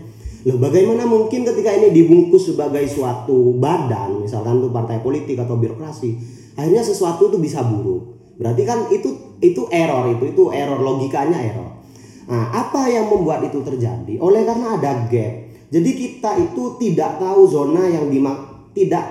Loh 0.49 0.57
bagaimana 0.57 1.05
mungkin 1.05 1.45
ketika 1.45 1.69
ini 1.77 1.93
dibungkus 1.93 2.49
sebagai 2.49 2.89
suatu 2.89 3.53
badan 3.61 4.25
misalkan 4.25 4.65
itu 4.65 4.73
partai 4.73 5.05
politik 5.05 5.37
atau 5.45 5.61
birokrasi 5.61 6.17
akhirnya 6.57 6.81
sesuatu 6.81 7.29
itu 7.29 7.37
bisa 7.37 7.61
buruk? 7.61 8.17
Berarti 8.41 8.63
kan 8.65 8.89
itu 8.89 9.37
itu 9.45 9.69
error 9.69 10.09
itu 10.09 10.25
itu 10.33 10.49
error 10.49 10.81
logikanya 10.81 11.37
error. 11.37 11.85
Nah 12.33 12.49
apa 12.49 12.89
yang 12.89 13.13
membuat 13.13 13.45
itu 13.45 13.61
terjadi? 13.61 14.17
Oleh 14.25 14.49
karena 14.49 14.81
ada 14.81 15.05
gap. 15.05 15.35
Jadi 15.69 15.91
kita 15.93 16.33
itu 16.41 16.81
tidak 16.81 17.21
tahu 17.21 17.45
zona 17.45 17.85
yang 17.93 18.09
dimak 18.09 18.73
tidak. 18.73 19.05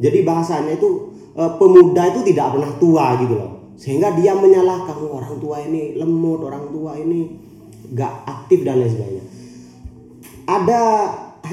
Jadi 0.00 0.24
bahasanya 0.24 0.80
itu 0.80 1.11
eh, 1.36 1.52
pemuda 1.56 2.02
itu 2.12 2.20
tidak 2.32 2.56
pernah 2.56 2.72
tua 2.76 3.06
gitu 3.20 3.34
loh. 3.36 3.52
Sehingga 3.76 4.14
dia 4.14 4.36
menyalahkan 4.36 4.94
"Oh, 5.00 5.18
orang 5.18 5.36
tua 5.42 5.58
ini 5.64 5.98
lemot 5.98 6.40
orang 6.46 6.70
tua 6.70 6.94
ini 6.94 7.26
gak 7.92 8.14
aktif 8.24 8.62
dan 8.62 8.80
lain 8.80 8.90
sebagainya. 8.92 9.24
Ada 10.46 10.80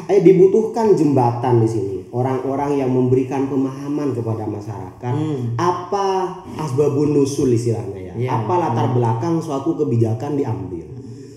eh, 0.08 0.22
dibutuhkan 0.22 0.94
jembatan 0.94 1.64
di 1.64 1.70
sini. 1.70 1.96
Orang-orang 2.10 2.82
yang 2.82 2.90
memberikan 2.90 3.46
pemahaman 3.46 4.18
kepada 4.18 4.50
masyarakat. 4.50 5.14
Apa 5.62 6.42
asbabun 6.58 7.14
nusul 7.14 7.54
istilahnya 7.54 8.00
ya? 8.02 8.14
Iya. 8.18 8.30
apa 8.34 8.54
latar 8.58 8.98
belakang 8.98 9.38
suatu 9.38 9.78
kebijakan 9.78 10.34
diambil? 10.34 10.90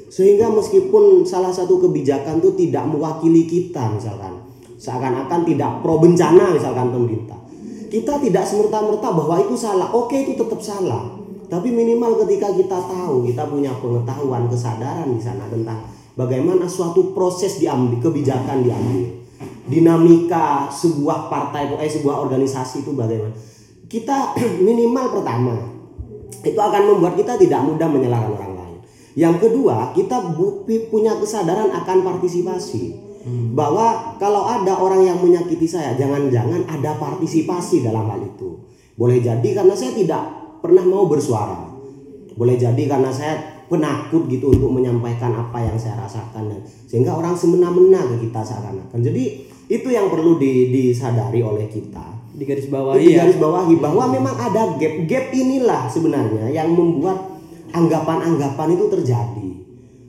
Sehingga 0.09 0.48
meskipun 0.48 1.28
salah 1.28 1.52
satu 1.52 1.76
kebijakan 1.76 2.40
itu 2.40 2.57
tidak 2.57 2.88
mewakili 2.88 3.44
kita 3.44 3.92
misalkan 3.92 4.40
seakan-akan 4.81 5.46
tidak 5.46 5.78
pro 5.78 6.02
bencana 6.02 6.50
misalkan 6.50 6.90
pemerintah 6.90 7.38
kita 7.92 8.16
tidak 8.24 8.44
semerta-merta 8.48 9.12
bahwa 9.12 9.37
itu 9.44 9.52
salah 9.52 9.92
oke 9.92 10.16
itu 10.16 10.33
tetap 10.33 10.57
salah 10.64 11.12
tapi 11.52 11.68
minimal 11.68 12.16
ketika 12.24 12.48
kita 12.57 12.78
tahu 12.81 13.28
kita 13.28 13.44
punya 13.44 13.76
pengetahuan 13.76 14.48
kesadaran 14.48 15.12
di 15.12 15.20
sana 15.20 15.44
tentang 15.52 15.85
bagaimana 16.16 16.64
suatu 16.64 17.12
proses 17.12 17.61
diambil 17.61 18.00
kebijakan 18.00 18.64
diambil 18.64 19.20
dinamika 19.68 20.72
sebuah 20.72 21.28
partai 21.28 21.76
eh 21.76 21.92
sebuah 21.92 22.24
organisasi 22.24 22.81
itu 22.81 22.96
bagaimana 22.96 23.37
kita 23.92 24.33
minimal 24.66 25.20
pertama 25.20 25.72
itu 26.42 26.59
akan 26.59 26.83
membuat 26.96 27.14
kita 27.14 27.38
tidak 27.38 27.61
mudah 27.62 27.87
menyalahkan 27.87 28.35
orang 28.35 28.52
lain. 28.59 28.78
Yang 29.14 29.46
kedua, 29.46 29.94
kita 29.94 30.35
punya 30.90 31.14
kesadaran 31.20 31.70
akan 31.70 31.98
partisipasi. 32.02 33.12
Bahwa 33.54 34.18
kalau 34.18 34.44
ada 34.44 34.74
orang 34.76 35.06
yang 35.06 35.18
menyakiti 35.22 35.64
saya, 35.64 35.94
jangan-jangan 35.94 36.66
ada 36.66 36.98
partisipasi 36.98 37.87
dalam 37.87 38.11
hal 38.11 38.18
itu. 38.18 38.58
Boleh 38.98 39.22
jadi 39.22 39.48
karena 39.54 39.72
saya 39.72 39.94
tidak 39.94 40.22
pernah 40.58 40.82
mau 40.82 41.06
bersuara. 41.06 41.70
Boleh 42.35 42.58
jadi 42.58 42.82
karena 42.88 43.14
saya 43.14 43.64
penakut 43.70 44.28
gitu 44.28 44.52
untuk 44.52 44.68
menyampaikan 44.68 45.32
apa 45.32 45.62
yang 45.64 45.78
saya 45.80 45.96
rasakan 46.02 46.50
dan 46.50 46.61
sehingga 46.85 47.16
orang 47.16 47.32
semena-mena 47.32 48.04
ke 48.04 48.28
kita 48.28 48.44
seakan-akan. 48.44 49.00
Jadi 49.00 49.48
itu 49.72 49.88
yang 49.88 50.12
perlu 50.12 50.37
di- 50.37 50.68
disadari 50.68 51.40
oleh 51.40 51.64
kita 51.70 52.04
Di 52.37 52.44
garis 52.44 52.68
di 52.68 52.72
bawah 52.72 52.92
ya. 53.00 53.24
garis 53.24 53.40
bawahi 53.40 53.74
bahwa 53.80 54.04
memang 54.12 54.37
ada 54.37 54.76
gap 54.76 54.94
gap 55.08 55.26
inilah 55.32 55.88
sebenarnya 55.88 56.52
yang 56.52 56.68
membuat 56.76 57.40
anggapan-anggapan 57.72 58.68
itu 58.76 58.85
terjadi 58.92 59.48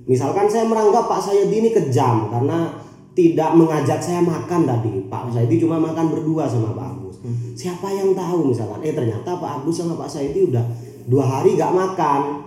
misalkan 0.03 0.51
saya 0.51 0.67
meranggap 0.67 1.07
Pak 1.07 1.19
Sayedi 1.23 1.63
ini 1.63 1.69
kejam 1.71 2.27
karena 2.27 2.75
tidak 3.13 3.53
mengajak 3.53 4.01
saya 4.01 4.21
makan 4.25 4.65
tadi. 4.65 5.05
Pak 5.05 5.29
Sayedi 5.29 5.61
cuma 5.61 5.77
makan 5.77 6.09
berdua 6.09 6.49
sama 6.49 6.73
Pak 6.73 6.87
Agus. 6.97 7.15
Siapa 7.53 7.87
yang 7.93 8.17
tahu 8.17 8.49
misalkan? 8.49 8.81
Eh 8.81 8.93
ternyata 8.93 9.37
Pak 9.37 9.61
Agus 9.61 9.77
sama 9.77 9.93
Pak 9.93 10.09
Sayedi 10.09 10.49
udah 10.49 10.65
dua 11.05 11.23
hari 11.23 11.53
gak 11.53 11.73
makan. 11.73 12.41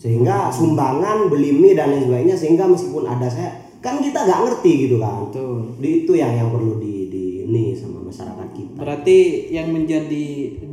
Sehingga 0.00 0.48
sumbangan 0.48 1.28
beli 1.28 1.52
mie 1.52 1.76
dan 1.76 1.92
lain 1.92 2.08
sebagainya 2.08 2.32
sehingga 2.32 2.64
meskipun 2.64 3.04
ada 3.04 3.28
saya 3.28 3.52
kan 3.84 4.00
kita 4.00 4.24
gak 4.24 4.40
ngerti 4.48 4.72
gitu 4.88 4.96
kan. 5.00 5.28
Betul. 5.28 5.76
Di- 5.80 6.04
itu 6.04 6.12
yang 6.16 6.32
yang 6.36 6.48
perlu 6.52 6.80
di, 6.80 7.08
di 7.08 7.24
ini 7.44 7.76
sama 7.76 8.04
masyarakat 8.04 8.48
kita. 8.56 8.76
Berarti 8.80 9.18
yang 9.52 9.72
menjadi 9.72 10.24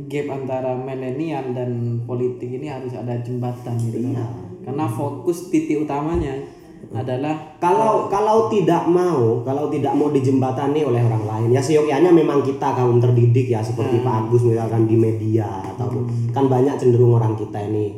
gap 0.08 0.32
antara 0.32 0.72
milenial 0.76 1.52
dan 1.52 2.00
politik 2.08 2.48
ini 2.52 2.68
harus 2.68 2.92
ada 2.96 3.20
jembatan 3.20 3.76
gitu 3.80 4.00
kan. 4.00 4.12
Iya. 4.12 4.26
Karena 4.64 4.84
fokus 4.88 5.48
titik 5.48 5.88
utamanya 5.88 6.57
adalah 6.88 7.36
kalau 7.60 8.08
kalau 8.08 8.48
tidak 8.48 8.88
mau 8.88 9.44
kalau 9.44 9.68
tidak 9.68 9.92
mau 9.92 10.08
dijembatani 10.08 10.80
oleh 10.88 11.04
orang 11.04 11.24
lain 11.28 11.48
ya 11.52 11.60
seyogyanya 11.60 12.08
memang 12.08 12.40
kita 12.40 12.72
kaum 12.72 12.96
terdidik 12.96 13.52
ya 13.52 13.60
seperti 13.60 14.00
Pak 14.00 14.24
Agus 14.24 14.42
misalkan 14.48 14.88
di 14.88 14.96
media 14.96 15.44
atau 15.74 16.08
kan 16.32 16.48
banyak 16.48 16.80
cenderung 16.80 17.12
orang 17.12 17.36
kita 17.36 17.60
ini 17.68 17.92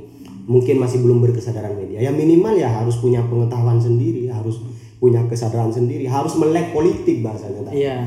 mungkin 0.50 0.82
masih 0.82 1.06
belum 1.06 1.22
berkesadaran 1.22 1.78
media 1.78 2.02
ya 2.02 2.10
minimal 2.10 2.58
ya 2.58 2.82
harus 2.82 2.98
punya 2.98 3.22
pengetahuan 3.30 3.78
sendiri 3.78 4.26
harus 4.26 4.58
punya 5.00 5.24
kesadaran 5.30 5.72
sendiri 5.72 6.04
harus 6.04 6.36
melek 6.36 6.76
politik 6.76 7.24
bahasanya 7.24 7.72
tadi. 7.72 7.88
Iya. 7.88 8.04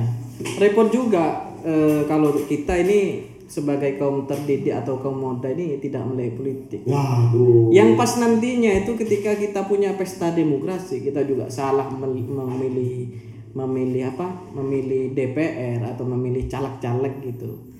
Repot 0.62 0.94
juga 0.94 1.50
eh, 1.66 2.06
kalau 2.06 2.30
kita 2.46 2.78
ini 2.86 3.33
sebagai 3.48 4.00
kaum 4.00 4.26
terdidik 4.26 4.74
atau 4.74 4.98
kaum 4.98 5.20
muda 5.20 5.52
ini 5.52 5.78
tidak 5.78 6.04
melek 6.08 6.40
politik. 6.40 6.82
Waduh. 6.88 7.70
Yang 7.70 7.90
pas 8.00 8.12
nantinya 8.18 8.72
itu 8.84 8.96
ketika 8.98 9.36
kita 9.36 9.68
punya 9.68 9.94
pesta 9.94 10.32
demokrasi, 10.32 11.04
kita 11.04 11.24
juga 11.28 11.52
salah 11.52 11.88
memilih 11.92 13.12
memilih 13.54 14.16
apa? 14.16 14.28
Memilih 14.58 15.14
DPR 15.14 15.86
atau 15.94 16.06
memilih 16.10 16.50
caleg-caleg 16.50 17.22
gitu. 17.22 17.74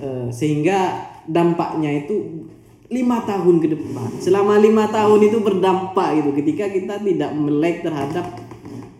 Eh, 0.00 0.28
sehingga 0.32 1.10
dampaknya 1.24 2.04
itu 2.04 2.44
lima 2.92 3.24
tahun 3.24 3.58
ke 3.64 3.68
depan. 3.72 4.08
Selama 4.20 4.60
lima 4.60 4.88
tahun 4.92 5.20
itu 5.28 5.38
berdampak 5.40 6.20
gitu. 6.20 6.30
Ketika 6.36 6.68
kita 6.68 6.94
tidak 7.00 7.30
melek 7.32 7.82
terhadap 7.82 8.26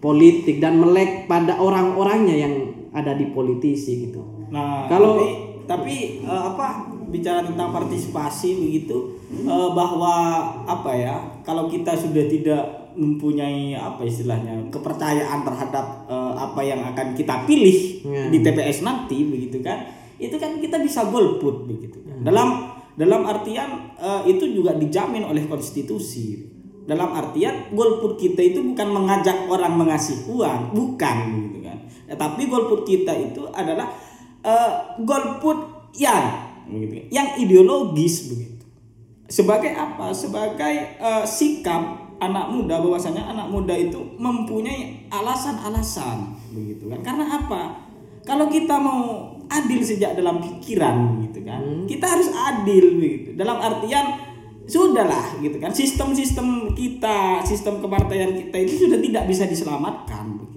politik 0.01 0.61
dan 0.61 0.81
melek 0.81 1.25
pada 1.25 1.57
orang-orangnya 1.57 2.37
yang 2.37 2.55
ada 2.93 3.17
di 3.17 3.33
politisi 3.33 4.09
gitu. 4.09 4.21
Nah, 4.53 4.87
Kalau- 4.87 5.17
tapi, 5.19 5.54
tapi 5.65 5.95
eh, 6.21 6.43
apa 6.45 6.67
bicara 7.07 7.41
tentang 7.41 7.71
partisipasi 7.71 8.49
begitu 8.61 9.17
eh, 9.33 9.69
bahwa 9.71 10.15
apa 10.65 10.91
ya 10.91 11.15
kalau 11.41 11.67
kita 11.67 11.93
sudah 11.93 12.25
tidak 12.27 12.63
mempunyai 12.95 13.75
apa 13.75 14.03
istilahnya 14.03 14.71
kepercayaan 14.71 15.43
terhadap 15.43 15.87
eh, 16.07 16.35
apa 16.37 16.61
yang 16.61 16.81
akan 16.85 17.13
kita 17.13 17.45
pilih 17.45 17.79
Ya. 18.05 18.29
di 18.29 18.39
TPS 18.39 18.85
nanti 18.85 19.25
begitu 19.25 19.59
kan 19.59 19.81
itu 20.17 20.37
kan 20.37 20.61
kita 20.61 20.77
bisa 20.79 21.09
golput 21.09 21.65
begitu 21.65 21.99
kan. 22.01 22.21
dalam 22.23 22.49
dalam 22.95 23.25
artian 23.25 23.91
eh, 23.97 24.23
itu 24.29 24.45
juga 24.47 24.73
dijamin 24.73 25.25
oleh 25.25 25.45
konstitusi 25.45 26.45
dalam 26.85 27.11
artian 27.11 27.73
golput 27.73 28.15
kita 28.15 28.45
itu 28.45 28.61
bukan 28.63 28.93
mengajak 28.93 29.49
orang 29.49 29.73
mengasih 29.73 30.29
uang 30.29 30.71
bukan 30.71 31.17
gitu 31.41 31.59
kan 31.61 31.79
Ya, 32.05 32.13
tapi 32.15 32.45
golput 32.45 32.85
kita 32.85 33.17
itu 33.17 33.49
adalah 33.49 33.89
eh, 34.45 34.73
golput 35.03 35.91
yang 35.97 36.25
begitu, 36.69 37.09
yang 37.11 37.35
ideologis 37.41 38.29
begitu. 38.31 38.65
Sebagai 39.27 39.73
apa? 39.73 40.13
Sebagai 40.13 41.01
eh, 41.01 41.25
sikap 41.25 42.05
anak 42.21 42.47
muda 42.53 42.79
bahwasanya 42.79 43.27
anak 43.35 43.51
muda 43.51 43.75
itu 43.75 43.99
mempunyai 44.21 45.09
alasan-alasan 45.11 46.37
begitu 46.53 46.93
kan? 46.93 47.01
Karena 47.03 47.25
apa? 47.27 47.63
Kalau 48.25 48.49
kita 48.49 48.81
mau 48.81 49.35
adil 49.53 49.85
sejak 49.85 50.17
dalam 50.17 50.41
pikiran 50.41 51.21
gitu 51.29 51.45
kan? 51.45 51.85
Kita 51.85 52.07
harus 52.09 52.29
adil 52.33 52.97
begitu. 52.97 53.37
Dalam 53.37 53.61
artian 53.61 54.17
sudahlah 54.65 55.41
gitu 55.45 55.61
kan? 55.61 55.73
Sistem-sistem 55.75 56.73
kita 56.73 57.45
sistem 57.45 57.85
kepartaian 57.85 58.33
kita 58.33 58.57
itu 58.65 58.89
sudah 58.89 58.97
tidak 58.97 59.25
bisa 59.29 59.45
diselamatkan 59.45 60.41
begitu 60.41 60.54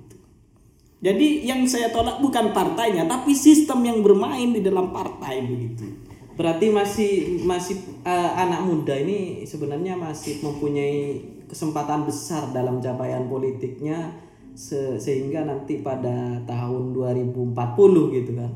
jadi 1.08 1.28
yang 1.48 1.64
saya 1.64 1.88
tolak 1.96 2.20
bukan 2.20 2.52
partainya 2.52 3.08
tapi 3.08 3.32
sistem 3.32 3.80
yang 3.88 4.00
bermain 4.04 4.52
di 4.52 4.60
dalam 4.60 4.92
partai 4.92 5.40
begitu 5.48 6.08
Berarti 6.38 6.70
masih 6.70 7.42
masih 7.50 7.82
eh, 8.06 8.32
anak 8.38 8.62
muda 8.62 8.94
ini 8.94 9.42
sebenarnya 9.42 9.98
masih 9.98 10.38
mempunyai 10.46 11.18
kesempatan 11.50 12.06
besar 12.06 12.54
dalam 12.54 12.78
capaian 12.78 13.26
politiknya 13.26 14.14
se- 14.54 15.02
sehingga 15.02 15.50
nanti 15.50 15.82
pada 15.82 16.38
tahun 16.46 16.94
2040 16.94 18.14
gitu 18.14 18.38
kan 18.38 18.54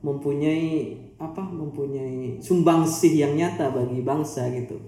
mempunyai 0.00 0.96
apa 1.20 1.44
mempunyai 1.44 2.40
sumbangsih 2.40 3.12
yang 3.12 3.36
nyata 3.36 3.76
bagi 3.76 4.00
bangsa 4.00 4.48
gitu. 4.48 4.80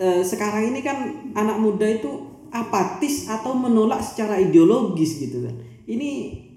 Eh, 0.00 0.24
sekarang 0.24 0.72
ini 0.72 0.80
kan 0.80 1.28
anak 1.36 1.60
muda 1.60 1.84
itu 1.84 2.08
apatis 2.48 3.28
atau 3.28 3.52
menolak 3.52 4.00
secara 4.00 4.40
ideologis 4.40 5.20
gitu 5.20 5.44
kan. 5.44 5.60
Ini 5.88 6.10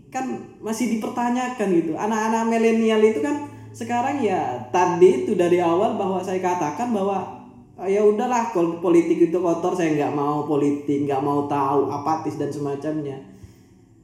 kan 0.09 0.25
masih 0.61 0.97
dipertanyakan 0.97 1.67
gitu. 1.73 1.91
Anak-anak 1.97 2.47
milenial 2.49 3.01
itu 3.01 3.19
kan 3.23 3.49
sekarang 3.73 4.21
ya 4.21 4.69
tadi 4.69 5.25
itu 5.25 5.33
dari 5.33 5.57
awal 5.57 5.97
bahwa 5.97 6.21
saya 6.21 6.37
katakan 6.37 6.93
bahwa 6.93 7.41
"Ah, 7.73 7.89
ya 7.89 8.05
udahlah 8.05 8.53
kalau 8.53 8.77
politik 8.77 9.33
itu 9.33 9.37
kotor 9.41 9.73
saya 9.73 9.97
nggak 9.97 10.13
mau 10.13 10.45
politik 10.45 11.09
nggak 11.09 11.25
mau 11.25 11.49
tahu 11.49 11.89
apatis 11.89 12.37
dan 12.37 12.53
semacamnya 12.53 13.17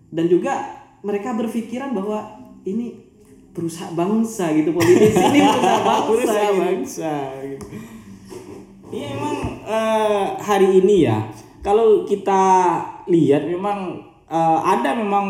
dan 0.09 0.25
juga 0.25 0.57
mereka 1.05 1.37
berpikiran 1.37 1.93
bahwa 1.93 2.25
ini 2.65 2.97
perusahaan 3.53 3.93
bangsa 3.93 4.49
gitu 4.57 4.73
politisi 4.73 5.21
ini 5.21 5.39
perusahaan 5.45 5.85
bangsa 6.09 6.41
gitu. 6.49 6.61
bangsa 6.65 7.13
gitu. 7.45 7.65
Iya 8.89 9.07
emang 9.21 9.37
eh, 9.69 10.25
hari 10.41 10.81
ini 10.81 11.05
ya 11.05 11.29
kalau 11.61 12.09
kita 12.09 12.41
lihat 13.05 13.45
memang 13.45 14.01
eh, 14.29 14.59
ada 14.63 14.95
memang 14.95 15.27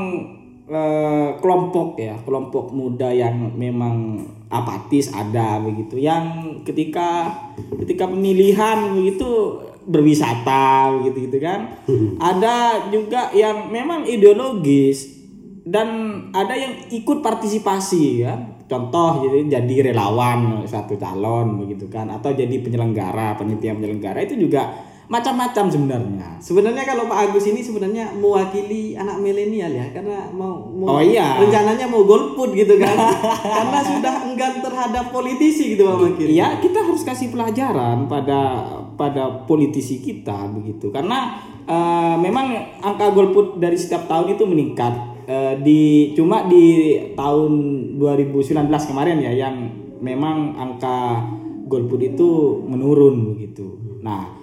eh, 0.70 1.30
kelompok 1.42 1.98
ya 1.98 2.20
kelompok 2.22 2.76
muda 2.76 3.10
yang 3.10 3.56
memang 3.58 4.28
apatis 4.52 5.10
ada 5.16 5.58
begitu. 5.64 5.98
Yang 5.98 6.62
ketika 6.68 7.34
ketika 7.82 8.06
pemilihan 8.06 8.94
begitu 9.00 9.60
berwisata 9.90 10.94
begitu 11.02 11.30
gitu 11.32 11.38
kan. 11.42 11.82
Ada 12.22 12.90
juga 12.94 13.34
yang 13.34 13.74
memang 13.74 14.06
ideologis 14.06 15.18
dan 15.66 15.88
ada 16.30 16.54
yang 16.54 16.74
ikut 16.94 17.26
partisipasi 17.26 18.04
ya. 18.22 18.34
Contoh 18.70 19.26
jadi 19.26 19.50
jadi 19.50 19.90
relawan 19.90 20.62
satu 20.70 20.94
calon 20.94 21.66
begitu 21.66 21.90
kan 21.90 22.06
atau 22.14 22.30
jadi 22.30 22.54
penyelenggara 22.62 23.34
panitia 23.34 23.74
penyelenggara 23.74 24.22
itu 24.22 24.38
juga 24.38 24.70
macam-macam 25.10 25.66
sebenarnya 25.74 26.30
Sebenarnya 26.40 26.86
kalau 26.86 27.10
Pak 27.10 27.34
Agus 27.34 27.50
ini 27.50 27.60
sebenarnya 27.60 28.16
mewakili 28.16 28.96
anak 28.96 29.20
milenial 29.20 29.74
ya 29.74 29.90
karena 29.92 30.30
mau, 30.32 30.70
Oh 30.72 30.96
mau 30.96 31.04
iya. 31.04 31.36
rencananya 31.36 31.90
mau 31.90 32.08
golput 32.08 32.56
gitu 32.56 32.80
kan 32.80 32.96
karena 33.60 33.80
sudah 33.84 34.14
enggan 34.30 34.64
terhadap 34.64 35.12
politisi 35.12 35.76
gitu 35.76 35.90
Pak 35.90 35.98
Makir. 36.00 36.28
Iya, 36.32 36.62
kita 36.64 36.80
harus 36.86 37.02
kasih 37.04 37.34
pelajaran 37.34 38.08
pada 38.08 38.70
pada 38.96 39.44
politisi 39.50 40.00
kita 40.00 40.48
begitu. 40.56 40.94
Karena 40.96 41.42
eh, 41.68 42.16
memang 42.16 42.80
angka 42.80 43.12
golput 43.12 43.60
dari 43.60 43.76
setiap 43.76 44.08
tahun 44.08 44.40
itu 44.40 44.48
meningkat. 44.48 44.94
Eh, 45.30 45.54
di 45.60 45.82
cuma 46.16 46.48
di 46.48 46.96
tahun 47.20 47.52
2019 48.00 48.64
kemarin 48.90 49.20
ya 49.20 49.34
yang 49.36 49.56
memang 50.00 50.56
angka 50.56 51.28
golput 51.68 52.00
itu 52.00 52.64
menurun 52.64 53.36
begitu. 53.36 53.78
Nah, 54.00 54.39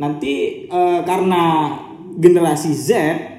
nanti 0.00 0.66
eh, 0.68 1.00
karena 1.04 1.76
generasi 2.12 2.76
Z 2.76 2.90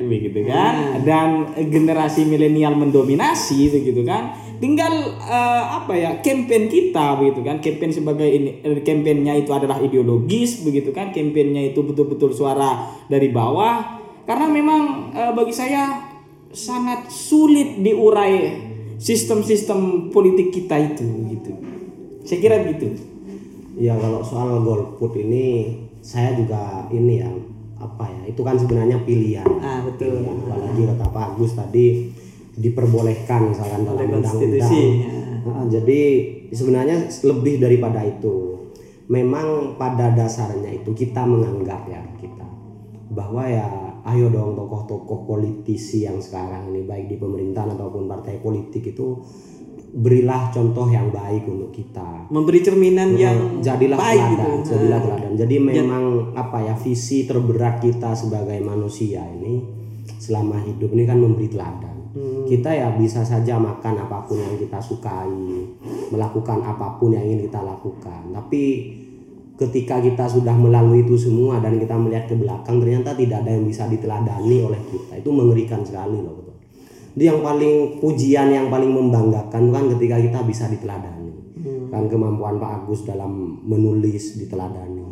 begitu 0.01 0.49
kan 0.49 1.05
dan 1.05 1.53
generasi 1.69 2.25
milenial 2.25 2.73
mendominasi 2.73 3.69
begitu 3.69 4.01
kan 4.01 4.33
tinggal 4.63 5.19
eh, 5.19 5.63
apa 5.75 5.91
ya 5.91 6.11
campaign 6.23 6.71
kita 6.71 7.19
begitu 7.19 7.43
kan. 7.43 7.59
Campaign 7.59 7.91
sebagai 7.91 8.29
ini 8.31 8.63
eh, 8.63 8.79
campaignnya 8.79 9.35
itu 9.35 9.51
adalah 9.51 9.83
ideologis 9.83 10.63
begitu 10.63 10.95
kan. 10.95 11.11
Campaignnya 11.11 11.67
itu 11.67 11.83
betul-betul 11.83 12.31
suara 12.31 12.87
dari 13.11 13.27
bawah. 13.27 13.99
Karena 14.23 14.47
memang 14.47 15.11
eh, 15.11 15.31
bagi 15.35 15.51
saya 15.51 15.99
sangat 16.55 17.11
sulit 17.11 17.83
diurai 17.83 18.71
sistem-sistem 18.95 20.07
politik 20.15 20.55
kita 20.55 20.79
itu 20.79 21.03
gitu. 21.35 21.51
Saya 22.23 22.39
kira 22.39 22.63
gitu 22.71 23.11
Ya 23.73 23.97
kalau 23.99 24.21
soal 24.23 24.63
golput 24.63 25.17
ini 25.17 25.75
saya 26.03 26.35
juga 26.35 26.91
ini 26.91 27.23
ya 27.23 27.31
apa 27.79 28.05
ya 28.11 28.21
itu 28.27 28.41
kan 28.43 28.59
sebenarnya 28.59 28.99
pilihan. 29.07 29.47
Ah, 29.63 29.79
betul. 29.87 30.19
Pilihan. 30.19 30.37
Apalagi 30.43 30.81
kata 30.91 31.05
Pak 31.09 31.25
Agus 31.33 31.51
tadi 31.55 32.11
diperbolehkan 32.59 33.49
misalkan 33.49 33.81
dalam 33.87 34.19
undang-undang. 34.19 34.69
ya. 34.69 35.09
Nah, 35.43 35.65
jadi 35.71 36.01
sebenarnya 36.51 37.07
lebih 37.23 37.63
daripada 37.63 38.03
itu. 38.03 38.51
Memang 39.03 39.75
pada 39.75 40.15
dasarnya 40.15 40.79
itu 40.79 40.95
kita 40.95 41.27
menganggap 41.27 41.91
ya 41.91 41.99
kita 42.23 42.47
bahwa 43.11 43.43
ya 43.43 43.67
ayo 44.07 44.31
dong 44.31 44.55
tokoh-tokoh 44.55 45.27
politisi 45.27 46.07
yang 46.07 46.23
sekarang 46.23 46.71
ini 46.71 46.87
baik 46.87 47.11
di 47.11 47.19
pemerintahan 47.19 47.75
ataupun 47.75 48.07
partai 48.07 48.39
politik 48.39 48.95
itu 48.95 49.19
berilah 49.93 50.49
contoh 50.49 50.89
yang 50.89 51.13
baik 51.13 51.45
untuk 51.45 51.69
kita 51.69 52.25
Memberi 52.33 52.65
cerminan 52.65 53.13
yang 53.13 53.61
jadilah 53.61 53.93
baik 53.93 54.21
gitu. 54.33 54.41
teladan, 54.41 54.65
jadilah 54.65 54.99
teladan. 55.05 55.33
Jadi 55.37 55.55
memang 55.61 56.03
apa 56.33 56.65
ya 56.65 56.73
visi 56.73 57.29
terberat 57.29 57.77
kita 57.77 58.17
sebagai 58.17 58.57
manusia 58.65 59.21
ini 59.29 59.61
selama 60.17 60.57
hidup 60.65 60.89
ini 60.97 61.03
kan 61.05 61.21
memberi 61.21 61.45
teladan. 61.45 61.93
Kita 62.49 62.69
ya 62.73 62.93
bisa 62.93 63.25
saja 63.25 63.57
makan 63.57 64.05
apa 64.05 64.25
pun 64.25 64.37
yang 64.37 64.57
kita 64.57 64.77
sukai, 64.81 65.33
melakukan 66.13 66.61
apa 66.61 66.97
pun 66.97 67.13
yang 67.13 67.25
ingin 67.25 67.49
kita 67.49 67.61
lakukan. 67.61 68.33
Tapi 68.33 68.63
ketika 69.57 70.01
kita 70.01 70.25
sudah 70.25 70.53
melalui 70.53 71.05
itu 71.05 71.17
semua 71.17 71.61
dan 71.61 71.77
kita 71.77 71.93
melihat 71.97 72.29
ke 72.29 72.35
belakang 72.37 72.81
ternyata 72.81 73.13
tidak 73.13 73.45
ada 73.45 73.51
yang 73.53 73.65
bisa 73.65 73.85
diteladani 73.89 74.57
oleh 74.61 74.81
kita. 74.89 75.21
Itu 75.21 75.29
mengerikan 75.33 75.85
sekali 75.85 76.17
loh 76.21 76.52
Jadi 77.13 77.23
yang 77.29 77.45
paling 77.45 78.01
pujian 78.01 78.49
yang 78.49 78.67
paling 78.73 78.89
membanggakan 78.89 79.69
kan 79.69 79.83
ketika 79.97 80.17
kita 80.17 80.39
bisa 80.45 80.65
diteladani. 80.69 81.29
Kan 81.93 82.09
kemampuan 82.09 82.57
Pak 82.57 82.83
Agus 82.83 83.05
dalam 83.05 83.61
menulis 83.63 84.41
diteladani. 84.41 85.03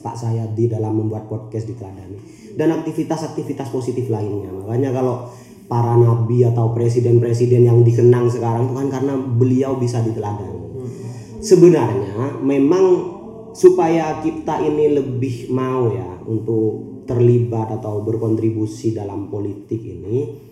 Pak 0.00 0.16
Sayadi 0.16 0.64
dalam 0.72 0.96
membuat 0.96 1.28
podcast 1.28 1.68
di 1.68 1.76
Teladani 1.76 2.18
dan 2.56 2.72
aktivitas-aktivitas 2.80 3.68
positif 3.68 4.08
lainnya. 4.08 4.48
Makanya 4.48 4.96
kalau 4.96 5.28
para 5.68 5.94
nabi 5.94 6.42
atau 6.42 6.74
presiden-presiden 6.74 7.68
yang 7.68 7.84
dikenang 7.86 8.26
sekarang 8.26 8.66
itu 8.66 8.74
kan 8.74 8.88
karena 8.90 9.14
beliau 9.14 9.76
bisa 9.76 10.00
diteladani. 10.02 10.58
Sebenarnya 11.40 12.40
memang 12.42 12.84
supaya 13.52 14.20
kita 14.20 14.60
ini 14.64 14.92
lebih 14.92 15.52
mau 15.52 15.88
ya 15.92 16.20
untuk 16.26 17.04
terlibat 17.04 17.80
atau 17.80 18.04
berkontribusi 18.04 18.92
dalam 18.94 19.28
politik 19.32 19.80
ini 19.82 20.49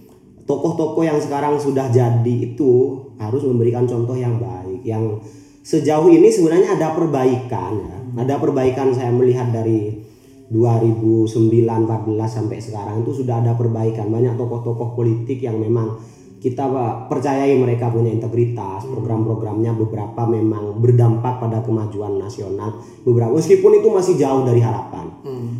tokoh-tokoh 0.48 1.04
yang 1.04 1.20
sekarang 1.20 1.60
sudah 1.60 1.92
jadi 1.92 2.34
itu 2.40 2.96
harus 3.20 3.44
memberikan 3.44 3.84
contoh 3.84 4.16
yang 4.16 4.40
baik. 4.40 4.80
Yang 4.80 5.20
sejauh 5.60 6.08
ini 6.08 6.32
sebenarnya 6.32 6.80
ada 6.80 6.96
perbaikan 6.96 7.72
ya. 7.76 7.96
Ada 8.24 8.40
perbaikan 8.40 8.96
saya 8.96 9.12
melihat 9.12 9.52
dari 9.52 10.00
2009 10.48 11.28
14 11.28 12.08
sampai 12.24 12.58
sekarang 12.58 13.04
itu 13.04 13.20
sudah 13.20 13.44
ada 13.44 13.52
perbaikan. 13.52 14.08
Banyak 14.08 14.40
tokoh-tokoh 14.40 14.96
politik 14.96 15.44
yang 15.44 15.60
memang 15.60 16.00
kita 16.40 16.64
percayai 17.12 17.52
mereka 17.60 17.92
punya 17.92 18.08
integritas. 18.08 18.88
Program-programnya 18.88 19.76
beberapa 19.76 20.24
memang 20.24 20.80
berdampak 20.80 21.44
pada 21.44 21.60
kemajuan 21.60 22.16
nasional. 22.16 22.80
Beberapa 23.04 23.36
meskipun 23.36 23.84
itu 23.84 23.92
masih 23.92 24.16
jauh 24.16 24.48
dari 24.48 24.64
harapan. 24.64 25.12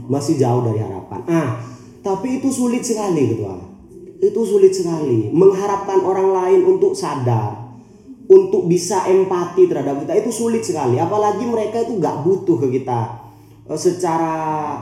Masih 0.09 0.41
jauh 0.41 0.65
dari 0.65 0.81
harapan. 0.81 1.21
Ah 1.29 1.77
tapi 1.99 2.41
itu 2.41 2.49
sulit 2.49 2.81
sekali 2.81 3.37
ketua 3.37 3.68
itu 4.19 4.41
sulit 4.43 4.75
sekali. 4.75 5.31
Mengharapkan 5.31 6.03
orang 6.03 6.35
lain 6.35 6.61
untuk 6.67 6.95
sadar 6.95 7.69
untuk 8.29 8.69
bisa 8.69 9.09
empati 9.09 9.67
terhadap 9.67 10.05
kita 10.05 10.13
itu 10.19 10.31
sulit 10.31 10.63
sekali. 10.63 11.01
Apalagi 11.01 11.49
mereka 11.49 11.83
itu 11.83 11.97
nggak 11.97 12.27
butuh 12.27 12.61
ke 12.61 12.69
kita 12.81 13.01
eh, 13.67 13.79
secara 13.81 14.35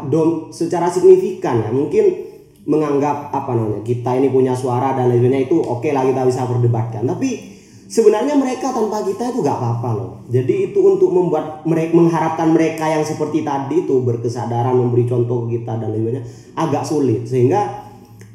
dom 0.09 0.51
secara 0.51 0.91
signifikan 0.91 1.63
ya. 1.63 1.71
Mungkin 1.71 2.27
menganggap 2.67 3.31
apa 3.31 3.55
namanya 3.55 3.87
kita 3.87 4.19
ini 4.19 4.27
punya 4.27 4.51
suara 4.51 4.99
dan 4.99 5.07
lain 5.07 5.23
sebagainya 5.23 5.47
itu 5.47 5.57
oke 5.63 5.87
lah 5.95 6.03
kita 6.03 6.27
bisa 6.27 6.51
perdebatkan 6.51 7.07
tapi 7.07 7.55
sebenarnya 7.87 8.35
mereka 8.35 8.75
tanpa 8.75 9.07
kita 9.07 9.31
itu 9.31 9.39
nggak 9.43 9.59
apa-apa 9.63 9.91
loh. 9.95 10.11
Jadi 10.27 10.71
itu 10.71 10.79
untuk 10.83 11.15
membuat 11.15 11.63
mereka 11.63 11.95
mengharapkan 11.95 12.51
mereka 12.51 12.91
yang 12.91 13.07
seperti 13.07 13.47
tadi 13.47 13.87
itu 13.87 14.03
berkesadaran 14.03 14.75
memberi 14.75 15.07
contoh 15.07 15.47
kita 15.47 15.79
dan 15.79 15.95
lain 15.95 16.03
sebagainya 16.03 16.23
agak 16.59 16.83
sulit. 16.83 17.23
Sehingga 17.31 17.86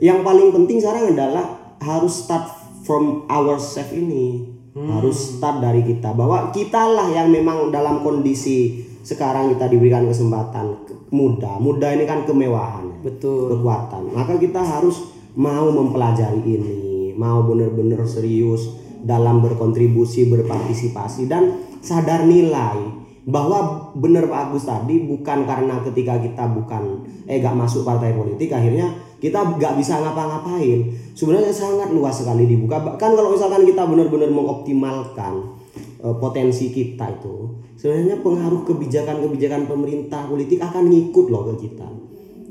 yang 0.01 0.25
paling 0.25 0.49
penting 0.49 0.81
sekarang 0.81 1.13
adalah 1.13 1.77
harus 1.77 2.25
start 2.25 2.49
from 2.83 3.29
ourselves 3.29 3.93
ini. 3.93 4.49
Harus 4.71 5.37
start 5.37 5.61
dari 5.61 5.85
kita. 5.85 6.15
Bahwa 6.17 6.49
kitalah 6.49 7.11
yang 7.11 7.29
memang 7.29 7.69
dalam 7.69 8.01
kondisi 8.01 8.81
sekarang 9.05 9.53
kita 9.53 9.69
diberikan 9.69 10.09
kesempatan. 10.09 10.87
Ke- 10.87 10.97
muda. 11.11 11.59
Muda 11.61 11.91
ini 11.93 12.07
kan 12.09 12.25
kemewahan. 12.25 13.03
Betul. 13.05 13.51
kekuatan. 13.57 14.15
Maka 14.15 14.39
kita 14.39 14.63
harus 14.63 15.11
mau 15.35 15.69
mempelajari 15.69 16.43
ini, 16.43 17.13
mau 17.17 17.43
benar-benar 17.43 18.05
serius 18.07 18.77
dalam 19.01 19.41
berkontribusi, 19.43 20.29
berpartisipasi. 20.29 21.27
Dan 21.27 21.61
sadar 21.81 22.23
nilai 22.29 23.01
bahwa 23.25 23.91
benar 23.93 24.25
Pak 24.25 24.41
Agus 24.49 24.65
tadi 24.65 25.05
bukan 25.05 25.45
karena 25.45 25.77
ketika 25.85 26.17
kita 26.17 26.49
bukan 26.49 27.05
eh 27.29 27.37
gak 27.37 27.53
masuk 27.53 27.85
partai 27.85 28.17
politik 28.17 28.49
akhirnya 28.49 28.89
kita 29.21 29.61
gak 29.61 29.77
bisa 29.77 30.01
ngapa-ngapain. 30.01 30.89
Sebenarnya 31.13 31.53
sangat 31.53 31.93
luas 31.93 32.17
sekali 32.17 32.49
dibuka. 32.49 32.81
Bahkan 32.81 33.11
kalau 33.13 33.29
misalkan 33.31 33.63
kita 33.69 33.85
benar-benar 33.85 34.33
mengoptimalkan 34.33 35.61
eh, 36.01 36.15
potensi 36.17 36.73
kita 36.73 37.21
itu 37.21 37.61
sebenarnya 37.77 38.21
pengaruh 38.21 38.61
kebijakan-kebijakan 38.65 39.69
pemerintah 39.69 40.25
politik 40.25 40.61
akan 40.61 40.89
ngikut 40.89 41.25
loh 41.29 41.53
ke 41.53 41.69
kita. 41.69 41.89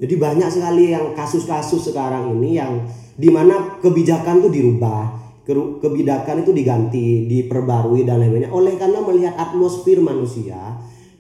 Jadi 0.00 0.14
banyak 0.16 0.48
sekali 0.48 0.96
yang 0.96 1.12
kasus-kasus 1.12 1.92
sekarang 1.92 2.32
ini 2.40 2.56
yang 2.56 2.88
di 3.20 3.28
mana 3.28 3.76
kebijakan 3.84 4.40
itu 4.40 4.48
dirubah, 4.48 5.12
kebijakan 5.84 6.40
itu 6.40 6.56
diganti, 6.56 7.28
diperbarui 7.28 8.08
dan 8.08 8.24
lain-lainnya 8.24 8.48
oleh 8.48 8.80
karena 8.80 9.04
melihat 9.04 9.36
atmosfer 9.36 10.00
manusia, 10.00 10.56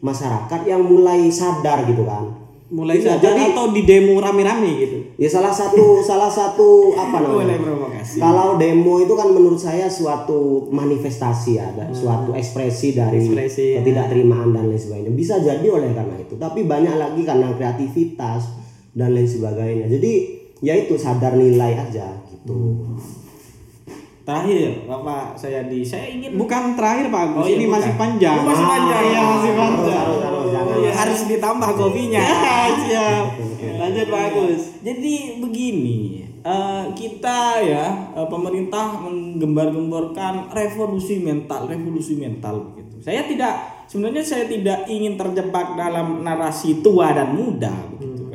masyarakat 0.00 0.64
yang 0.64 0.80
mulai 0.80 1.28
sadar 1.28 1.84
gitu 1.84 2.08
kan. 2.08 2.39
Mulai 2.70 3.02
Iya, 3.02 3.18
sadar 3.18 3.34
jadi- 3.34 3.50
atau 3.50 3.74
di 3.74 3.82
demo 3.82 4.22
rame-rame 4.22 4.70
gitu. 4.78 4.98
Ya 5.18 5.26
salah 5.26 5.50
satu 5.50 5.98
salah 6.00 6.30
satu 6.30 6.94
apa 6.94 7.18
namanya? 7.18 7.58
provokasi. 7.58 8.22
Kalau 8.22 8.54
demo 8.56 9.02
itu 9.02 9.10
kan 9.18 9.26
menurut 9.34 9.58
saya 9.58 9.90
suatu 9.90 10.70
manifestasi 10.70 11.58
ya, 11.58 11.74
ada 11.74 11.90
suatu 11.90 12.30
ekspresi 12.30 12.94
dari 12.94 13.26
Ekspresi, 13.26 13.74
ya. 13.74 13.82
ketidakterimaan 13.82 14.54
dan 14.54 14.70
lain 14.70 14.78
sebagainya. 14.78 15.10
Bisa 15.10 15.42
jadi 15.42 15.66
oleh 15.66 15.90
karena 15.90 16.14
itu, 16.14 16.38
tapi 16.38 16.62
banyak 16.62 16.94
lagi 16.94 17.26
karena 17.26 17.50
kreativitas 17.58 18.54
dan 18.94 19.18
lain 19.18 19.26
sebagainya. 19.26 19.90
Jadi 19.90 20.12
ya 20.62 20.78
itu 20.78 20.94
sadar 20.94 21.34
nilai 21.34 21.74
aja 21.74 22.22
gitu. 22.30 22.86
Terakhir, 24.30 24.86
Bapak 24.86 25.34
saya 25.34 25.66
di 25.66 25.82
saya 25.82 26.06
ingin 26.06 26.38
Bukan 26.38 26.78
terakhir 26.78 27.10
Pak 27.10 27.34
Agus, 27.34 27.42
Oh, 27.42 27.46
iya, 27.50 27.58
ini 27.58 27.66
bukan. 27.66 27.74
masih 27.82 27.92
panjang. 27.98 28.38
Oh, 28.38 28.46
masih 28.46 28.66
panjang. 28.70 29.02
Iya, 29.02 29.20
masih 29.26 29.52
panjang. 29.58 30.06
Harus, 30.06 30.20
harus, 30.22 30.46
jangan. 30.54 30.74
Iya, 30.78 30.92
harus 30.94 31.20
ditambah 31.26 31.70
kopinya. 31.74 32.22
Ya, 32.22 32.54
siap. 32.86 33.24
Lanjut 33.58 34.06
Pak 34.06 34.22
Agus. 34.30 34.62
Jadi 34.86 35.14
begini, 35.42 35.98
eh, 36.46 36.84
kita 36.94 37.38
ya 37.58 37.84
eh, 38.14 38.28
pemerintah 38.30 39.02
menggembar-gemborkan 39.02 40.54
revolusi 40.54 41.18
mental, 41.18 41.66
revolusi 41.66 42.14
mental 42.14 42.70
begitu. 42.70 43.02
Saya 43.02 43.26
tidak 43.26 43.82
sebenarnya 43.90 44.22
saya 44.22 44.46
tidak 44.46 44.86
ingin 44.86 45.18
terjebak 45.18 45.74
dalam 45.74 46.22
narasi 46.22 46.78
tua 46.78 47.10
dan 47.10 47.34
muda 47.34 47.74
begitu. 47.98 48.29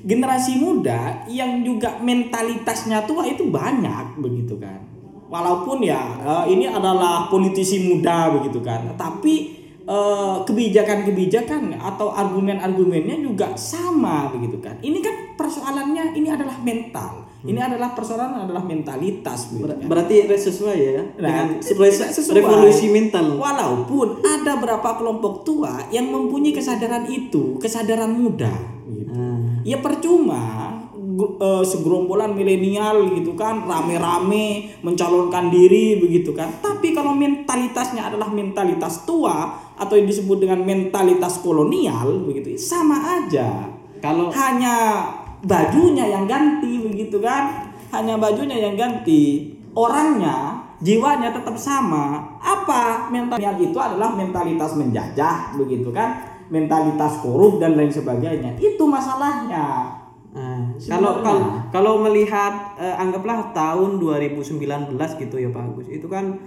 Generasi 0.00 0.56
muda 0.56 1.24
yang 1.28 1.60
juga 1.60 2.00
mentalitasnya 2.00 3.04
tua 3.04 3.24
itu 3.24 3.46
banyak 3.46 4.16
begitu 4.16 4.56
kan. 4.56 4.80
Walaupun 5.28 5.78
ya 5.80 6.00
eh, 6.20 6.44
ini 6.50 6.66
adalah 6.66 7.28
politisi 7.28 7.86
muda 7.86 8.32
begitu 8.34 8.58
kan, 8.60 8.96
tapi 8.96 9.54
eh, 9.84 10.36
kebijakan-kebijakan 10.42 11.76
atau 11.76 12.10
argumen-argumennya 12.10 13.20
juga 13.20 13.52
sama 13.54 14.32
begitu 14.32 14.58
kan. 14.58 14.80
Ini 14.80 14.98
kan 14.98 15.14
persoalannya 15.36 16.16
ini 16.16 16.28
adalah 16.28 16.56
mental. 16.60 17.28
Ini 17.40 17.56
adalah 17.56 17.96
persoalan 17.96 18.44
adalah 18.44 18.60
mentalitas 18.60 19.48
begitu 19.48 19.64
Ber- 19.64 19.76
kan. 19.80 19.88
berarti 19.88 20.14
sesuai 20.28 20.76
ya 20.76 21.02
dengan 21.16 21.46
Nah, 21.56 21.64
sesuai, 21.64 21.88
tidak 21.88 22.10
sesuai. 22.12 22.36
revolusi 22.36 22.86
mental. 22.92 23.26
Walaupun 23.40 24.20
ada 24.20 24.60
beberapa 24.60 25.00
kelompok 25.00 25.40
tua 25.40 25.88
yang 25.88 26.12
mempunyai 26.12 26.52
kesadaran 26.52 27.08
itu, 27.08 27.56
kesadaran 27.56 28.12
muda. 28.12 28.52
Gitu. 28.92 29.08
Nah, 29.08 29.29
Ya 29.64 29.78
percuma 29.80 30.72
eh, 31.20 31.64
segerombolan 31.64 32.32
milenial 32.32 33.12
gitu 33.16 33.36
kan 33.36 33.64
rame-rame 33.64 34.76
mencalonkan 34.80 35.52
diri 35.52 36.00
begitu 36.00 36.32
kan. 36.32 36.48
Tapi 36.60 36.96
kalau 36.96 37.12
mentalitasnya 37.12 38.08
adalah 38.08 38.32
mentalitas 38.32 39.04
tua 39.04 39.52
atau 39.76 39.94
yang 39.96 40.08
disebut 40.08 40.44
dengan 40.44 40.60
mentalitas 40.64 41.40
kolonial 41.40 42.24
begitu, 42.24 42.56
sama 42.60 43.00
aja. 43.20 43.68
kalau 44.00 44.32
Hanya 44.32 45.08
bajunya 45.44 46.08
yang 46.08 46.24
ganti 46.28 46.80
begitu 46.80 47.20
kan. 47.20 47.72
Hanya 47.90 48.16
bajunya 48.16 48.54
yang 48.54 48.78
ganti. 48.78 49.50
Orangnya, 49.74 50.62
jiwanya 50.78 51.34
tetap 51.34 51.58
sama. 51.58 52.38
Apa 52.38 53.10
mental 53.10 53.38
itu 53.58 53.78
adalah 53.78 54.14
mentalitas 54.14 54.78
menjajah 54.78 55.58
begitu 55.58 55.90
kan. 55.90 56.39
Mentalitas 56.50 57.22
korup 57.22 57.62
dan 57.62 57.78
lain 57.78 57.90
sebagainya. 57.90 58.58
Itu 58.58 58.84
masalahnya. 58.86 59.96
Nah, 60.30 60.62
kalau 60.78 61.26
kalau 61.26 61.46
kalau 61.74 61.92
melihat 62.06 62.78
eh, 62.78 62.94
anggaplah 62.94 63.50
tahun 63.50 63.98
2019 63.98 64.62
gitu 64.94 65.36
ya 65.42 65.50
Pak 65.50 65.74
Agus 65.74 65.90
itu 65.90 66.06
kan 66.06 66.38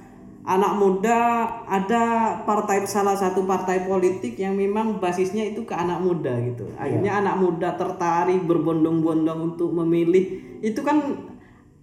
anak 0.48 0.80
muda 0.80 1.20
ada 1.68 2.04
partai 2.48 2.88
salah 2.88 3.12
satu 3.12 3.44
partai 3.44 3.84
politik 3.84 4.40
yang 4.40 4.56
memang 4.56 5.04
basisnya 5.04 5.44
itu 5.44 5.68
ke 5.68 5.76
anak 5.76 6.00
muda 6.00 6.32
gitu 6.48 6.64
akhirnya 6.80 7.20
anak 7.20 7.36
muda 7.44 7.76
tertarik 7.76 8.40
berbondong-bondong 8.48 9.52
untuk 9.52 9.76
memilih 9.76 10.60
itu 10.64 10.80
kan 10.80 11.20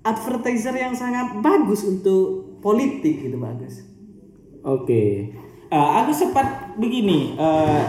advertiser 0.01 0.73
yang 0.73 0.97
sangat 0.97 1.37
bagus 1.45 1.85
untuk 1.85 2.57
politik 2.65 3.29
gitu 3.29 3.37
Pak 3.37 3.61
Agus 3.61 3.77
Oke. 4.61 5.33
Eh, 5.71 5.91
aku 6.05 6.13
sempat 6.13 6.77
begini. 6.77 7.33
eh, 7.39 7.85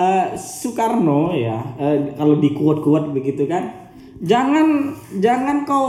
eh, 0.00 0.26
Soekarno 0.40 1.36
ya, 1.36 1.60
eh, 1.76 2.16
kalau 2.16 2.40
di 2.40 2.56
kuat-kuat 2.56 3.12
begitu 3.12 3.44
kan, 3.44 3.92
jangan 4.24 4.96
jangan 5.20 5.68
kau 5.68 5.88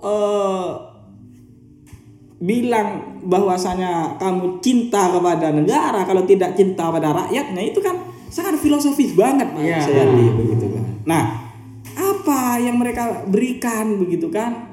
eh, 0.00 0.70
bilang 2.40 3.20
bahwasanya 3.28 4.16
kamu 4.16 4.64
cinta 4.64 5.12
kepada 5.12 5.52
negara 5.52 6.08
kalau 6.08 6.24
tidak 6.24 6.56
cinta 6.56 6.88
pada 6.88 7.12
rakyatnya 7.12 7.60
itu 7.60 7.84
kan 7.84 8.00
sangat 8.32 8.56
filosofis 8.56 9.12
banget 9.12 9.52
Pak. 9.52 9.60
Sayadi, 9.60 10.24
begitu 10.40 10.66
kan. 10.72 10.84
Nah, 11.04 11.22
apa 12.00 12.56
yang 12.64 12.80
mereka 12.80 13.28
berikan 13.28 14.00
begitu 14.00 14.32
kan? 14.32 14.72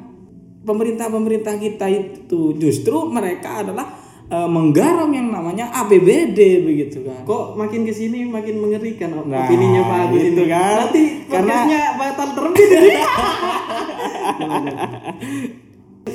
Pemerintah-pemerintah 0.64 1.60
kita 1.60 1.88
itu 1.92 2.56
justru 2.60 3.08
mereka 3.08 3.64
adalah 3.64 3.88
menggarap 4.28 5.08
yang 5.08 5.32
namanya 5.32 5.72
APBD 5.74 6.36
begitu 6.62 7.00
kan. 7.02 7.24
Kok 7.24 7.56
makin 7.56 7.84
ke 7.84 7.92
sini 7.92 8.28
makin 8.28 8.60
mengerikan 8.60 9.16
Nah, 9.18 9.24
opininya 9.24 9.82
Pak 9.82 10.00
Agus 10.06 10.22
gitu 10.26 10.42
ini. 10.42 10.52
kan. 10.52 10.76
Nanti 10.84 11.04
Karena- 11.26 11.56
podcastnya 11.56 11.82
batal 11.96 12.30
terbit 12.34 12.70
ini. 12.70 12.92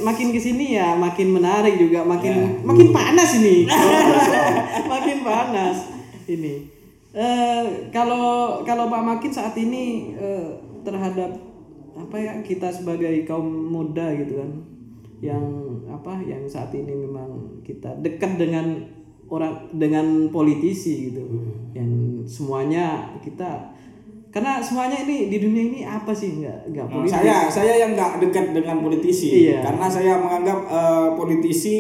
makin 0.03 0.33
ke 0.33 0.41
sini 0.41 0.75
ya 0.75 0.97
makin 0.97 1.29
menarik 1.31 1.77
juga 1.77 2.01
makin 2.03 2.33
Ya. 2.33 2.49
makin 2.65 2.89
panas 2.91 3.31
ini 3.37 3.69
makin 4.93 5.19
panas 5.23 5.77
ini 6.27 6.55
Eh, 7.13 7.65
kalau 7.93 8.57
kalau 8.65 8.89
Pak 8.89 9.05
Makin 9.05 9.29
saat 9.29 9.53
ini 9.55 10.17
eh, 10.17 10.49
terhadap 10.81 11.29
apa 11.93 12.17
ya 12.17 12.41
kita 12.41 12.73
sebagai 12.73 13.29
kaum 13.29 13.45
muda 13.45 14.17
gitu 14.17 14.41
kan 14.41 14.51
yang 15.23 15.45
apa 15.87 16.18
yang 16.20 16.43
saat 16.45 16.75
ini 16.75 16.91
memang 16.93 17.62
kita 17.62 17.95
dekat 18.03 18.37
dengan 18.37 18.83
orang 19.31 19.70
dengan 19.70 20.27
politisi 20.29 21.09
gitu. 21.09 21.23
Yang 21.73 21.91
semuanya 22.29 23.14
kita 23.23 23.70
karena 24.29 24.59
semuanya 24.59 24.97
ini 25.05 25.31
di 25.31 25.39
dunia 25.39 25.62
ini 25.62 25.81
apa 25.87 26.11
sih? 26.11 26.43
Nggak 26.43 26.59
nggak 26.68 26.85
Nah, 26.85 26.95
politis. 26.99 27.12
saya 27.14 27.37
saya 27.47 27.73
yang 27.79 27.95
nggak 27.95 28.18
dekat 28.18 28.47
dengan 28.51 28.83
politisi. 28.83 29.49
Iya. 29.49 29.62
karena 29.62 29.87
saya 29.87 30.18
menganggap 30.18 30.59
eh, 30.66 31.09
politisi 31.14 31.75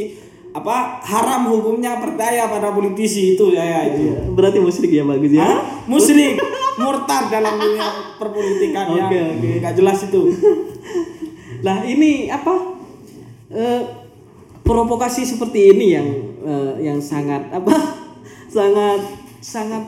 apa 0.52 1.00
haram 1.00 1.48
hukumnya 1.48 1.96
percaya 1.96 2.44
pada 2.46 2.70
politisi 2.70 3.34
itu 3.34 3.50
saya 3.50 3.88
itu. 3.88 4.12
Iya, 4.12 4.16
berarti 4.36 4.58
musyrik 4.60 4.92
ya 4.92 5.02
bagus 5.02 5.32
ya? 5.32 5.42
Hah? 5.42 5.60
musyrik. 5.90 6.36
Murtad 6.72 7.28
dalam 7.28 7.60
dunia 7.60 7.84
perpolitikan 8.16 8.96
ya 8.96 9.04
Oke, 9.04 9.18
oke. 9.18 9.50
nggak 9.60 9.74
jelas 9.76 9.98
itu. 10.06 10.22
Nah 11.62 11.86
ini 11.86 12.26
apa 12.26 12.71
eh, 13.52 13.82
provokasi 14.64 15.22
seperti 15.28 15.76
ini 15.76 15.86
yang 15.92 16.08
eh, 16.42 16.72
yang 16.90 16.98
sangat 16.98 17.52
apa 17.52 17.74
sangat 18.56 19.00
sangat 19.42 19.84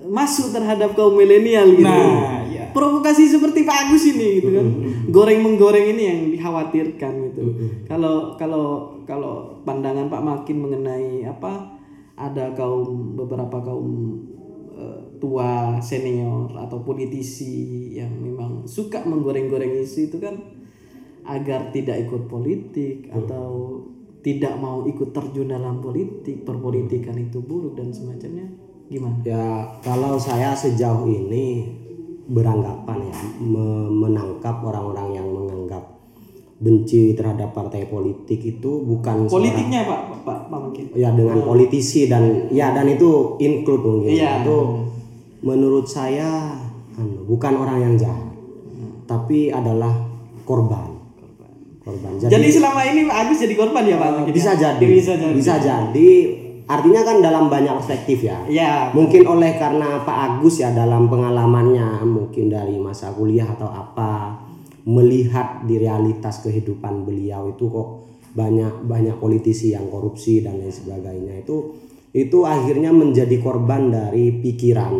masuk 0.00 0.50
terhadap 0.56 0.96
kaum 0.96 1.12
milenial 1.12 1.76
gitu. 1.76 1.84
Nah, 1.84 2.42
iya. 2.48 2.72
Provokasi 2.72 3.28
seperti 3.28 3.68
Pak 3.68 3.88
Agus 3.88 4.08
ini 4.08 4.40
gitu 4.40 4.50
kan. 4.56 4.66
Goreng 5.12 5.44
menggoreng 5.44 5.92
ini 5.92 6.02
yang 6.08 6.20
dikhawatirkan 6.32 7.12
gitu. 7.30 7.42
Kalau 7.84 8.34
kalau 8.40 8.96
kalau 9.04 9.60
pandangan 9.68 10.08
Pak 10.08 10.24
Makin 10.24 10.56
mengenai 10.56 11.28
apa 11.28 11.76
ada 12.16 12.52
kaum 12.56 13.16
beberapa 13.16 13.60
kaum 13.60 13.88
eh, 14.76 15.00
tua 15.20 15.76
senior 15.84 16.56
atau 16.56 16.80
politisi 16.80 17.92
yang 17.96 18.12
memang 18.16 18.64
suka 18.64 19.04
menggoreng-goreng 19.04 19.84
isu 19.84 20.08
itu 20.08 20.16
kan 20.16 20.59
agar 21.30 21.70
tidak 21.70 22.02
ikut 22.02 22.26
politik 22.26 23.06
atau 23.14 23.78
tidak 24.20 24.58
mau 24.60 24.84
ikut 24.84 25.14
terjun 25.14 25.48
dalam 25.48 25.80
politik 25.80 26.44
perpolitikan 26.44 27.16
itu 27.16 27.40
buruk 27.40 27.78
dan 27.78 27.88
semacamnya 27.88 28.50
gimana? 28.90 29.16
Ya 29.24 29.64
kalau 29.80 30.18
saya 30.18 30.52
sejauh 30.52 31.08
ini 31.08 31.70
beranggapan 32.28 33.10
ya 33.10 33.18
me- 33.40 33.90
menangkap 33.90 34.60
orang-orang 34.60 35.18
yang 35.18 35.26
menganggap 35.30 35.82
benci 36.60 37.16
terhadap 37.16 37.56
partai 37.56 37.88
politik 37.88 38.36
itu 38.44 38.84
bukan 38.84 39.24
seorang- 39.24 39.32
politiknya 39.32 39.80
pak 39.88 40.00
pak 40.12 40.18
pak, 40.28 40.38
Pak 40.52 40.60
Makin 40.68 40.84
ya 40.92 41.08
dengan 41.16 41.40
politisi 41.40 42.04
dan 42.04 42.52
ya 42.52 42.76
dan 42.76 42.84
itu 42.84 43.40
include 43.40 43.80
mungkin. 43.80 44.12
Iya. 44.12 44.44
itu 44.44 44.56
menurut 45.40 45.88
saya 45.88 46.52
anu, 47.00 47.24
bukan 47.24 47.56
orang 47.56 47.78
yang 47.80 47.94
jahat 47.96 48.28
tapi 49.08 49.48
adalah 49.48 49.90
korban 50.44 50.99
korban. 51.80 52.12
Jadi, 52.20 52.30
jadi 52.30 52.48
selama 52.60 52.80
ini 52.86 53.00
Pak 53.08 53.16
Agus 53.26 53.38
jadi 53.40 53.54
korban 53.56 53.84
ya 53.88 53.96
Pak? 53.96 54.08
Ya? 54.08 54.22
bisa 54.32 54.52
jadi 54.54 54.84
bisa 54.86 55.12
jadi. 55.16 55.34
bisa 55.34 55.54
jadi. 55.58 56.10
Artinya 56.70 57.02
kan 57.02 57.16
dalam 57.18 57.50
banyak 57.50 57.74
perspektif 57.82 58.22
ya. 58.22 58.46
Ya 58.46 58.94
mungkin 58.94 59.26
oleh 59.26 59.58
karena 59.58 60.06
Pak 60.06 60.18
Agus 60.38 60.62
ya 60.62 60.70
dalam 60.70 61.10
pengalamannya 61.10 62.06
mungkin 62.06 62.46
dari 62.46 62.78
masa 62.78 63.10
kuliah 63.10 63.48
atau 63.50 63.66
apa 63.66 64.38
melihat 64.86 65.66
di 65.66 65.76
realitas 65.82 66.40
kehidupan 66.46 67.04
beliau 67.04 67.52
itu 67.52 67.66
kok 67.66 67.88
banyak 68.30 68.86
banyak 68.86 69.18
politisi 69.18 69.74
yang 69.74 69.90
korupsi 69.90 70.46
dan 70.46 70.62
lain 70.62 70.70
sebagainya. 70.70 71.42
Itu 71.42 71.74
itu 72.14 72.46
akhirnya 72.46 72.94
menjadi 72.94 73.38
korban 73.42 73.90
dari 73.90 74.30
pikiran 74.38 74.94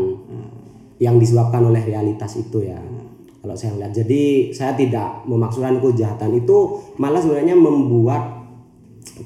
yang 1.01 1.16
disebabkan 1.16 1.64
oleh 1.64 1.83
realitas 1.83 2.37
itu 2.37 2.66
ya 2.66 2.78
kalau 3.41 3.57
saya 3.57 3.76
lihat 3.80 3.93
jadi 3.97 4.53
saya 4.53 4.76
tidak 4.76 5.24
memaksudkan 5.24 5.80
kejahatan 5.80 6.36
itu 6.36 6.59
malah 7.01 7.20
sebenarnya 7.20 7.57
membuat 7.57 8.41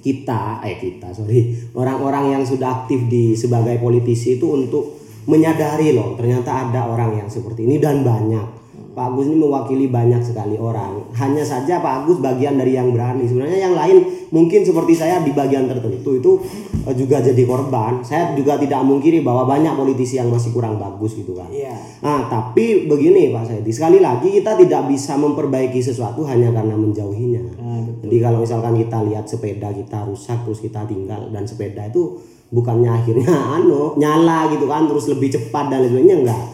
kita 0.02 0.62
eh 0.62 0.78
kita 0.78 1.10
sorry 1.10 1.54
orang-orang 1.74 2.38
yang 2.38 2.42
sudah 2.46 2.86
aktif 2.86 3.06
di 3.10 3.34
sebagai 3.34 3.78
politisi 3.82 4.38
itu 4.38 4.46
untuk 4.54 4.98
menyadari 5.26 5.94
loh 5.94 6.14
ternyata 6.14 6.70
ada 6.70 6.86
orang 6.86 7.18
yang 7.24 7.28
seperti 7.28 7.66
ini 7.66 7.82
dan 7.82 8.06
banyak 8.06 8.63
Pak 8.94 9.12
Agus 9.12 9.26
ini 9.26 9.36
mewakili 9.36 9.90
banyak 9.90 10.22
sekali 10.22 10.54
orang 10.54 11.04
hanya 11.18 11.42
saja 11.42 11.82
Pak 11.82 12.06
Agus 12.06 12.22
bagian 12.22 12.56
dari 12.56 12.78
yang 12.78 12.94
berani 12.94 13.26
sebenarnya 13.26 13.58
yang 13.70 13.74
lain 13.74 14.06
mungkin 14.30 14.62
seperti 14.62 14.94
saya 14.94 15.20
di 15.20 15.34
bagian 15.34 15.66
tertentu 15.66 16.10
itu 16.14 16.32
eh, 16.86 16.94
juga 16.94 17.18
jadi 17.18 17.42
korban 17.42 18.06
saya 18.06 18.32
juga 18.38 18.56
tidak 18.56 18.80
mungkiri 18.86 19.20
bahwa 19.20 19.44
banyak 19.44 19.74
politisi 19.74 20.16
yang 20.16 20.30
masih 20.30 20.54
kurang 20.54 20.78
bagus 20.78 21.18
gitu 21.18 21.34
kan 21.34 21.50
iya 21.50 21.74
Nah, 22.04 22.28
tapi 22.28 22.84
begini 22.84 23.32
Pak 23.32 23.48
Saidi, 23.48 23.72
sekali 23.72 23.96
lagi 23.96 24.28
kita 24.28 24.60
tidak 24.60 24.92
bisa 24.92 25.16
memperbaiki 25.16 25.80
sesuatu 25.80 26.20
hanya 26.28 26.52
karena 26.52 26.76
menjauhinya. 26.76 27.44
Nah, 27.56 27.80
betul. 27.80 28.04
Jadi 28.04 28.16
kalau 28.20 28.38
misalkan 28.44 28.76
kita 28.76 28.98
lihat 29.08 29.24
sepeda 29.24 29.72
kita 29.72 30.04
rusak 30.04 30.44
terus 30.44 30.60
kita 30.60 30.84
tinggal 30.84 31.32
dan 31.32 31.48
sepeda 31.48 31.88
itu 31.88 32.20
bukannya 32.52 32.92
akhirnya 32.92 33.32
anu 33.56 33.96
nyala 33.96 34.52
gitu 34.52 34.68
kan 34.68 34.84
terus 34.84 35.08
lebih 35.08 35.32
cepat 35.32 35.72
dan 35.72 35.80
lain 35.80 35.96
sebagainya 35.96 36.16
enggak. 36.28 36.44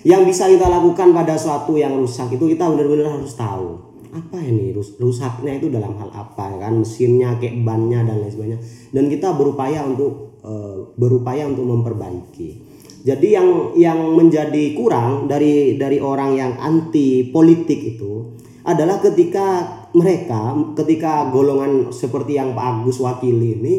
Yang 0.00 0.22
bisa 0.32 0.44
kita 0.48 0.66
lakukan 0.66 1.12
pada 1.12 1.36
suatu 1.36 1.76
yang 1.76 1.92
rusak 2.00 2.32
itu 2.32 2.56
kita 2.56 2.64
benar-benar 2.68 3.20
harus 3.20 3.36
tahu 3.36 3.90
apa 4.10 4.42
ini 4.42 4.74
rus- 4.74 4.98
rusaknya 4.98 5.62
itu 5.62 5.70
dalam 5.70 5.94
hal 5.94 6.10
apa 6.10 6.58
kan? 6.58 6.82
Mesinnya 6.82 7.38
kayak 7.38 7.62
bannya 7.62 8.02
dan 8.02 8.18
lain 8.18 8.32
sebagainya. 8.32 8.60
Dan 8.90 9.06
kita 9.06 9.38
berupaya 9.38 9.86
untuk 9.86 10.40
eh, 10.42 10.76
berupaya 10.98 11.46
untuk 11.46 11.68
memperbaiki. 11.68 12.70
Jadi 13.00 13.28
yang 13.32 13.72
yang 13.78 14.00
menjadi 14.12 14.76
kurang 14.76 15.24
dari 15.24 15.80
dari 15.80 16.02
orang 16.02 16.36
yang 16.36 16.52
anti 16.60 17.32
politik 17.32 17.96
itu 17.96 18.36
adalah 18.60 19.00
ketika 19.00 19.64
mereka 19.96 20.52
ketika 20.76 21.32
golongan 21.32 21.88
seperti 21.88 22.36
yang 22.36 22.52
Pak 22.52 22.84
Agus 22.84 23.00
wakili 23.00 23.56
ini 23.56 23.74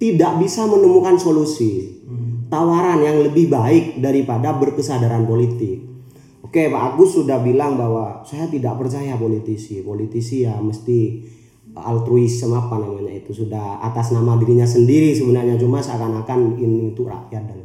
tidak 0.00 0.40
bisa 0.40 0.64
menemukan 0.64 1.20
solusi 1.20 2.00
tawaran 2.52 3.00
yang 3.00 3.24
lebih 3.24 3.48
baik 3.48 3.96
daripada 4.04 4.52
berkesadaran 4.52 5.24
politik. 5.24 5.88
Oke, 6.44 6.68
Pak 6.68 6.92
Agus 6.92 7.16
sudah 7.16 7.40
bilang 7.40 7.80
bahwa 7.80 8.20
saya 8.28 8.44
tidak 8.52 8.76
percaya 8.76 9.16
politisi. 9.16 9.80
Politisi 9.80 10.44
ya 10.44 10.60
mesti 10.60 11.24
altruisme 11.72 12.52
apa 12.52 12.76
namanya 12.76 13.16
itu 13.16 13.32
sudah 13.32 13.80
atas 13.80 14.12
nama 14.12 14.36
dirinya 14.36 14.68
sendiri 14.68 15.16
sebenarnya 15.16 15.56
cuma 15.56 15.80
seakan-akan 15.80 16.60
ini 16.60 16.92
itu 16.92 17.08
rakyat 17.08 17.48
dan 17.48 17.64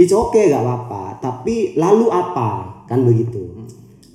It's 0.00 0.14
okay 0.14 0.48
gak 0.48 0.64
apa-apa, 0.64 1.20
tapi 1.20 1.76
lalu 1.76 2.08
apa? 2.08 2.80
Kan 2.88 3.04
begitu. 3.04 3.44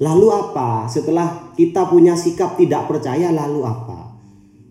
Lalu 0.01 0.27
apa? 0.33 0.89
Setelah 0.89 1.53
kita 1.53 1.85
punya 1.85 2.17
sikap 2.17 2.57
tidak 2.57 2.89
percaya, 2.89 3.29
lalu 3.29 3.61
apa? 3.61 3.96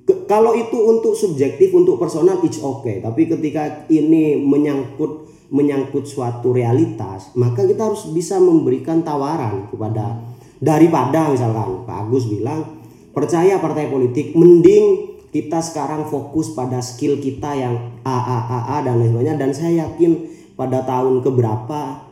Ke- 0.07 0.23
kalau 0.31 0.55
itu 0.55 0.79
untuk 0.79 1.19
subjektif, 1.19 1.75
untuk 1.75 1.99
personal, 1.99 2.39
it's 2.47 2.63
okay. 2.63 3.03
Tapi 3.03 3.27
ketika 3.27 3.91
ini 3.91 4.39
menyangkut 4.39 5.27
menyangkut 5.47 6.07
suatu 6.07 6.51
realitas, 6.51 7.31
maka 7.39 7.63
kita 7.63 7.87
harus 7.87 8.11
bisa 8.11 8.39
memberikan 8.43 9.03
tawaran 9.07 9.71
kepada 9.71 10.19
daripada 10.59 11.31
misalkan 11.31 11.87
Pak 11.87 12.11
Agus 12.11 12.27
bilang 12.27 12.83
percaya 13.15 13.63
partai 13.63 13.87
politik, 13.87 14.35
mending 14.35 15.15
kita 15.31 15.63
sekarang 15.63 16.09
fokus 16.11 16.51
pada 16.51 16.83
skill 16.83 17.21
kita 17.23 17.55
yang 17.55 17.75
A 18.03 18.19
A 18.19 18.39
A 18.47 18.61
A 18.75 18.77
dan 18.83 18.99
lain 18.99 19.15
sebagainya 19.15 19.37
dan 19.39 19.51
saya 19.55 19.87
yakin 19.87 20.27
pada 20.57 20.83
tahun 20.83 21.21
keberapa 21.21 22.03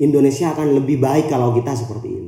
Indonesia 0.00 0.50
akan 0.56 0.80
lebih 0.80 0.96
baik 0.98 1.28
kalau 1.28 1.52
kita 1.52 1.76
seperti 1.76 2.08
ini. 2.08 2.19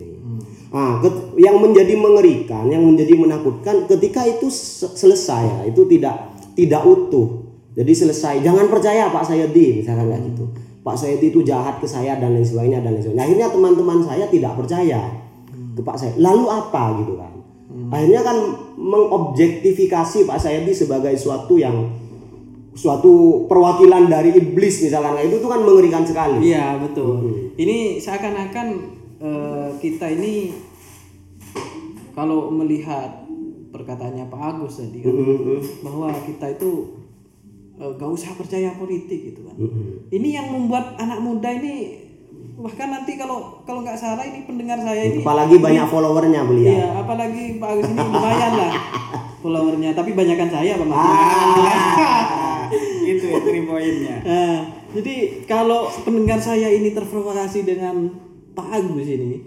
Nah, 0.73 1.05
yang 1.37 1.61
menjadi 1.61 1.93
mengerikan, 2.01 2.65
yang 2.73 2.81
menjadi 2.81 3.13
menakutkan 3.13 3.85
ketika 3.85 4.25
itu 4.25 4.49
se- 4.49 4.97
selesai 4.97 5.45
ya, 5.45 5.59
itu 5.69 5.85
tidak 5.85 6.33
tidak 6.57 6.83
utuh. 6.89 7.45
Jadi 7.77 7.93
selesai, 7.93 8.41
jangan 8.41 8.69
percaya 8.73 9.13
Pak 9.13 9.25
Sayedi 9.25 9.85
misalkan 9.85 10.09
kayak 10.09 10.23
gitu. 10.33 10.45
Pak 10.81 10.97
Sayedi 10.97 11.29
itu 11.29 11.41
jahat 11.45 11.81
ke 11.81 11.87
saya 11.89 12.17
dan 12.17 12.37
lain 12.37 12.45
sebagainya 12.45 12.81
dan 12.81 12.97
lain 12.97 13.05
sebagainya. 13.05 13.25
Akhirnya 13.29 13.49
teman-teman 13.53 13.99
saya 14.05 14.25
tidak 14.29 14.53
percaya 14.57 15.01
ke 15.77 15.81
Pak 15.81 15.97
Sayedi. 15.97 16.17
Lalu 16.21 16.45
apa 16.49 16.83
gitu 17.05 17.15
kan? 17.21 17.33
Akhirnya 17.93 18.21
kan 18.25 18.37
mengobjektifikasi 18.77 20.25
Pak 20.25 20.39
Sayedi 20.41 20.73
sebagai 20.73 21.13
suatu 21.21 21.61
yang 21.61 21.93
suatu 22.73 23.45
perwakilan 23.49 24.09
dari 24.09 24.33
iblis 24.33 24.81
misalkan 24.81 25.21
kayak 25.21 25.29
itu 25.29 25.37
tuh 25.45 25.51
kan 25.53 25.61
mengerikan 25.61 26.05
sekali. 26.05 26.49
Iya 26.49 26.81
betul. 26.81 27.53
Ini 27.61 28.01
seakan-akan 28.01 29.01
eh, 29.23 29.69
kita 29.79 30.07
ini 30.11 30.51
kalau 32.13 32.51
melihat 32.53 33.25
perkataannya 33.73 34.29
Pak 34.29 34.41
Agus 34.43 34.85
tadi 34.85 35.01
kan, 35.01 35.15
Mm-mm. 35.17 35.61
bahwa 35.81 36.13
kita 36.27 36.47
itu 36.53 37.01
eh, 37.79 37.93
gak 37.97 38.11
usah 38.11 38.35
percaya 38.37 38.75
politik 38.77 39.33
gitu 39.33 39.49
kan. 39.49 39.57
Mm-mm. 39.57 40.11
Ini 40.13 40.29
yang 40.43 40.47
membuat 40.53 40.99
anak 40.99 41.23
muda 41.23 41.49
ini 41.49 42.03
bahkan 42.53 42.93
nanti 42.93 43.17
kalau 43.17 43.65
kalau 43.65 43.81
nggak 43.81 43.97
salah 43.97 44.23
ini 44.23 44.45
pendengar 44.45 44.77
saya 44.77 45.09
ini 45.09 45.25
apalagi 45.25 45.57
banyak 45.57 45.89
followernya 45.89 46.45
beliau 46.45 46.69
Iya, 46.69 46.89
apalagi 47.01 47.57
Pak 47.57 47.69
Agus 47.75 47.89
ini 47.91 47.99
lumayan 48.05 48.53
lah 48.55 48.73
followernya, 49.43 49.91
tapi 49.97 50.13
banyakan 50.13 50.49
saya 50.53 50.79
Pak 50.79 50.87
Mas. 50.87 51.01
Ah. 51.01 52.69
itu 53.13 53.25
ya 53.27 53.41
poinnya 53.67 54.17
Nah, 54.23 54.59
jadi 54.95 55.15
kalau 55.49 55.89
pendengar 56.05 56.39
saya 56.39 56.71
ini 56.71 56.93
terprovokasi 56.93 57.65
dengan 57.67 58.13
Pak 58.53 58.69
Agus 58.69 59.09
ini, 59.09 59.41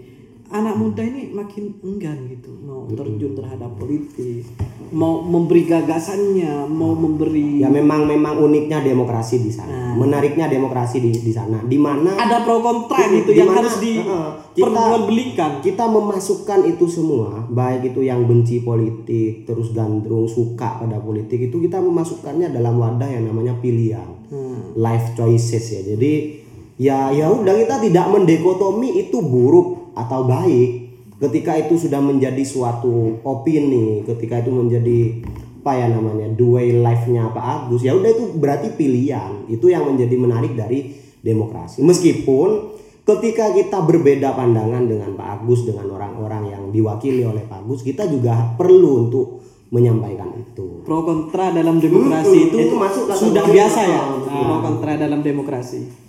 anak 0.46 0.78
muda 0.78 1.02
ini 1.02 1.30
makin 1.30 1.74
enggan 1.82 2.26
gitu. 2.30 2.50
Mau 2.62 2.86
terjun 2.86 3.34
terhadap 3.34 3.74
politik, 3.74 4.46
mau 4.94 5.18
memberi 5.22 5.66
gagasannya, 5.66 6.70
mau 6.70 6.94
memberi 6.94 7.62
ya 7.62 7.66
memang 7.66 8.06
memang 8.06 8.38
uniknya 8.38 8.82
demokrasi 8.82 9.42
di 9.42 9.50
sana. 9.50 9.94
Menariknya 9.98 10.46
demokrasi 10.46 11.02
di 11.02 11.10
di 11.10 11.32
sana. 11.34 11.62
Di 11.66 11.78
mana 11.78 12.14
ada 12.14 12.46
pro 12.46 12.62
kontra 12.62 13.00
Di- 13.06 13.22
gitu 13.22 13.30
di 13.34 13.38
yang 13.42 13.50
harus 13.50 13.74
heeh, 13.82 14.30
diperjualbelikan. 14.54 15.50
kita 15.62 15.84
memasukkan 15.86 16.60
itu 16.68 16.86
semua 16.86 17.46
baik 17.48 17.90
itu 17.90 18.06
yang 18.06 18.22
benci 18.26 18.62
politik 18.62 19.46
terus 19.46 19.74
gandrung 19.74 20.30
suka 20.30 20.78
pada 20.78 20.98
politik 21.02 21.50
itu 21.50 21.58
kita 21.58 21.82
memasukkannya 21.82 22.54
dalam 22.54 22.78
wadah 22.78 23.08
yang 23.08 23.26
namanya 23.26 23.54
pilihan. 23.58 24.14
Hmm. 24.26 24.74
life 24.74 25.14
choices 25.14 25.70
ya. 25.70 25.86
Jadi 25.86 26.42
ya 26.76 27.12
ya 27.12 27.32
udah 27.32 27.54
kita 27.56 27.76
tidak 27.80 28.06
mendekotomi 28.12 29.00
itu 29.00 29.18
buruk 29.20 29.92
atau 29.96 30.24
baik. 30.28 30.84
Ketika 31.16 31.56
itu 31.56 31.80
sudah 31.80 32.04
menjadi 32.04 32.44
suatu 32.44 33.24
opini 33.24 34.04
ketika 34.04 34.44
itu 34.44 34.52
menjadi 34.52 35.24
apa 35.66 35.82
ya 35.82 35.86
namanya 35.90 36.30
way 36.38 36.78
life-nya 36.78 37.34
Pak 37.34 37.42
Agus 37.42 37.82
ya 37.82 37.96
udah 37.96 38.06
itu 38.12 38.36
berarti 38.36 38.70
pilihan. 38.76 39.48
Itu 39.48 39.72
yang 39.72 39.88
menjadi 39.88 40.14
menarik 40.14 40.54
dari 40.54 40.94
demokrasi. 41.24 41.82
Meskipun 41.82 42.76
ketika 43.02 43.50
kita 43.50 43.82
berbeda 43.82 44.36
pandangan 44.36 44.86
dengan 44.86 45.16
Pak 45.16 45.42
Agus 45.42 45.66
dengan 45.66 45.90
orang-orang 45.90 46.52
yang 46.54 46.62
diwakili 46.70 47.24
oleh 47.24 47.42
Pak 47.48 47.64
Agus 47.64 47.80
kita 47.82 48.06
juga 48.06 48.54
perlu 48.54 49.08
untuk 49.08 49.26
menyampaikan 49.74 50.30
itu. 50.38 50.86
Pro 50.86 51.02
kontra 51.02 51.50
dalam 51.50 51.82
demokrasi 51.82 52.38
Hmm, 52.38 52.46
itu, 52.52 52.56
itu 52.70 52.74
masuk 52.78 53.10
sudah 53.10 53.42
biasa 53.42 53.80
ya. 53.82 54.02
Pro 54.22 54.56
kontra 54.62 54.94
dalam 54.94 55.24
demokrasi. 55.26 56.05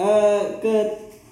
Eh, 0.00 0.42
ke 0.64 0.76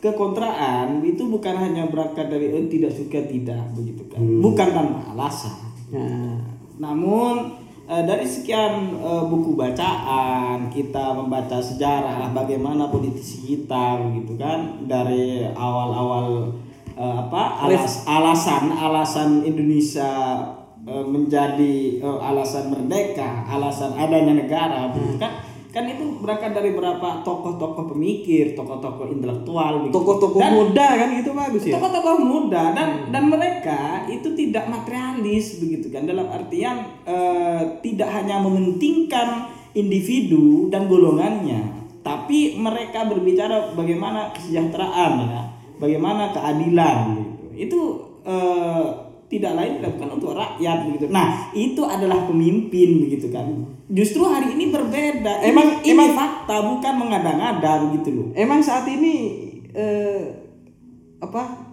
kekontraan 0.05 1.01
itu 1.01 1.25
bukan 1.25 1.57
hanya 1.57 1.89
berangkat 1.89 2.29
dari 2.29 2.53
eh, 2.53 2.69
tidak 2.69 2.93
suka 2.93 3.25
tidak 3.25 3.65
begitu 3.73 4.05
kan. 4.13 4.21
Bukan 4.21 4.69
tanpa 4.77 5.01
alasan. 5.17 5.57
Nah, 5.89 6.37
namun 6.77 7.57
eh, 7.89 8.05
dari 8.05 8.29
sekian 8.29 9.01
eh, 9.01 9.25
buku 9.25 9.57
bacaan 9.57 10.69
kita 10.69 11.17
membaca 11.17 11.57
sejarah 11.57 12.29
bagaimana 12.37 12.93
politisi 12.93 13.57
kita 13.57 14.05
begitu 14.05 14.37
kan 14.37 14.85
dari 14.85 15.49
awal-awal 15.49 16.53
eh, 16.93 17.15
apa 17.25 17.65
alas, 17.65 18.05
alasan 18.05 18.69
alasan 18.69 19.31
Indonesia 19.49 20.45
menjadi 20.89 22.01
alasan 22.01 22.73
merdeka 22.73 23.45
alasan 23.45 23.93
adanya 23.93 24.41
negara 24.41 24.89
begitu 24.89 25.21
kan 25.21 25.48
kan 25.79 25.87
itu 25.87 26.19
berangkat 26.19 26.51
dari 26.51 26.75
beberapa 26.75 27.23
tokoh-tokoh 27.23 27.95
pemikir 27.95 28.59
tokoh-tokoh 28.59 29.15
intelektual 29.15 29.87
begitu. 29.87 29.95
tokoh-tokoh 29.95 30.41
Dan- 30.43 30.57
muda 30.59 30.89
kan 30.99 31.11
itu 31.15 31.31
bagus 31.31 31.63
ya. 31.63 31.75
tokoh-tokoh 31.79 32.15
muda 32.19 32.63
dan 32.75 32.89
dan 33.15 33.25
mereka 33.31 34.03
itu 34.11 34.35
tidak 34.35 34.67
materialis 34.67 35.63
begitu 35.63 35.87
kan 35.95 36.03
dalam 36.03 36.27
artian 36.27 36.83
eh, 37.07 37.63
tidak 37.87 38.11
hanya 38.11 38.43
mementingkan 38.43 39.47
individu 39.73 40.67
dan 40.67 40.91
golongannya 40.91 41.79
tapi 42.03 42.59
mereka 42.59 43.07
berbicara 43.07 43.79
bagaimana 43.79 44.35
kesejahteraan 44.35 45.13
ya 45.31 45.43
bagaimana 45.79 46.35
keadilan 46.35 46.97
gitu 47.15 47.47
itu 47.55 47.81
eh, 48.27 49.08
tidak 49.29 49.53
lain 49.55 49.81
dilakukan 49.81 50.09
untuk 50.17 50.33
rakyat 50.33 50.89
begitu 50.89 51.05
nah 51.13 51.53
itu 51.53 51.85
adalah 51.85 52.25
pemimpin 52.25 53.05
begitu 53.05 53.29
kan. 53.29 53.45
Justru 53.89 54.21
hari 54.25 54.53
ini 54.53 54.69
berbeda. 54.69 55.41
Emang- 55.45 55.81
ini, 55.81 55.93
ini 55.93 55.97
emang- 55.97 56.17
fakta 56.17 56.61
bukan 56.61 56.95
mengada-ngada 57.01 57.89
begitu 57.89 58.09
loh. 58.13 58.29
Emang 58.37 58.61
saat 58.61 58.85
ini 58.89 59.45
eh, 59.73 60.23
apa 61.21 61.69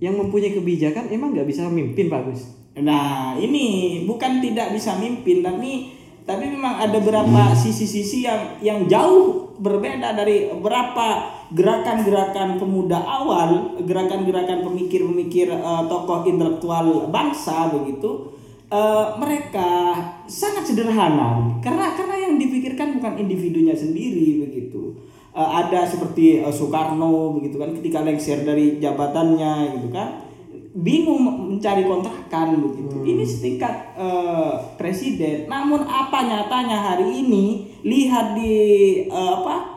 yang 0.00 0.16
mempunyai 0.16 0.52
kebijakan 0.52 1.08
emang 1.12 1.32
nggak 1.32 1.48
bisa 1.48 1.64
memimpin 1.68 2.12
Pak 2.12 2.20
Gus? 2.28 2.42
Nah, 2.74 3.38
ini 3.38 4.02
bukan 4.02 4.42
tidak 4.42 4.74
bisa 4.74 4.98
mimpin, 4.98 5.40
tapi 5.40 5.94
tapi 6.24 6.48
memang 6.48 6.80
ada 6.80 6.96
beberapa 6.98 7.52
sisi-sisi 7.52 8.24
yang 8.24 8.40
yang 8.64 8.80
jauh 8.88 9.54
berbeda 9.60 10.16
dari 10.16 10.50
beberapa 10.50 11.30
gerakan-gerakan 11.54 12.58
pemuda 12.58 12.98
awal, 12.98 13.78
gerakan-gerakan 13.86 14.66
pemikir-pemikir 14.66 15.54
eh, 15.54 15.82
tokoh 15.86 16.26
intelektual 16.26 17.08
bangsa 17.08 17.70
begitu. 17.70 18.34
eh, 18.74 19.06
mereka 19.22 19.94
sangat 20.26 20.66
sederhana 20.66 21.60
karena 21.62 21.94
karena 21.94 22.16
yang 22.26 22.34
dipikirkan 22.40 22.98
bukan 22.98 23.22
individunya 23.22 23.76
sendiri 23.76 24.42
begitu. 24.42 24.98
Eh, 25.34 25.50
ada 25.62 25.86
seperti 25.86 26.42
eh, 26.42 26.50
Soekarno 26.50 27.38
begitu 27.38 27.60
kan 27.62 27.70
ketika 27.76 28.02
lengser 28.02 28.42
dari 28.42 28.82
jabatannya 28.82 29.78
gitu 29.78 29.88
kan 29.94 30.26
bingung 30.74 31.54
mencari 31.54 31.86
kontrakan 31.86 32.58
begitu. 32.58 33.06
Ini 33.06 33.22
setingkat 33.22 33.94
eh, 33.94 34.54
presiden. 34.74 35.46
Namun 35.46 35.86
apa 35.86 36.18
nyatanya 36.26 36.78
hari 36.82 37.22
ini 37.22 37.78
lihat 37.86 38.34
di 38.34 38.54
eh, 39.06 39.32
apa 39.38 39.73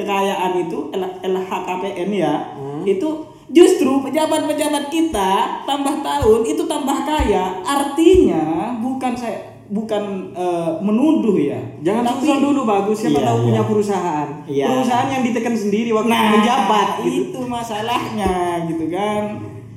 kekayaan 0.00 0.52
itu 0.58 0.78
LHKPN 1.20 2.10
ya 2.10 2.34
itu 2.82 3.08
justru 3.48 4.00
pejabat-pejabat 4.00 4.88
kita 4.88 5.30
tambah 5.62 6.00
tahun 6.00 6.40
itu 6.44 6.62
tambah 6.64 6.98
kaya. 7.02 7.60
Artinya 7.60 8.72
bukan 8.78 9.12
saya 9.12 9.38
bukan 9.68 10.02
eh, 10.32 10.70
menuduh 10.80 11.36
ya. 11.36 11.58
Jangan 11.80 12.02
Tapi- 12.08 12.18
susah 12.24 12.38
dulu 12.40 12.60
bagus 12.64 12.96
siapa 12.98 13.18
Iya, 13.18 13.26
tahu 13.26 13.36
iya. 13.36 13.44
punya 13.44 13.62
perusahaan. 13.62 14.28
Iya. 14.46 14.66
Perusahaan 14.66 15.08
yang 15.08 15.22
ditekan 15.22 15.54
sendiri 15.54 15.90
waktu 15.90 16.10
Nah, 16.10 16.30
menjabat 16.32 16.88
gitu. 17.00 17.10
itu 17.26 17.40
masalahnya 17.44 18.34
gitu 18.66 18.84
kan. 18.88 19.22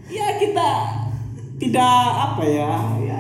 Ya 0.07 0.27
kita 0.35 0.69
tidak 1.55 1.97
apa 2.11 2.43
ya, 2.43 2.71
ya 3.01 3.12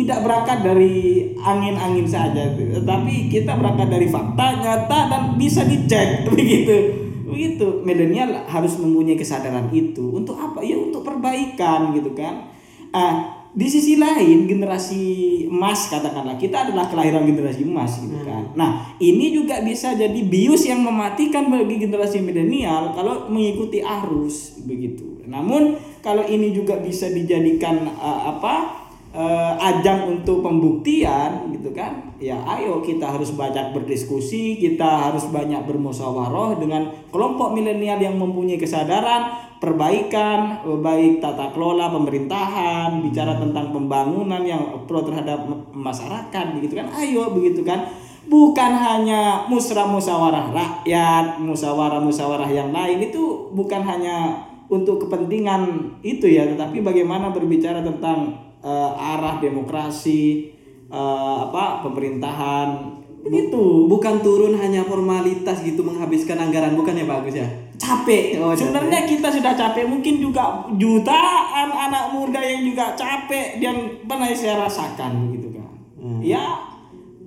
tidak 0.00 0.24
berangkat 0.24 0.64
dari 0.64 0.96
angin-angin 1.36 2.08
saja, 2.08 2.56
tetapi 2.56 3.28
kita 3.28 3.52
berangkat 3.56 3.88
dari 3.92 4.08
fakta 4.08 4.46
nyata 4.60 4.98
dan 5.12 5.22
bisa 5.36 5.64
dicek 5.68 6.22
begitu. 6.32 6.76
Begitu. 7.30 7.86
Milenial 7.86 8.48
harus 8.50 8.74
mempunyai 8.80 9.14
kesadaran 9.14 9.70
itu. 9.70 10.02
Untuk 10.02 10.34
apa? 10.34 10.64
Ya 10.66 10.74
untuk 10.74 11.06
perbaikan 11.06 11.94
gitu 11.94 12.10
kan. 12.16 12.50
Ah, 12.90 13.40
di 13.50 13.66
sisi 13.66 13.98
lain 13.98 14.46
generasi 14.46 15.02
emas 15.50 15.90
katakanlah 15.90 16.38
kita 16.38 16.70
adalah 16.70 16.86
kelahiran 16.86 17.26
generasi 17.26 17.66
emas 17.66 17.98
gitu 17.98 18.18
kan. 18.22 18.54
Nah, 18.54 18.94
ini 19.02 19.34
juga 19.34 19.58
bisa 19.62 19.94
jadi 19.94 20.20
bius 20.22 20.66
yang 20.66 20.82
mematikan 20.86 21.50
bagi 21.50 21.82
generasi 21.82 22.22
milenial 22.22 22.94
kalau 22.94 23.26
mengikuti 23.26 23.82
arus 23.82 24.58
begitu. 24.66 25.22
Namun 25.26 25.78
kalau 26.02 26.26
ini 26.26 26.54
juga 26.54 26.78
bisa 26.78 27.10
dijadikan 27.10 27.90
eh, 27.90 28.20
apa? 28.26 28.79
Eh, 29.10 29.52
ajang 29.58 30.18
untuk 30.18 30.42
pembuktian 30.42 31.50
gitu 31.54 31.70
kan? 31.74 32.10
Ya 32.20 32.36
ayo 32.44 32.84
kita 32.84 33.08
harus 33.08 33.32
banyak 33.32 33.72
berdiskusi 33.72 34.60
kita 34.60 35.08
harus 35.08 35.24
banyak 35.32 35.64
bermusyawarah 35.64 36.60
dengan 36.60 36.92
kelompok 37.08 37.56
milenial 37.56 37.96
yang 37.96 38.20
mempunyai 38.20 38.60
kesadaran 38.60 39.50
perbaikan 39.60 40.64
baik 40.64 41.20
tata 41.20 41.52
kelola 41.52 41.92
pemerintahan 41.92 43.04
bicara 43.04 43.36
tentang 43.36 43.76
pembangunan 43.76 44.40
yang 44.40 44.84
pro 44.88 45.04
terhadap 45.04 45.44
masyarakat 45.72 46.44
begitu 46.56 46.80
kan? 46.80 46.88
Ayo 46.96 47.32
begitu 47.32 47.60
kan? 47.64 47.84
Bukan 48.30 48.72
hanya 48.72 49.48
musra 49.48 49.84
musyawarah 49.88 50.52
rakyat 50.52 51.40
musyawarah 51.40 52.00
musyawarah 52.00 52.48
yang 52.52 52.72
lain 52.72 53.00
itu 53.00 53.52
bukan 53.52 53.80
hanya 53.84 54.44
untuk 54.70 55.08
kepentingan 55.08 55.92
itu 56.00 56.30
ya 56.30 56.46
tetapi 56.46 56.78
bagaimana 56.80 57.34
berbicara 57.34 57.82
tentang 57.82 58.49
eh, 58.60 58.92
arah 58.96 59.40
demokrasi 59.40 60.52
eh, 60.88 61.36
apa 61.48 61.84
pemerintahan 61.84 62.98
begitu 63.20 63.84
Bukan 63.84 64.24
turun 64.24 64.56
hanya 64.56 64.80
formalitas 64.88 65.60
gitu 65.60 65.84
menghabiskan 65.84 66.40
anggaran 66.40 66.72
bukan 66.72 66.96
ya 66.96 67.04
Pak 67.04 67.18
Agus 67.20 67.36
ya? 67.36 67.48
capek. 67.80 68.36
Oh, 68.40 68.52
capek. 68.52 68.60
sebenarnya 68.60 69.00
kita 69.08 69.28
sudah 69.32 69.52
capek 69.56 69.84
mungkin 69.88 70.20
juga 70.20 70.68
jutaan 70.76 71.68
anak 71.72 72.12
muda 72.12 72.40
yang 72.40 72.60
juga 72.64 72.92
capek 72.92 73.56
dan 73.60 74.04
pernah 74.04 74.28
saya 74.36 74.68
rasakan 74.68 75.32
gitu 75.32 75.48
kan 75.48 75.64
ya 76.20 76.70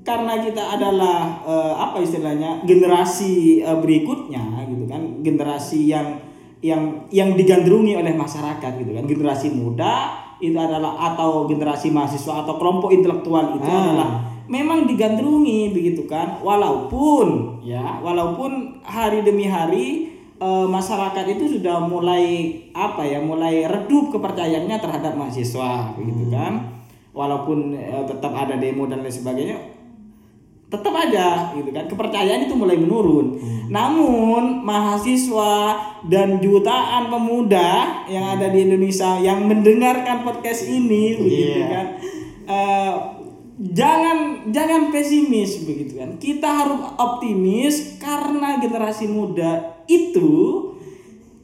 karena 0.03 0.36
kita 0.43 0.63
adalah 0.75 1.41
eh, 1.47 1.73
apa 1.79 2.03
istilahnya 2.03 2.61
generasi 2.67 3.63
eh, 3.63 3.77
berikutnya 3.79 4.67
gitu 4.67 4.86
kan. 4.86 5.01
Generasi 5.23 5.79
yang 5.88 6.07
yang 6.63 7.07
yang 7.11 7.36
digandrungi 7.36 7.95
oleh 7.95 8.11
masyarakat 8.11 8.71
gitu 8.84 8.91
kan. 8.91 9.03
Generasi 9.07 9.47
muda 9.55 10.22
itu 10.43 10.57
adalah 10.59 11.15
atau 11.15 11.47
generasi 11.47 11.87
mahasiswa 11.89 12.43
atau 12.43 12.59
kelompok 12.59 12.91
intelektual 12.91 13.55
itu 13.55 13.63
Ah. 13.63 13.79
adalah 13.87 14.09
memang 14.45 14.83
digandrungi 14.83 15.71
begitu 15.71 16.03
kan? 16.03 16.43
Walaupun 16.43 17.59
ya 17.63 18.03
walaupun 18.03 18.83
hari 18.83 19.23
demi 19.23 19.47
hari 19.47 20.11
eh, 20.37 20.67
masyarakat 20.67 21.23
itu 21.39 21.57
sudah 21.59 21.79
mulai 21.87 22.51
apa 22.75 23.07
ya 23.07 23.23
mulai 23.23 23.63
redup 23.63 24.11
kepercayaannya 24.11 24.75
terhadap 24.77 25.15
mahasiswa 25.15 25.95
begitu 25.95 26.27
kan? 26.27 26.83
Walaupun 27.15 27.71
eh, 27.71 28.03
tetap 28.03 28.35
ada 28.35 28.59
demo 28.59 28.83
dan 28.85 28.99
lain 28.99 29.13
sebagainya 29.13 29.57
tetap 30.74 30.93
aja 30.97 31.53
gitu 31.53 31.69
kan 31.69 31.86
kepercayaan 31.86 32.49
itu 32.49 32.57
mulai 32.57 32.74
menurun. 32.82 33.38
Namun 33.69 34.65
mahasiswa 34.65 35.78
dan 36.09 36.41
jutaan 36.41 37.13
pemuda 37.13 38.01
yang 38.09 38.34
ada 38.34 38.49
di 38.49 38.65
Indonesia 38.65 39.21
yang 39.21 39.45
mendengarkan 39.45 40.26
podcast 40.26 40.65
ini 40.65 41.13
begitu 41.21 41.61
Iya. 41.61 41.67
kan 41.69 41.86
eh, 42.49 42.93
jangan 43.61 44.17
jangan 44.49 44.89
pesimis 44.89 45.61
begitu 45.61 46.01
kan. 46.01 46.17
Kita 46.17 46.49
harus 46.49 46.82
optimis 46.97 48.01
karena 48.01 48.57
generasi 48.57 49.05
muda 49.05 49.78
itu 49.86 50.74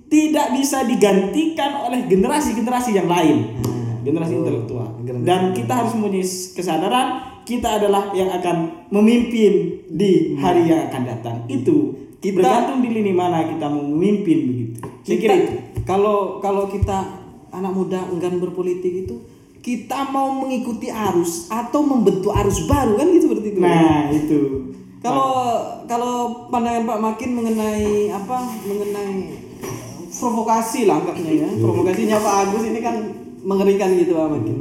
tidak 0.09 0.57
bisa 0.57 0.81
digantikan 0.89 1.85
oleh 1.85 2.09
generasi-generasi 2.09 2.97
yang 2.97 3.05
lain. 3.05 3.53
Generasi 4.01 4.41
intelektual. 4.41 4.97
Dan 5.21 5.53
kita 5.53 5.85
harus 5.85 5.93
mempunyai 5.93 6.25
kesadaran 6.57 7.28
kita 7.49 7.81
adalah 7.81 8.13
yang 8.13 8.29
akan 8.29 8.85
memimpin 8.93 9.81
di 9.89 10.37
hari 10.37 10.69
yang 10.69 10.85
akan 10.85 11.01
datang. 11.09 11.37
Itu 11.49 11.97
Kita- 12.21 12.37
bergantung 12.37 12.85
di 12.85 12.93
lini 12.93 13.09
mana 13.09 13.41
kita 13.49 13.65
mau 13.65 13.81
memimpin 13.81 14.37
begitu. 14.45 14.77
Saya 15.01 15.17
kira 15.17 15.33
kita 15.33 15.41
itu. 15.41 15.57
kalau 15.89 16.37
kalau 16.37 16.69
kita 16.69 17.25
anak 17.49 17.73
muda 17.73 18.05
enggan 18.13 18.37
berpolitik 18.37 19.09
itu 19.09 19.17
kita 19.65 20.05
mau 20.13 20.29
mengikuti 20.45 20.93
arus 20.93 21.49
atau 21.49 21.81
membentuk 21.81 22.29
arus 22.31 22.69
baru 22.69 23.01
kan 23.01 23.07
gitu 23.17 23.33
seperti 23.33 23.47
itu. 23.57 23.59
Nah, 23.59 24.13
itu. 24.13 24.39
Kalau 25.01 25.31
kalau 25.89 26.45
pandangan 26.53 26.85
Pak 26.85 26.99
Makin 27.01 27.29
mengenai 27.33 28.13
apa 28.13 28.37
mengenai 28.67 29.15
provokasi 30.13 30.85
lah 30.85 31.01
anggapnya 31.01 31.31
ya. 31.33 31.49
Provokasinya 31.57 32.17
Pak 32.21 32.35
Agus 32.45 32.63
ini 32.67 32.79
kan 32.83 32.95
mengerikan 33.41 33.89
gitu 33.97 34.13
Pak 34.13 34.27
Makin. 34.37 34.57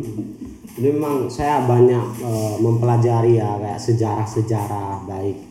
Jadi 0.79 0.95
memang 0.95 1.26
saya 1.26 1.66
banyak 1.66 2.22
eh, 2.22 2.55
mempelajari 2.62 3.43
ya 3.43 3.59
kayak 3.59 3.83
sejarah-sejarah 3.83 5.03
baik 5.11 5.49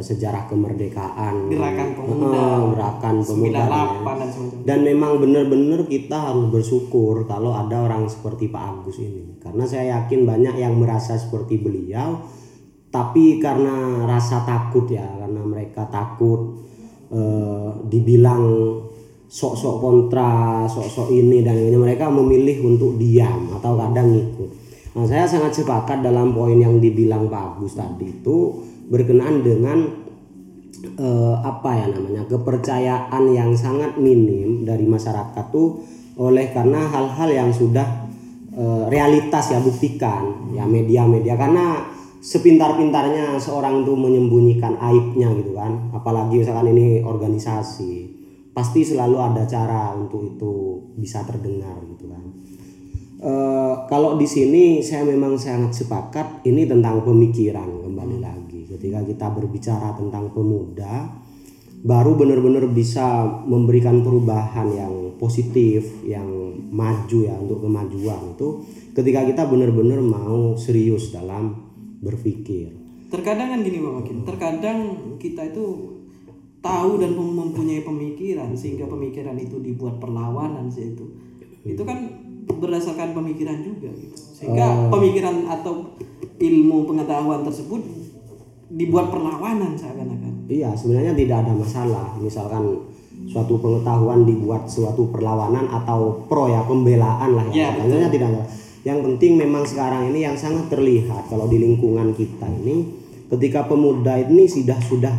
sejarah 0.00 0.48
kemerdekaan, 0.48 1.52
Gerakan 1.52 1.88
pemuda, 1.92 2.40
eh, 2.40 2.60
gerakan 2.72 3.16
pemuda 3.20 3.60
98 3.68 4.16
ya. 4.16 4.24
dan. 4.24 4.60
Dan 4.64 4.78
memang 4.86 5.12
benar-benar 5.20 5.80
kita 5.84 6.16
harus 6.30 6.46
bersyukur 6.48 7.28
kalau 7.28 7.52
ada 7.52 7.84
orang 7.84 8.08
seperti 8.08 8.48
Pak 8.48 8.62
Agus 8.64 8.96
ini. 9.02 9.36
Karena 9.42 9.68
saya 9.68 10.00
yakin 10.00 10.24
banyak 10.24 10.54
yang 10.56 10.78
merasa 10.78 11.18
seperti 11.20 11.60
beliau 11.60 12.22
tapi 12.90 13.38
karena 13.38 14.02
rasa 14.02 14.42
takut 14.42 14.90
ya, 14.90 15.06
karena 15.06 15.42
mereka 15.46 15.86
takut 15.86 16.58
eh, 17.10 17.70
dibilang 17.86 18.46
sok-sok 19.30 19.76
kontra, 19.78 20.66
sok-sok 20.66 21.14
ini 21.14 21.46
dan 21.46 21.54
ini 21.54 21.78
mereka 21.78 22.10
memilih 22.10 22.66
untuk 22.66 22.98
diam 22.98 23.46
atau 23.54 23.78
kadang 23.78 24.10
ngikut. 24.10 24.59
Nah, 24.90 25.06
saya 25.06 25.22
sangat 25.22 25.62
sepakat 25.62 26.02
dalam 26.02 26.34
poin 26.34 26.58
yang 26.58 26.82
dibilang 26.82 27.30
Pak 27.30 27.62
Agus 27.62 27.78
tadi 27.78 28.10
itu 28.10 28.58
berkenaan 28.90 29.46
dengan 29.46 29.78
eh, 30.98 31.36
apa 31.46 31.70
ya 31.78 31.86
namanya 31.94 32.26
kepercayaan 32.26 33.22
yang 33.30 33.54
sangat 33.54 33.94
minim 34.02 34.66
dari 34.66 34.82
masyarakat 34.82 35.44
tuh 35.54 35.86
oleh 36.18 36.50
karena 36.50 36.90
hal-hal 36.90 37.30
yang 37.30 37.50
sudah 37.54 37.86
eh, 38.50 38.84
realitas 38.90 39.54
ya 39.54 39.62
buktikan 39.62 40.50
ya 40.50 40.66
media-media. 40.66 41.38
Karena 41.38 41.86
sepintar-pintarnya 42.18 43.38
seorang 43.38 43.86
tuh 43.86 43.94
menyembunyikan 43.94 44.74
aibnya 44.74 45.30
gitu 45.38 45.54
kan. 45.54 45.94
Apalagi 45.94 46.42
misalkan 46.42 46.74
ini 46.74 47.06
organisasi 47.06 48.10
pasti 48.50 48.82
selalu 48.82 49.16
ada 49.22 49.46
cara 49.46 49.94
untuk 49.94 50.34
itu 50.34 50.52
bisa 50.98 51.22
terdengar 51.22 51.78
gitu 51.86 52.10
kan 52.10 52.29
Eh, 53.20 53.74
kalau 53.84 54.16
di 54.16 54.24
sini 54.24 54.80
saya 54.80 55.04
memang 55.04 55.36
sangat 55.36 55.84
sepakat 55.84 56.40
ini 56.48 56.64
tentang 56.64 57.04
pemikiran 57.04 57.68
kembali 57.84 58.16
lagi. 58.16 58.64
Ketika 58.64 59.04
kita 59.04 59.28
berbicara 59.36 59.92
tentang 59.92 60.32
pemuda 60.32 61.04
baru 61.84 62.16
benar-benar 62.16 62.64
bisa 62.72 63.28
memberikan 63.44 64.00
perubahan 64.00 64.72
yang 64.72 64.94
positif 65.20 66.00
yang 66.00 66.28
maju 66.72 67.18
ya 67.28 67.36
untuk 67.36 67.60
kemajuan 67.60 68.36
itu 68.36 68.64
ketika 68.96 69.20
kita 69.28 69.42
benar-benar 69.44 70.00
mau 70.00 70.56
serius 70.56 71.12
dalam 71.12 71.60
berpikir. 72.00 72.72
Terkadang 73.12 73.52
kan 73.52 73.60
gini 73.60 73.84
Pak 73.84 73.92
Makin, 74.00 74.16
terkadang 74.24 74.78
kita 75.20 75.52
itu 75.52 75.64
tahu 76.64 76.96
dan 76.96 77.12
mem- 77.12 77.36
mempunyai 77.36 77.84
pemikiran 77.84 78.56
sehingga 78.56 78.88
pemikiran 78.88 79.36
itu 79.36 79.60
dibuat 79.60 80.00
perlawanan 80.00 80.72
sih 80.72 80.96
itu. 80.96 81.04
Itu 81.68 81.84
kan 81.84 82.29
berdasarkan 82.56 83.14
pemikiran 83.14 83.62
juga 83.62 83.90
gitu. 83.94 84.16
Sehingga 84.16 84.88
pemikiran 84.88 85.46
atau 85.46 85.94
ilmu 86.40 86.88
pengetahuan 86.88 87.44
tersebut 87.44 87.80
dibuat 88.70 89.12
perlawanan 89.12 89.76
seakan-akan. 89.76 90.48
Iya, 90.50 90.74
sebenarnya 90.74 91.12
tidak 91.14 91.46
ada 91.46 91.52
masalah. 91.54 92.06
Misalkan 92.18 92.90
suatu 93.28 93.60
pengetahuan 93.60 94.24
dibuat 94.24 94.66
suatu 94.66 95.12
perlawanan 95.12 95.68
atau 95.68 96.24
pro 96.26 96.48
ya 96.48 96.64
pembelaan 96.64 97.36
lah 97.36 97.46
Ya, 97.52 97.70
ya. 97.70 97.84
Sebenarnya 97.84 98.10
tidak 98.10 98.28
ada. 98.34 98.42
Yang 98.80 98.98
penting 99.04 99.32
memang 99.36 99.68
sekarang 99.68 100.08
ini 100.08 100.24
yang 100.24 100.34
sangat 100.40 100.72
terlihat 100.72 101.28
kalau 101.28 101.44
di 101.44 101.60
lingkungan 101.60 102.16
kita 102.16 102.48
ini 102.64 102.88
ketika 103.28 103.68
pemuda 103.68 104.16
ini 104.16 104.48
sudah 104.48 104.80
sudah 104.80 105.12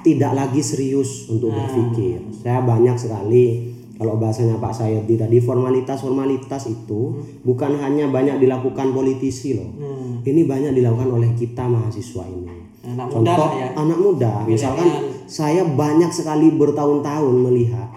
tidak 0.00 0.32
lagi 0.32 0.62
serius 0.62 1.28
untuk 1.28 1.52
berpikir. 1.52 2.22
Saya 2.40 2.62
banyak 2.62 2.96
sekali 2.96 3.69
kalau 4.00 4.16
bahasanya 4.16 4.56
Pak 4.56 4.72
Sayedi 4.72 5.20
tadi 5.20 5.44
formalitas-formalitas 5.44 6.72
itu 6.72 7.20
bukan 7.44 7.76
hanya 7.84 8.08
banyak 8.08 8.40
dilakukan 8.40 8.96
politisi 8.96 9.60
loh. 9.60 9.68
Hmm. 9.76 10.24
Ini 10.24 10.48
banyak 10.48 10.72
dilakukan 10.72 11.12
oleh 11.12 11.36
kita 11.36 11.68
mahasiswa 11.68 12.24
ini. 12.24 12.48
Anak 12.80 13.12
muda 13.12 13.12
Contoh 13.12 13.48
lah 13.52 13.52
ya. 13.60 13.68
anak 13.76 13.98
muda, 14.00 14.32
misalkan 14.48 14.88
saya 15.28 15.68
banyak 15.68 16.08
sekali 16.08 16.48
bertahun-tahun 16.56 17.34
melihat 17.44 17.92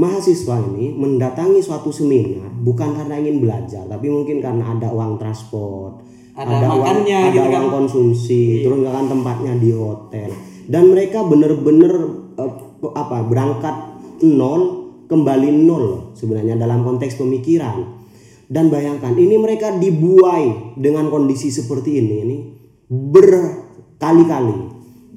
mahasiswa 0.00 0.64
ini 0.72 0.96
mendatangi 0.96 1.60
suatu 1.60 1.92
seminar 1.92 2.48
bukan 2.64 2.96
karena 2.96 3.20
ingin 3.20 3.44
belajar, 3.44 3.84
tapi 3.84 4.08
mungkin 4.08 4.40
karena 4.40 4.64
ada 4.64 4.88
uang 4.88 5.20
transport, 5.20 6.00
Ada 6.38 6.72
uang, 6.72 6.80
makannya 6.80 7.18
ada 7.20 7.34
gitu 7.36 7.44
kan. 7.44 7.52
uang 7.52 7.68
konsumsi, 7.68 8.64
terus 8.64 8.80
nggak 8.80 8.94
kan 8.96 9.06
tempatnya 9.12 9.52
di 9.60 9.76
hotel, 9.76 10.30
dan 10.72 10.88
mereka 10.88 11.20
bener-bener 11.26 11.92
eh, 12.40 12.52
apa 12.96 13.26
berangkat 13.28 13.76
nol 14.24 14.77
kembali 15.08 15.48
nol 15.64 16.12
sebenarnya 16.14 16.54
dalam 16.60 16.84
konteks 16.84 17.16
pemikiran. 17.16 17.96
Dan 18.48 18.72
bayangkan 18.72 19.12
ini 19.12 19.36
mereka 19.36 19.76
dibuai 19.76 20.76
dengan 20.80 21.12
kondisi 21.12 21.52
seperti 21.52 22.00
ini 22.00 22.14
ini 22.24 22.36
berkali-kali, 22.88 24.56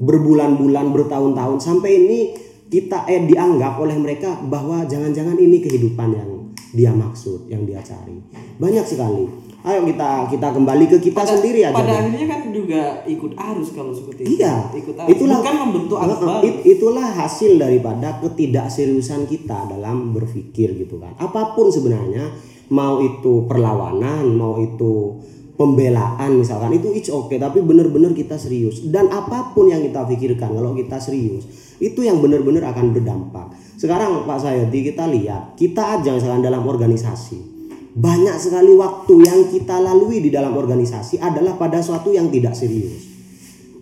berbulan-bulan, 0.04 0.92
bertahun-tahun 0.92 1.60
sampai 1.64 1.92
ini 1.96 2.20
kita 2.68 3.08
eh 3.08 3.24
dianggap 3.24 3.80
oleh 3.80 3.96
mereka 3.96 4.40
bahwa 4.44 4.84
jangan-jangan 4.84 5.40
ini 5.40 5.64
kehidupan 5.64 6.10
yang 6.12 6.32
dia 6.76 6.92
maksud, 6.92 7.48
yang 7.48 7.64
dia 7.64 7.80
cari. 7.84 8.20
Banyak 8.60 8.84
sekali. 8.88 9.51
Ayo 9.62 9.86
kita 9.86 10.26
kita 10.26 10.48
kembali 10.58 10.86
ke 10.90 10.98
kita 10.98 11.22
sendiri 11.22 11.62
aja. 11.62 11.78
Pada 11.78 12.02
akhirnya 12.02 12.26
kan 12.26 12.50
juga 12.50 12.82
ikut 13.06 13.38
arus 13.38 13.70
kalau 13.78 13.94
seperti 13.94 14.26
itu. 14.26 14.42
Iya, 14.42 14.74
Ikut 14.74 14.96
arus. 14.98 15.10
itulah 15.14 15.38
Bukan 15.38 15.56
membentuk 15.70 15.98
arus 16.02 16.18
baru. 16.18 16.42
it- 16.42 16.62
itulah 16.66 17.08
hasil 17.14 17.52
daripada 17.62 18.18
ketidakseriusan 18.20 19.30
kita 19.30 19.70
dalam 19.70 20.18
berpikir 20.18 20.74
gitu 20.74 20.98
kan. 20.98 21.14
Apa 21.22 21.54
pun 21.54 21.70
sebenarnya, 21.70 22.34
mau 22.74 23.06
itu 23.06 23.46
perlawanan, 23.46 24.26
mau 24.34 24.58
itu 24.58 25.22
pembelaan 25.54 26.42
misalkan 26.42 26.74
itu 26.74 26.90
it's 26.90 27.14
okay, 27.14 27.38
tapi 27.38 27.62
benar-benar 27.62 28.18
kita 28.18 28.42
serius. 28.42 28.82
Dan 28.82 29.14
apa 29.14 29.54
pun 29.54 29.70
yang 29.70 29.86
kita 29.86 30.10
pikirkan 30.10 30.58
kalau 30.58 30.74
kita 30.74 30.98
serius, 30.98 31.46
itu 31.78 32.02
yang 32.02 32.18
benar-benar 32.18 32.74
akan 32.74 32.98
berdampak. 32.98 33.54
Sekarang 33.78 34.26
Pak 34.26 34.42
Sayedi 34.42 34.90
kita 34.90 35.06
lihat, 35.06 35.54
kita 35.54 36.02
aja 36.02 36.18
misalkan 36.18 36.42
dalam 36.42 36.66
organisasi 36.66 37.51
banyak 37.92 38.40
sekali 38.40 38.72
waktu 38.80 39.14
yang 39.28 39.40
kita 39.52 39.76
lalui 39.84 40.24
di 40.24 40.32
dalam 40.32 40.56
organisasi 40.56 41.20
adalah 41.20 41.60
pada 41.60 41.84
suatu 41.84 42.16
yang 42.16 42.32
tidak 42.32 42.56
serius. 42.56 43.12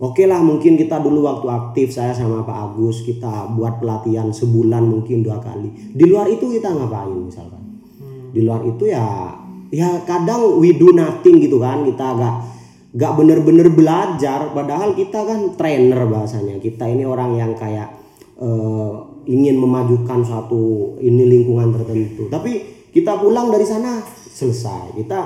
Oke 0.00 0.24
lah 0.24 0.40
mungkin 0.40 0.80
kita 0.80 0.96
dulu 0.98 1.28
waktu 1.28 1.46
aktif 1.46 1.92
saya 1.92 2.16
sama 2.16 2.42
Pak 2.42 2.72
Agus 2.72 3.04
kita 3.04 3.52
buat 3.52 3.78
pelatihan 3.78 4.32
sebulan 4.32 4.82
mungkin 4.82 5.20
dua 5.22 5.38
kali. 5.38 5.92
Di 5.92 6.08
luar 6.08 6.26
itu 6.32 6.48
kita 6.50 6.72
ngapain 6.72 7.20
misalkan? 7.20 7.62
Di 8.32 8.40
luar 8.40 8.64
itu 8.64 8.88
ya 8.88 9.30
ya 9.70 10.02
kadang 10.02 10.58
we 10.58 10.74
do 10.74 10.90
nothing 10.90 11.38
gitu 11.38 11.62
kan 11.62 11.86
kita 11.86 12.16
agak 12.16 12.34
gak 12.90 13.12
bener-bener 13.14 13.70
belajar 13.70 14.50
padahal 14.50 14.98
kita 14.98 15.22
kan 15.22 15.54
trainer 15.54 16.02
bahasanya 16.10 16.58
kita 16.58 16.90
ini 16.90 17.06
orang 17.06 17.38
yang 17.38 17.54
kayak 17.54 17.86
eh, 18.42 18.90
ingin 19.30 19.54
memajukan 19.54 20.26
suatu 20.26 20.96
ini 20.98 21.22
lingkungan 21.22 21.70
tertentu 21.70 22.26
tapi 22.26 22.79
kita 22.90 23.18
pulang 23.18 23.50
dari 23.50 23.66
sana. 23.66 24.02
Selesai. 24.30 24.94
Kita 24.98 25.18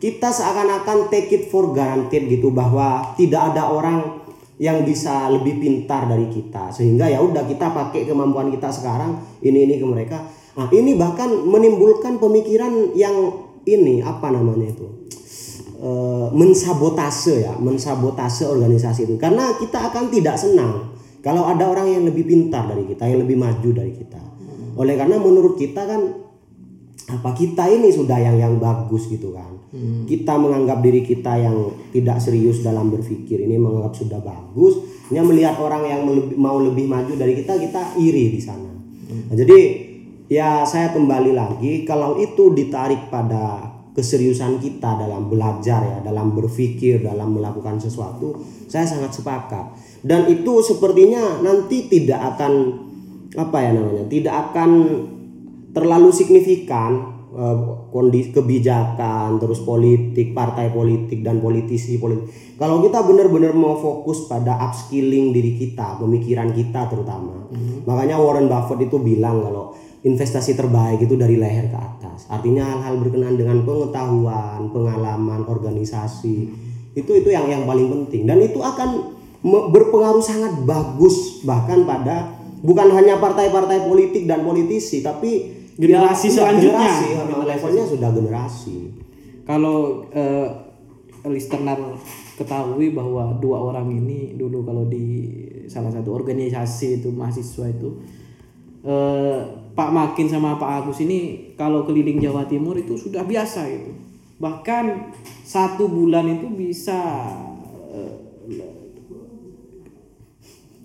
kita 0.00 0.32
seakan-akan 0.32 1.12
take 1.12 1.28
it 1.32 1.44
for 1.52 1.76
granted 1.76 2.24
gitu 2.24 2.48
bahwa 2.48 3.12
tidak 3.20 3.52
ada 3.52 3.68
orang 3.68 4.24
yang 4.60 4.84
bisa 4.84 5.28
lebih 5.32 5.60
pintar 5.60 6.08
dari 6.08 6.28
kita. 6.28 6.72
Sehingga 6.72 7.08
ya 7.08 7.20
udah 7.20 7.44
kita 7.48 7.72
pakai 7.72 8.04
kemampuan 8.04 8.52
kita 8.52 8.68
sekarang 8.72 9.20
ini 9.40 9.68
ini 9.68 9.74
ke 9.80 9.86
mereka. 9.88 10.20
Nah 10.56 10.68
ini 10.72 10.96
bahkan 10.96 11.28
menimbulkan 11.32 12.20
pemikiran 12.20 12.92
yang 12.96 13.44
ini 13.64 14.04
apa 14.04 14.32
namanya 14.32 14.72
itu? 14.72 14.88
Eh, 15.80 16.28
mensabotase 16.36 17.48
ya 17.48 17.56
mensabotase 17.56 18.44
organisasi 18.44 19.08
itu. 19.08 19.14
Karena 19.16 19.56
kita 19.56 19.88
akan 19.88 20.12
tidak 20.12 20.36
senang 20.36 20.92
kalau 21.24 21.48
ada 21.48 21.64
orang 21.68 21.88
yang 21.88 22.04
lebih 22.04 22.28
pintar 22.28 22.68
dari 22.68 22.84
kita 22.84 23.08
yang 23.08 23.24
lebih 23.24 23.40
maju 23.40 23.70
dari 23.72 23.92
kita. 23.96 24.20
Oleh 24.76 24.96
karena 25.00 25.16
menurut 25.16 25.56
kita 25.56 25.88
kan 25.88 26.29
apa 27.10 27.34
kita 27.34 27.66
ini 27.66 27.90
sudah 27.90 28.18
yang 28.22 28.36
yang 28.38 28.54
bagus 28.62 29.10
gitu 29.10 29.34
kan. 29.34 29.50
Kita 30.06 30.34
menganggap 30.34 30.82
diri 30.82 31.02
kita 31.06 31.38
yang 31.38 31.70
tidak 31.94 32.18
serius 32.18 32.62
dalam 32.62 32.90
berpikir 32.90 33.38
ini 33.38 33.54
menganggap 33.54 33.94
sudah 33.94 34.18
bagus 34.18 34.82
hanya 35.10 35.22
melihat 35.26 35.54
orang 35.58 35.82
yang 35.86 36.02
mau 36.38 36.58
lebih 36.62 36.86
maju 36.86 37.14
dari 37.18 37.38
kita 37.38 37.58
kita 37.58 37.98
iri 37.98 38.34
di 38.34 38.40
sana. 38.42 38.70
Nah, 39.10 39.34
jadi 39.34 39.58
ya 40.30 40.62
saya 40.62 40.94
kembali 40.94 41.34
lagi 41.34 41.82
kalau 41.82 42.18
itu 42.18 42.54
ditarik 42.54 43.10
pada 43.10 43.74
keseriusan 43.90 44.62
kita 44.62 45.02
dalam 45.02 45.26
belajar 45.26 45.82
ya 45.82 45.98
dalam 46.02 46.30
berpikir 46.30 47.02
dalam 47.02 47.34
melakukan 47.34 47.82
sesuatu 47.82 48.38
saya 48.70 48.86
sangat 48.86 49.18
sepakat. 49.18 49.74
Dan 50.06 50.30
itu 50.30 50.62
sepertinya 50.62 51.42
nanti 51.42 51.90
tidak 51.90 52.34
akan 52.34 52.52
apa 53.38 53.58
ya 53.62 53.70
namanya 53.74 54.06
tidak 54.10 54.34
akan 54.50 54.70
terlalu 55.70 56.10
signifikan 56.10 57.20
kondisi 57.94 58.34
kebijakan 58.34 59.38
terus 59.38 59.62
politik 59.62 60.34
partai 60.34 60.74
politik 60.74 61.22
dan 61.22 61.38
politisi 61.38 61.94
politik. 62.02 62.26
Kalau 62.58 62.82
kita 62.82 63.06
benar-benar 63.06 63.54
mau 63.54 63.78
fokus 63.78 64.26
pada 64.26 64.58
upskilling 64.58 65.30
diri 65.30 65.54
kita 65.54 66.02
pemikiran 66.02 66.50
kita 66.50 66.90
terutama. 66.90 67.46
Makanya 67.86 68.18
Warren 68.18 68.50
Buffett 68.50 68.90
itu 68.90 68.98
bilang 68.98 69.46
kalau 69.46 69.70
investasi 70.02 70.58
terbaik 70.58 71.06
itu 71.06 71.14
dari 71.14 71.38
leher 71.38 71.70
ke 71.70 71.78
atas. 71.78 72.26
Artinya 72.26 72.66
hal-hal 72.66 72.98
berkenaan 72.98 73.38
dengan 73.38 73.62
pengetahuan 73.62 74.74
pengalaman 74.74 75.46
organisasi 75.46 76.36
itu 76.98 77.10
itu 77.14 77.28
yang 77.30 77.46
yang 77.46 77.62
paling 77.62 77.86
penting. 77.94 78.26
Dan 78.26 78.42
itu 78.42 78.58
akan 78.58 79.20
berpengaruh 79.46 80.20
sangat 80.20 80.66
bagus 80.66 81.46
bahkan 81.46 81.86
pada 81.86 82.34
bukan 82.60 82.90
hanya 82.92 83.22
partai-partai 83.22 83.88
politik 83.88 84.26
dan 84.28 84.44
politisi 84.44 85.00
tapi 85.00 85.59
Generasi 85.80 86.28
ya, 86.28 86.34
selanjutnya. 86.44 86.92
generasi, 86.92 87.08
levelnya 87.48 87.84
sudah 87.88 88.10
generasi. 88.12 88.76
Kalau 89.48 90.04
eh, 90.12 90.48
listener 91.24 91.96
ketahui 92.36 92.92
bahwa 92.92 93.40
dua 93.40 93.64
orang 93.64 93.88
ini 93.88 94.36
dulu 94.36 94.60
kalau 94.60 94.84
di 94.84 95.36
salah 95.72 95.88
satu 95.88 96.12
organisasi 96.12 97.00
itu 97.00 97.08
mahasiswa 97.08 97.64
itu 97.72 97.88
eh, 98.84 99.40
Pak 99.72 99.90
Makin 99.90 100.28
sama 100.28 100.60
Pak 100.60 100.84
Agus 100.84 101.00
ini 101.00 101.52
kalau 101.56 101.88
keliling 101.88 102.20
Jawa 102.20 102.44
Timur 102.44 102.76
itu 102.76 103.00
sudah 103.00 103.24
biasa 103.24 103.64
itu. 103.72 103.96
Bahkan 104.36 104.84
satu 105.48 105.88
bulan 105.88 106.28
itu 106.28 106.48
bisa 106.52 107.00
eh, 107.96 108.14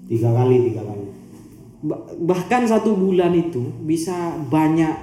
tiga 0.08 0.32
kali 0.32 0.72
tiga 0.72 0.82
kali 0.88 1.15
bahkan 2.26 2.66
satu 2.66 2.98
bulan 2.98 3.34
itu 3.36 3.62
bisa 3.86 4.34
banyak 4.50 4.94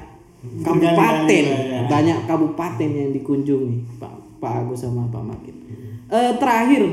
kabupaten 0.67 1.45
ya, 1.47 1.59
ya. 1.63 1.81
banyak 1.87 2.19
kabupaten 2.27 2.91
yang 2.91 3.11
dikunjungi 3.15 4.03
Pak 4.03 4.43
Pak 4.43 4.67
Agus 4.67 4.83
sama 4.83 5.07
Pak 5.07 5.23
Makin 5.23 5.57
Eh, 6.13 6.33
terakhir 6.37 6.85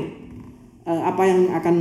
eh, 0.88 1.02
apa 1.04 1.22
yang 1.28 1.52
akan 1.52 1.76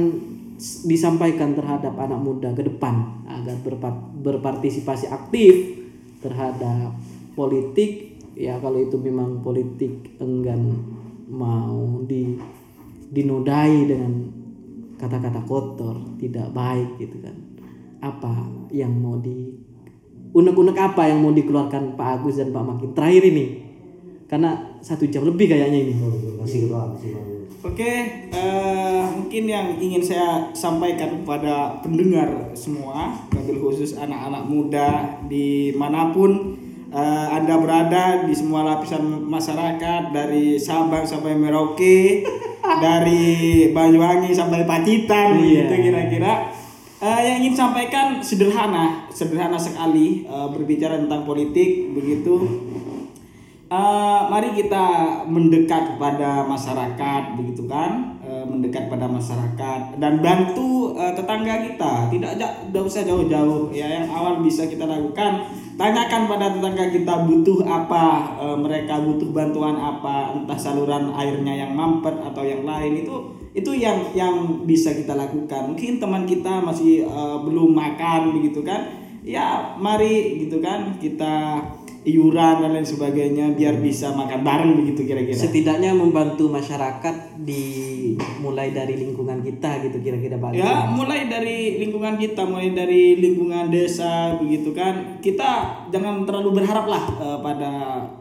disampaikan 0.84 1.56
terhadap 1.56 1.96
anak 1.96 2.20
muda 2.20 2.52
ke 2.52 2.68
depan 2.68 3.24
agar 3.24 3.56
berpa- 3.64 4.12
berpartisipasi 4.20 5.08
aktif 5.08 5.80
terhadap 6.20 6.92
politik? 7.40 8.20
Ya 8.36 8.60
kalau 8.60 8.84
itu 8.84 9.00
memang 9.00 9.40
politik 9.40 10.20
enggan 10.20 10.84
mau 11.32 12.04
di 12.04 12.36
dinodai 13.08 13.88
dengan 13.88 14.28
kata-kata 15.00 15.40
kotor 15.48 15.96
tidak 16.20 16.52
baik 16.52 17.00
gitu 17.00 17.24
kan 17.24 17.39
apa 18.00 18.48
yang 18.72 18.96
mau 18.96 19.20
di 19.20 19.56
unek-unek 20.32 20.78
apa 20.78 21.10
yang 21.10 21.26
mau 21.26 21.34
dikeluarkan 21.34 21.98
Pak 21.98 22.10
Agus 22.22 22.38
dan 22.38 22.54
Pak 22.54 22.64
Makin 22.64 22.92
terakhir 22.94 23.24
ini 23.28 23.46
karena 24.30 24.78
satu 24.80 25.10
jam 25.10 25.26
lebih 25.26 25.50
kayaknya 25.50 25.90
ini 25.90 25.94
masih 26.38 26.70
keluar 26.70 26.94
masih 26.94 27.18
keluar. 27.18 27.28
Oke, 27.60 27.92
eh, 28.32 29.04
mungkin 29.20 29.44
yang 29.44 29.76
ingin 29.84 30.00
saya 30.00 30.48
sampaikan 30.56 31.12
kepada 31.20 31.76
pendengar 31.84 32.56
semua, 32.56 33.20
wabil 33.36 33.60
khusus 33.60 34.00
anak-anak 34.00 34.48
muda 34.48 34.88
di 35.28 35.76
mana 35.76 36.16
pun 36.16 36.56
eh, 36.88 37.28
anda 37.28 37.60
berada 37.60 38.24
di 38.24 38.32
semua 38.32 38.64
lapisan 38.64 39.04
masyarakat 39.28 40.16
dari 40.16 40.56
Sabang 40.56 41.04
sampai 41.04 41.36
Merauke, 41.36 42.24
dari 42.86 43.68
Banyuwangi 43.76 44.32
sampai 44.32 44.64
Pacitan, 44.64 45.44
Iya. 45.44 45.68
gitu 45.68 45.92
kira-kira. 45.92 46.48
Eh, 47.00 47.20
yang 47.24 47.40
ingin 47.40 47.56
sampaikan 47.56 48.20
sederhana, 48.20 49.08
sederhana 49.08 49.56
sekali 49.56 50.28
eh, 50.28 50.48
berbicara 50.52 51.00
tentang 51.00 51.24
politik 51.24 51.96
begitu. 51.96 52.36
Eh, 53.72 54.22
mari 54.28 54.52
kita 54.52 55.24
mendekat 55.24 55.96
kepada 55.96 56.44
masyarakat 56.44 57.40
begitu 57.40 57.72
kan 57.72 58.19
mendekat 58.50 58.90
pada 58.90 59.06
masyarakat 59.06 60.02
dan 60.02 60.20
bantu 60.20 60.98
eh, 60.98 61.14
tetangga 61.14 61.56
kita. 61.70 61.94
Tidak 62.10 62.32
tidak 62.42 62.84
usah 62.84 63.06
jauh-jauh 63.06 63.70
ya 63.70 63.86
yang 63.86 64.10
awal 64.10 64.42
bisa 64.42 64.66
kita 64.66 64.90
lakukan. 64.90 65.46
Tanyakan 65.80 66.28
pada 66.28 66.52
tetangga 66.52 66.86
kita 66.92 67.14
butuh 67.24 67.64
apa 67.64 68.06
eh, 68.42 68.58
mereka 68.58 69.00
butuh 69.00 69.30
bantuan 69.30 69.78
apa 69.78 70.36
entah 70.36 70.60
saluran 70.60 71.14
airnya 71.14 71.54
yang 71.66 71.72
mampet 71.78 72.18
atau 72.20 72.44
yang 72.44 72.66
lain. 72.66 73.06
Itu 73.06 73.38
itu 73.54 73.72
yang 73.78 74.12
yang 74.18 74.66
bisa 74.66 74.92
kita 74.92 75.14
lakukan. 75.14 75.74
Mungkin 75.74 76.02
teman 76.02 76.26
kita 76.26 76.66
masih 76.66 77.06
eh, 77.06 77.38
belum 77.46 77.72
makan 77.72 78.36
begitu 78.42 78.66
kan? 78.66 78.90
Ya 79.22 79.78
mari 79.78 80.42
gitu 80.42 80.58
kan 80.64 80.98
kita 80.98 81.62
iuran 82.08 82.64
dan 82.64 82.72
lain 82.72 82.88
sebagainya 82.88 83.52
biar 83.60 83.76
bisa 83.84 84.16
makan 84.16 84.40
bareng 84.40 84.72
begitu 84.80 85.04
kira-kira. 85.04 85.36
setidaknya 85.36 85.92
membantu 85.92 86.48
masyarakat 86.48 87.36
di 87.44 87.64
mulai 88.40 88.72
dari 88.72 88.96
lingkungan 88.96 89.44
kita 89.44 89.84
gitu 89.84 90.00
kira-kira 90.00 90.40
Pak. 90.40 90.56
Ya, 90.56 90.88
mulai 90.88 91.28
dari 91.28 91.76
lingkungan 91.84 92.16
kita, 92.16 92.48
mulai 92.48 92.72
dari 92.72 93.20
lingkungan 93.20 93.68
desa 93.68 94.40
begitu 94.40 94.72
kan. 94.72 95.20
Kita 95.20 95.84
jangan 95.92 96.24
terlalu 96.24 96.64
berharap 96.64 96.88
lah 96.88 97.04
eh, 97.20 97.40
pada 97.44 97.72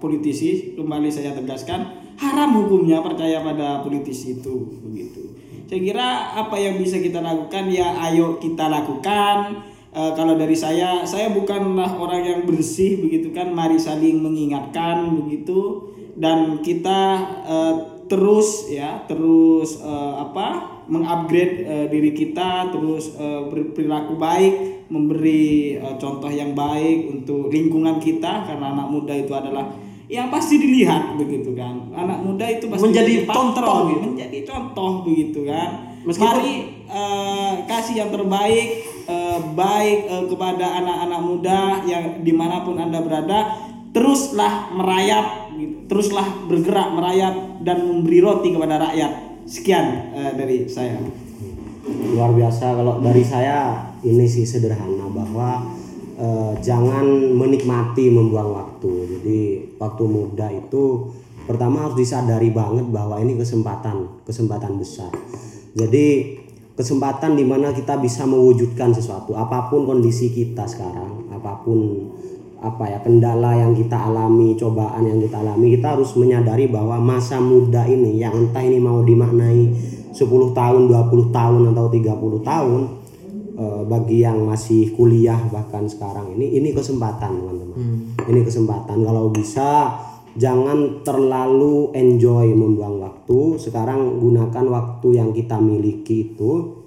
politisi. 0.02 0.74
Kembali 0.74 1.06
saya 1.10 1.34
tegaskan, 1.38 2.14
haram 2.18 2.50
hukumnya 2.58 2.98
percaya 2.98 3.38
pada 3.46 3.82
politisi 3.86 4.42
itu 4.42 4.82
begitu. 4.82 5.22
Saya 5.68 5.80
kira 5.84 6.08
apa 6.34 6.56
yang 6.56 6.80
bisa 6.80 6.96
kita 6.98 7.20
lakukan 7.20 7.68
ya 7.70 7.94
ayo 8.10 8.42
kita 8.42 8.66
lakukan. 8.66 9.62
Eh, 9.98 10.12
kalau 10.14 10.38
dari 10.38 10.54
saya, 10.54 11.02
saya 11.02 11.26
bukanlah 11.28 11.98
orang 11.98 12.22
yang 12.22 12.40
bersih 12.46 13.02
begitu 13.02 13.34
kan. 13.34 13.50
Mari 13.50 13.82
saling 13.82 14.22
mengingatkan 14.22 15.10
begitu 15.18 15.90
dan 16.14 16.62
kita 16.62 17.00
eh, 17.42 17.74
terus 18.06 18.70
ya 18.70 19.02
terus 19.04 19.82
eh, 19.82 20.14
apa 20.16 20.46
mengupgrade 20.86 21.54
eh, 21.60 21.86
diri 21.90 22.14
kita 22.14 22.70
terus 22.70 23.12
eh, 23.14 23.42
berperilaku 23.50 24.14
baik 24.16 24.54
memberi 24.88 25.76
eh, 25.76 25.94
contoh 25.98 26.30
yang 26.30 26.54
baik 26.54 27.10
untuk 27.12 27.50
lingkungan 27.50 27.98
kita 27.98 28.46
karena 28.46 28.72
anak 28.72 28.88
muda 28.88 29.12
itu 29.12 29.34
adalah 29.34 29.68
yang 30.08 30.32
pasti 30.32 30.56
dilihat 30.56 31.20
begitu 31.20 31.52
kan 31.52 31.92
anak 31.92 32.24
muda 32.24 32.48
itu 32.48 32.64
pasti 32.66 32.88
Menjadi 32.88 33.28
contoh 33.28 33.92
gitu. 33.92 34.06
menjadi 34.08 34.38
contoh 34.46 34.90
begitu 35.04 35.40
kan 35.44 35.68
Meskipun- 36.08 36.24
mari 36.32 36.54
eh, 36.88 37.52
kasih 37.68 37.94
yang 38.00 38.10
terbaik 38.10 38.68
eh, 39.08 39.38
baik 39.56 40.00
eh, 40.04 40.24
kepada 40.28 40.66
anak-anak 40.84 41.20
muda 41.24 41.60
yang 41.88 42.20
di 42.20 42.32
mana 42.36 42.60
pun 42.60 42.76
anda 42.76 43.00
berada 43.00 43.56
teruslah 43.96 44.68
merayap 44.76 45.48
gitu. 45.56 45.88
teruslah 45.88 46.28
bergerak 46.44 46.92
merayap 46.92 47.34
dan 47.64 47.88
memberi 47.88 48.20
roti 48.20 48.52
kepada 48.52 48.76
rakyat. 48.76 49.12
Sekian 49.48 50.12
eh, 50.12 50.32
dari 50.36 50.68
saya. 50.68 51.00
Luar 51.88 52.36
biasa 52.36 52.76
kalau 52.76 53.00
dari 53.00 53.24
saya 53.24 53.88
ini 54.04 54.28
sih 54.28 54.44
sederhana 54.44 55.08
bahwa 55.08 55.80
jangan 56.60 57.06
menikmati 57.32 58.10
membuang 58.10 58.50
waktu. 58.50 58.92
Jadi 59.06 59.40
waktu 59.78 60.04
muda 60.04 60.50
itu 60.50 61.08
pertama 61.46 61.86
harus 61.86 61.96
disadari 61.96 62.50
banget 62.52 62.84
bahwa 62.92 63.16
ini 63.22 63.38
kesempatan 63.40 64.20
kesempatan 64.26 64.76
besar. 64.76 65.08
Jadi 65.78 66.36
kesempatan 66.78 67.34
di 67.34 67.42
mana 67.42 67.74
kita 67.74 67.98
bisa 67.98 68.22
mewujudkan 68.22 68.94
sesuatu. 68.94 69.34
Apa 69.34 69.66
pun 69.66 69.82
kondisi 69.82 70.30
kita 70.30 70.62
sekarang 70.62 71.26
apa 71.34 71.58
pun 71.66 72.06
apa 72.62 72.86
ya 72.90 72.98
kendala 73.02 73.54
yang 73.58 73.74
kita 73.74 73.98
alami, 73.98 74.54
cobaan 74.54 75.02
yang 75.02 75.18
kita 75.18 75.42
alami, 75.42 75.74
kita 75.78 75.98
harus 75.98 76.14
menyadari 76.14 76.70
bahwa 76.70 76.98
masa 77.02 77.42
muda 77.42 77.82
ini 77.86 78.22
yang 78.22 78.34
entah 78.34 78.62
ini 78.62 78.78
mau 78.78 79.02
dimaknai 79.02 79.74
10 80.14 80.18
tahun, 80.54 80.82
20 80.90 81.34
tahun 81.34 81.62
atau 81.74 81.86
30 81.86 82.42
tahun 82.46 82.80
eh, 83.58 83.82
bagi 83.86 84.18
yang 84.22 84.42
masih 84.46 84.94
kuliah 84.94 85.38
bahkan 85.50 85.86
sekarang 85.86 86.34
ini 86.38 86.62
ini 86.62 86.70
kesempatan 86.70 87.42
teman-teman. 87.42 87.78
Ini 88.28 88.40
kesempatan. 88.42 89.06
Kalau 89.06 89.30
bisa 89.30 89.94
jangan 90.38 91.02
terlalu 91.02 91.90
enjoy 91.92 92.54
membuang 92.54 93.02
waktu. 93.02 93.58
Sekarang 93.58 94.22
gunakan 94.22 94.64
waktu 94.70 95.08
yang 95.18 95.34
kita 95.34 95.58
miliki 95.58 96.32
itu 96.32 96.78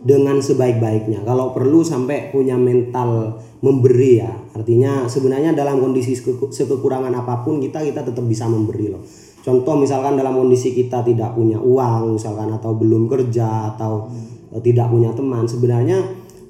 dengan 0.00 0.40
sebaik-baiknya. 0.40 1.22
Kalau 1.22 1.52
perlu 1.52 1.84
sampai 1.84 2.32
punya 2.32 2.56
mental 2.56 3.42
memberi 3.60 4.24
ya. 4.24 4.32
Artinya 4.56 5.04
sebenarnya 5.06 5.52
dalam 5.52 5.78
kondisi 5.82 6.16
sekeku- 6.16 6.54
sekekurangan 6.54 7.12
apa 7.12 7.44
pun 7.44 7.60
kita 7.60 7.84
kita 7.84 8.00
tetap 8.06 8.24
bisa 8.24 8.48
memberi 8.48 8.88
loh. 8.88 9.04
Contoh 9.44 9.78
misalkan 9.78 10.18
dalam 10.18 10.34
kondisi 10.34 10.74
kita 10.74 11.06
tidak 11.06 11.38
punya 11.38 11.62
uang 11.62 12.18
misalkan 12.18 12.50
atau 12.50 12.74
belum 12.74 13.06
kerja 13.06 13.74
atau 13.74 14.10
eh, 14.50 14.62
tidak 14.62 14.90
punya 14.90 15.14
teman, 15.14 15.46
sebenarnya 15.46 15.98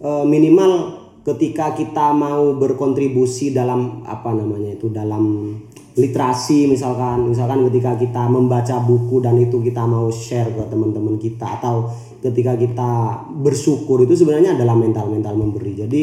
eh, 0.00 0.24
minimal 0.24 0.96
ketika 1.26 1.74
kita 1.74 2.14
mau 2.14 2.54
berkontribusi 2.54 3.50
dalam 3.50 4.06
apa 4.06 4.30
namanya 4.30 4.78
itu 4.78 4.86
dalam 4.88 5.52
literasi 5.96 6.68
misalkan 6.68 7.32
misalkan 7.32 7.64
ketika 7.72 7.96
kita 7.96 8.28
membaca 8.28 8.76
buku 8.84 9.24
dan 9.24 9.40
itu 9.40 9.64
kita 9.64 9.88
mau 9.88 10.12
share 10.12 10.52
ke 10.52 10.62
teman-teman 10.68 11.16
kita 11.16 11.56
atau 11.56 11.88
ketika 12.20 12.52
kita 12.52 12.90
bersyukur 13.32 14.04
itu 14.04 14.12
sebenarnya 14.12 14.60
adalah 14.60 14.76
mental-mental 14.76 15.32
memberi. 15.32 15.72
Jadi 15.72 16.02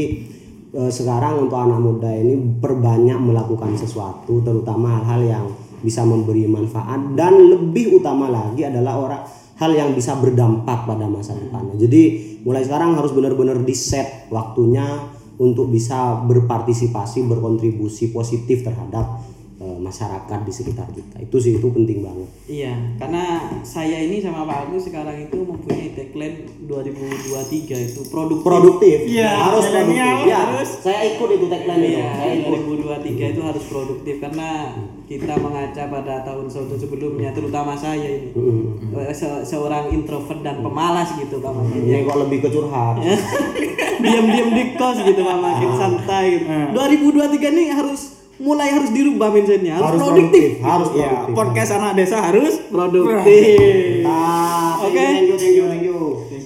eh, 0.74 0.92
sekarang 0.92 1.46
untuk 1.46 1.62
anak 1.62 1.78
muda 1.78 2.10
ini 2.10 2.34
perbanyak 2.58 3.22
melakukan 3.22 3.78
sesuatu 3.78 4.42
terutama 4.42 4.98
hal-hal 5.06 5.22
yang 5.22 5.46
bisa 5.86 6.02
memberi 6.02 6.50
manfaat 6.50 7.14
dan 7.14 7.38
lebih 7.54 8.02
utama 8.02 8.34
lagi 8.34 8.66
adalah 8.66 8.98
orang 8.98 9.22
hal 9.62 9.72
yang 9.78 9.94
bisa 9.94 10.18
berdampak 10.18 10.90
pada 10.90 11.06
masa 11.06 11.38
depannya. 11.38 11.78
Jadi 11.78 12.34
mulai 12.42 12.66
sekarang 12.66 12.98
harus 12.98 13.14
benar-benar 13.14 13.62
di 13.62 13.76
set 13.78 14.26
waktunya 14.34 15.06
untuk 15.38 15.70
bisa 15.70 16.24
berpartisipasi 16.26 17.30
berkontribusi 17.30 18.10
positif 18.10 18.66
terhadap 18.66 19.33
eh, 19.64 19.78
masyarakat 19.80 20.40
di 20.42 20.52
sekitar 20.52 20.88
kita 20.90 21.16
itu 21.22 21.38
sih 21.38 21.56
itu 21.56 21.68
penting 21.70 22.00
banget 22.00 22.28
Iya, 22.44 22.76
karena 22.98 23.24
saya 23.64 23.96
ini 23.98 24.20
sama 24.20 24.44
Pak 24.44 24.68
Agus 24.68 24.84
sekarang 24.84 25.16
itu 25.18 25.40
mempunyai 25.40 25.90
tagline 25.90 26.44
2023 26.62 27.40
itu 27.82 28.02
produktif. 28.06 28.44
produktif 28.44 28.98
Iya, 29.06 29.32
harus 29.32 29.66
produktif 29.66 29.96
ya 30.26 30.40
harus. 30.44 30.70
saya 30.78 31.00
ikut 31.10 31.30
itu 31.32 31.46
tagline 31.48 31.80
itu 31.80 31.92
Iya, 31.94 32.08
saya 32.12 32.32
ikut 32.36 32.60
2023 32.68 33.32
itu 33.32 33.42
harus 33.42 33.64
produktif 33.66 34.16
karena 34.20 34.50
kita 35.04 35.34
mengaca 35.36 35.84
pada 35.86 36.16
tahun-tahun 36.22 36.80
sebelumnya, 36.80 37.30
terutama 37.32 37.74
saya 37.74 38.02
ini 38.02 38.32
Mm-mm. 38.34 38.92
Eh, 38.94 39.14
se- 39.14 39.44
seorang 39.46 39.88
introvert 39.90 40.42
dan 40.42 40.60
pemalas 40.60 41.14
gitu 41.14 41.38
Pak 41.38 41.52
Makin. 41.54 41.80
ini 41.82 42.04
kok 42.04 42.18
lebih 42.20 42.40
ke 42.40 42.50
curhat 42.50 43.00
Diam-diam 44.04 44.50
di 44.52 44.64
kos 44.74 45.00
gitu 45.00 45.22
Pak 45.22 45.38
Makin 45.38 45.70
santai 45.74 46.26
gitu. 46.34 46.46
Hmm. 46.46 46.70
2023 46.74 47.40
ini 47.52 47.64
harus 47.70 48.23
mulai 48.44 48.76
harus 48.76 48.92
dirubah 48.92 49.32
mindsetnya, 49.32 49.80
harus, 49.80 49.96
harus 49.96 50.02
produktif. 50.04 50.48
harus 50.60 50.90
Ya, 50.92 51.08
produktif 51.24 51.34
podcast 51.34 51.72
anak 51.80 51.92
desa 51.96 52.18
harus 52.20 52.54
Produktif. 52.68 54.04
Ah, 54.04 54.84
thank 54.84 54.92
you, 54.92 55.00
Oke. 55.00 55.08
thank 55.08 55.28
you 55.32 55.38
thank 55.40 55.56
you 55.56 55.66
thank 55.72 55.86
you 55.88 56.00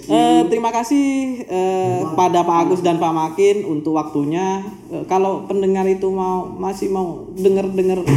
Eh, 0.07 0.41
terima 0.47 0.71
kasih 0.71 1.43
eh, 1.51 1.99
pada 2.15 2.39
Pak 2.47 2.57
Agus 2.63 2.79
dan 2.79 2.95
Pak 2.95 3.11
Makin 3.11 3.67
untuk 3.67 3.99
waktunya. 3.99 4.63
Eh, 4.87 5.03
kalau 5.03 5.43
pendengar 5.43 5.83
itu 5.83 6.07
mau 6.07 6.47
masih 6.47 6.87
mau 6.87 7.27
dengar-dengar 7.35 8.07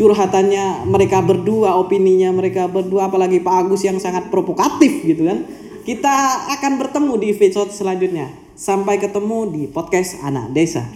curhatannya 0.00 0.88
mereka 0.88 1.20
berdua, 1.20 1.76
opininya 1.76 2.32
mereka 2.32 2.64
berdua, 2.64 3.12
apalagi 3.12 3.44
Pak 3.44 3.68
Agus 3.68 3.84
yang 3.84 4.00
sangat 4.00 4.32
provokatif 4.32 5.04
gitu 5.04 5.28
kan. 5.28 5.44
Kita 5.84 6.48
akan 6.56 6.80
bertemu 6.80 7.12
di 7.20 7.26
episode 7.36 7.76
selanjutnya. 7.76 8.32
Sampai 8.56 8.96
ketemu 8.96 9.52
di 9.52 9.62
podcast 9.68 10.24
Anak 10.24 10.56
Desa. 10.56 10.88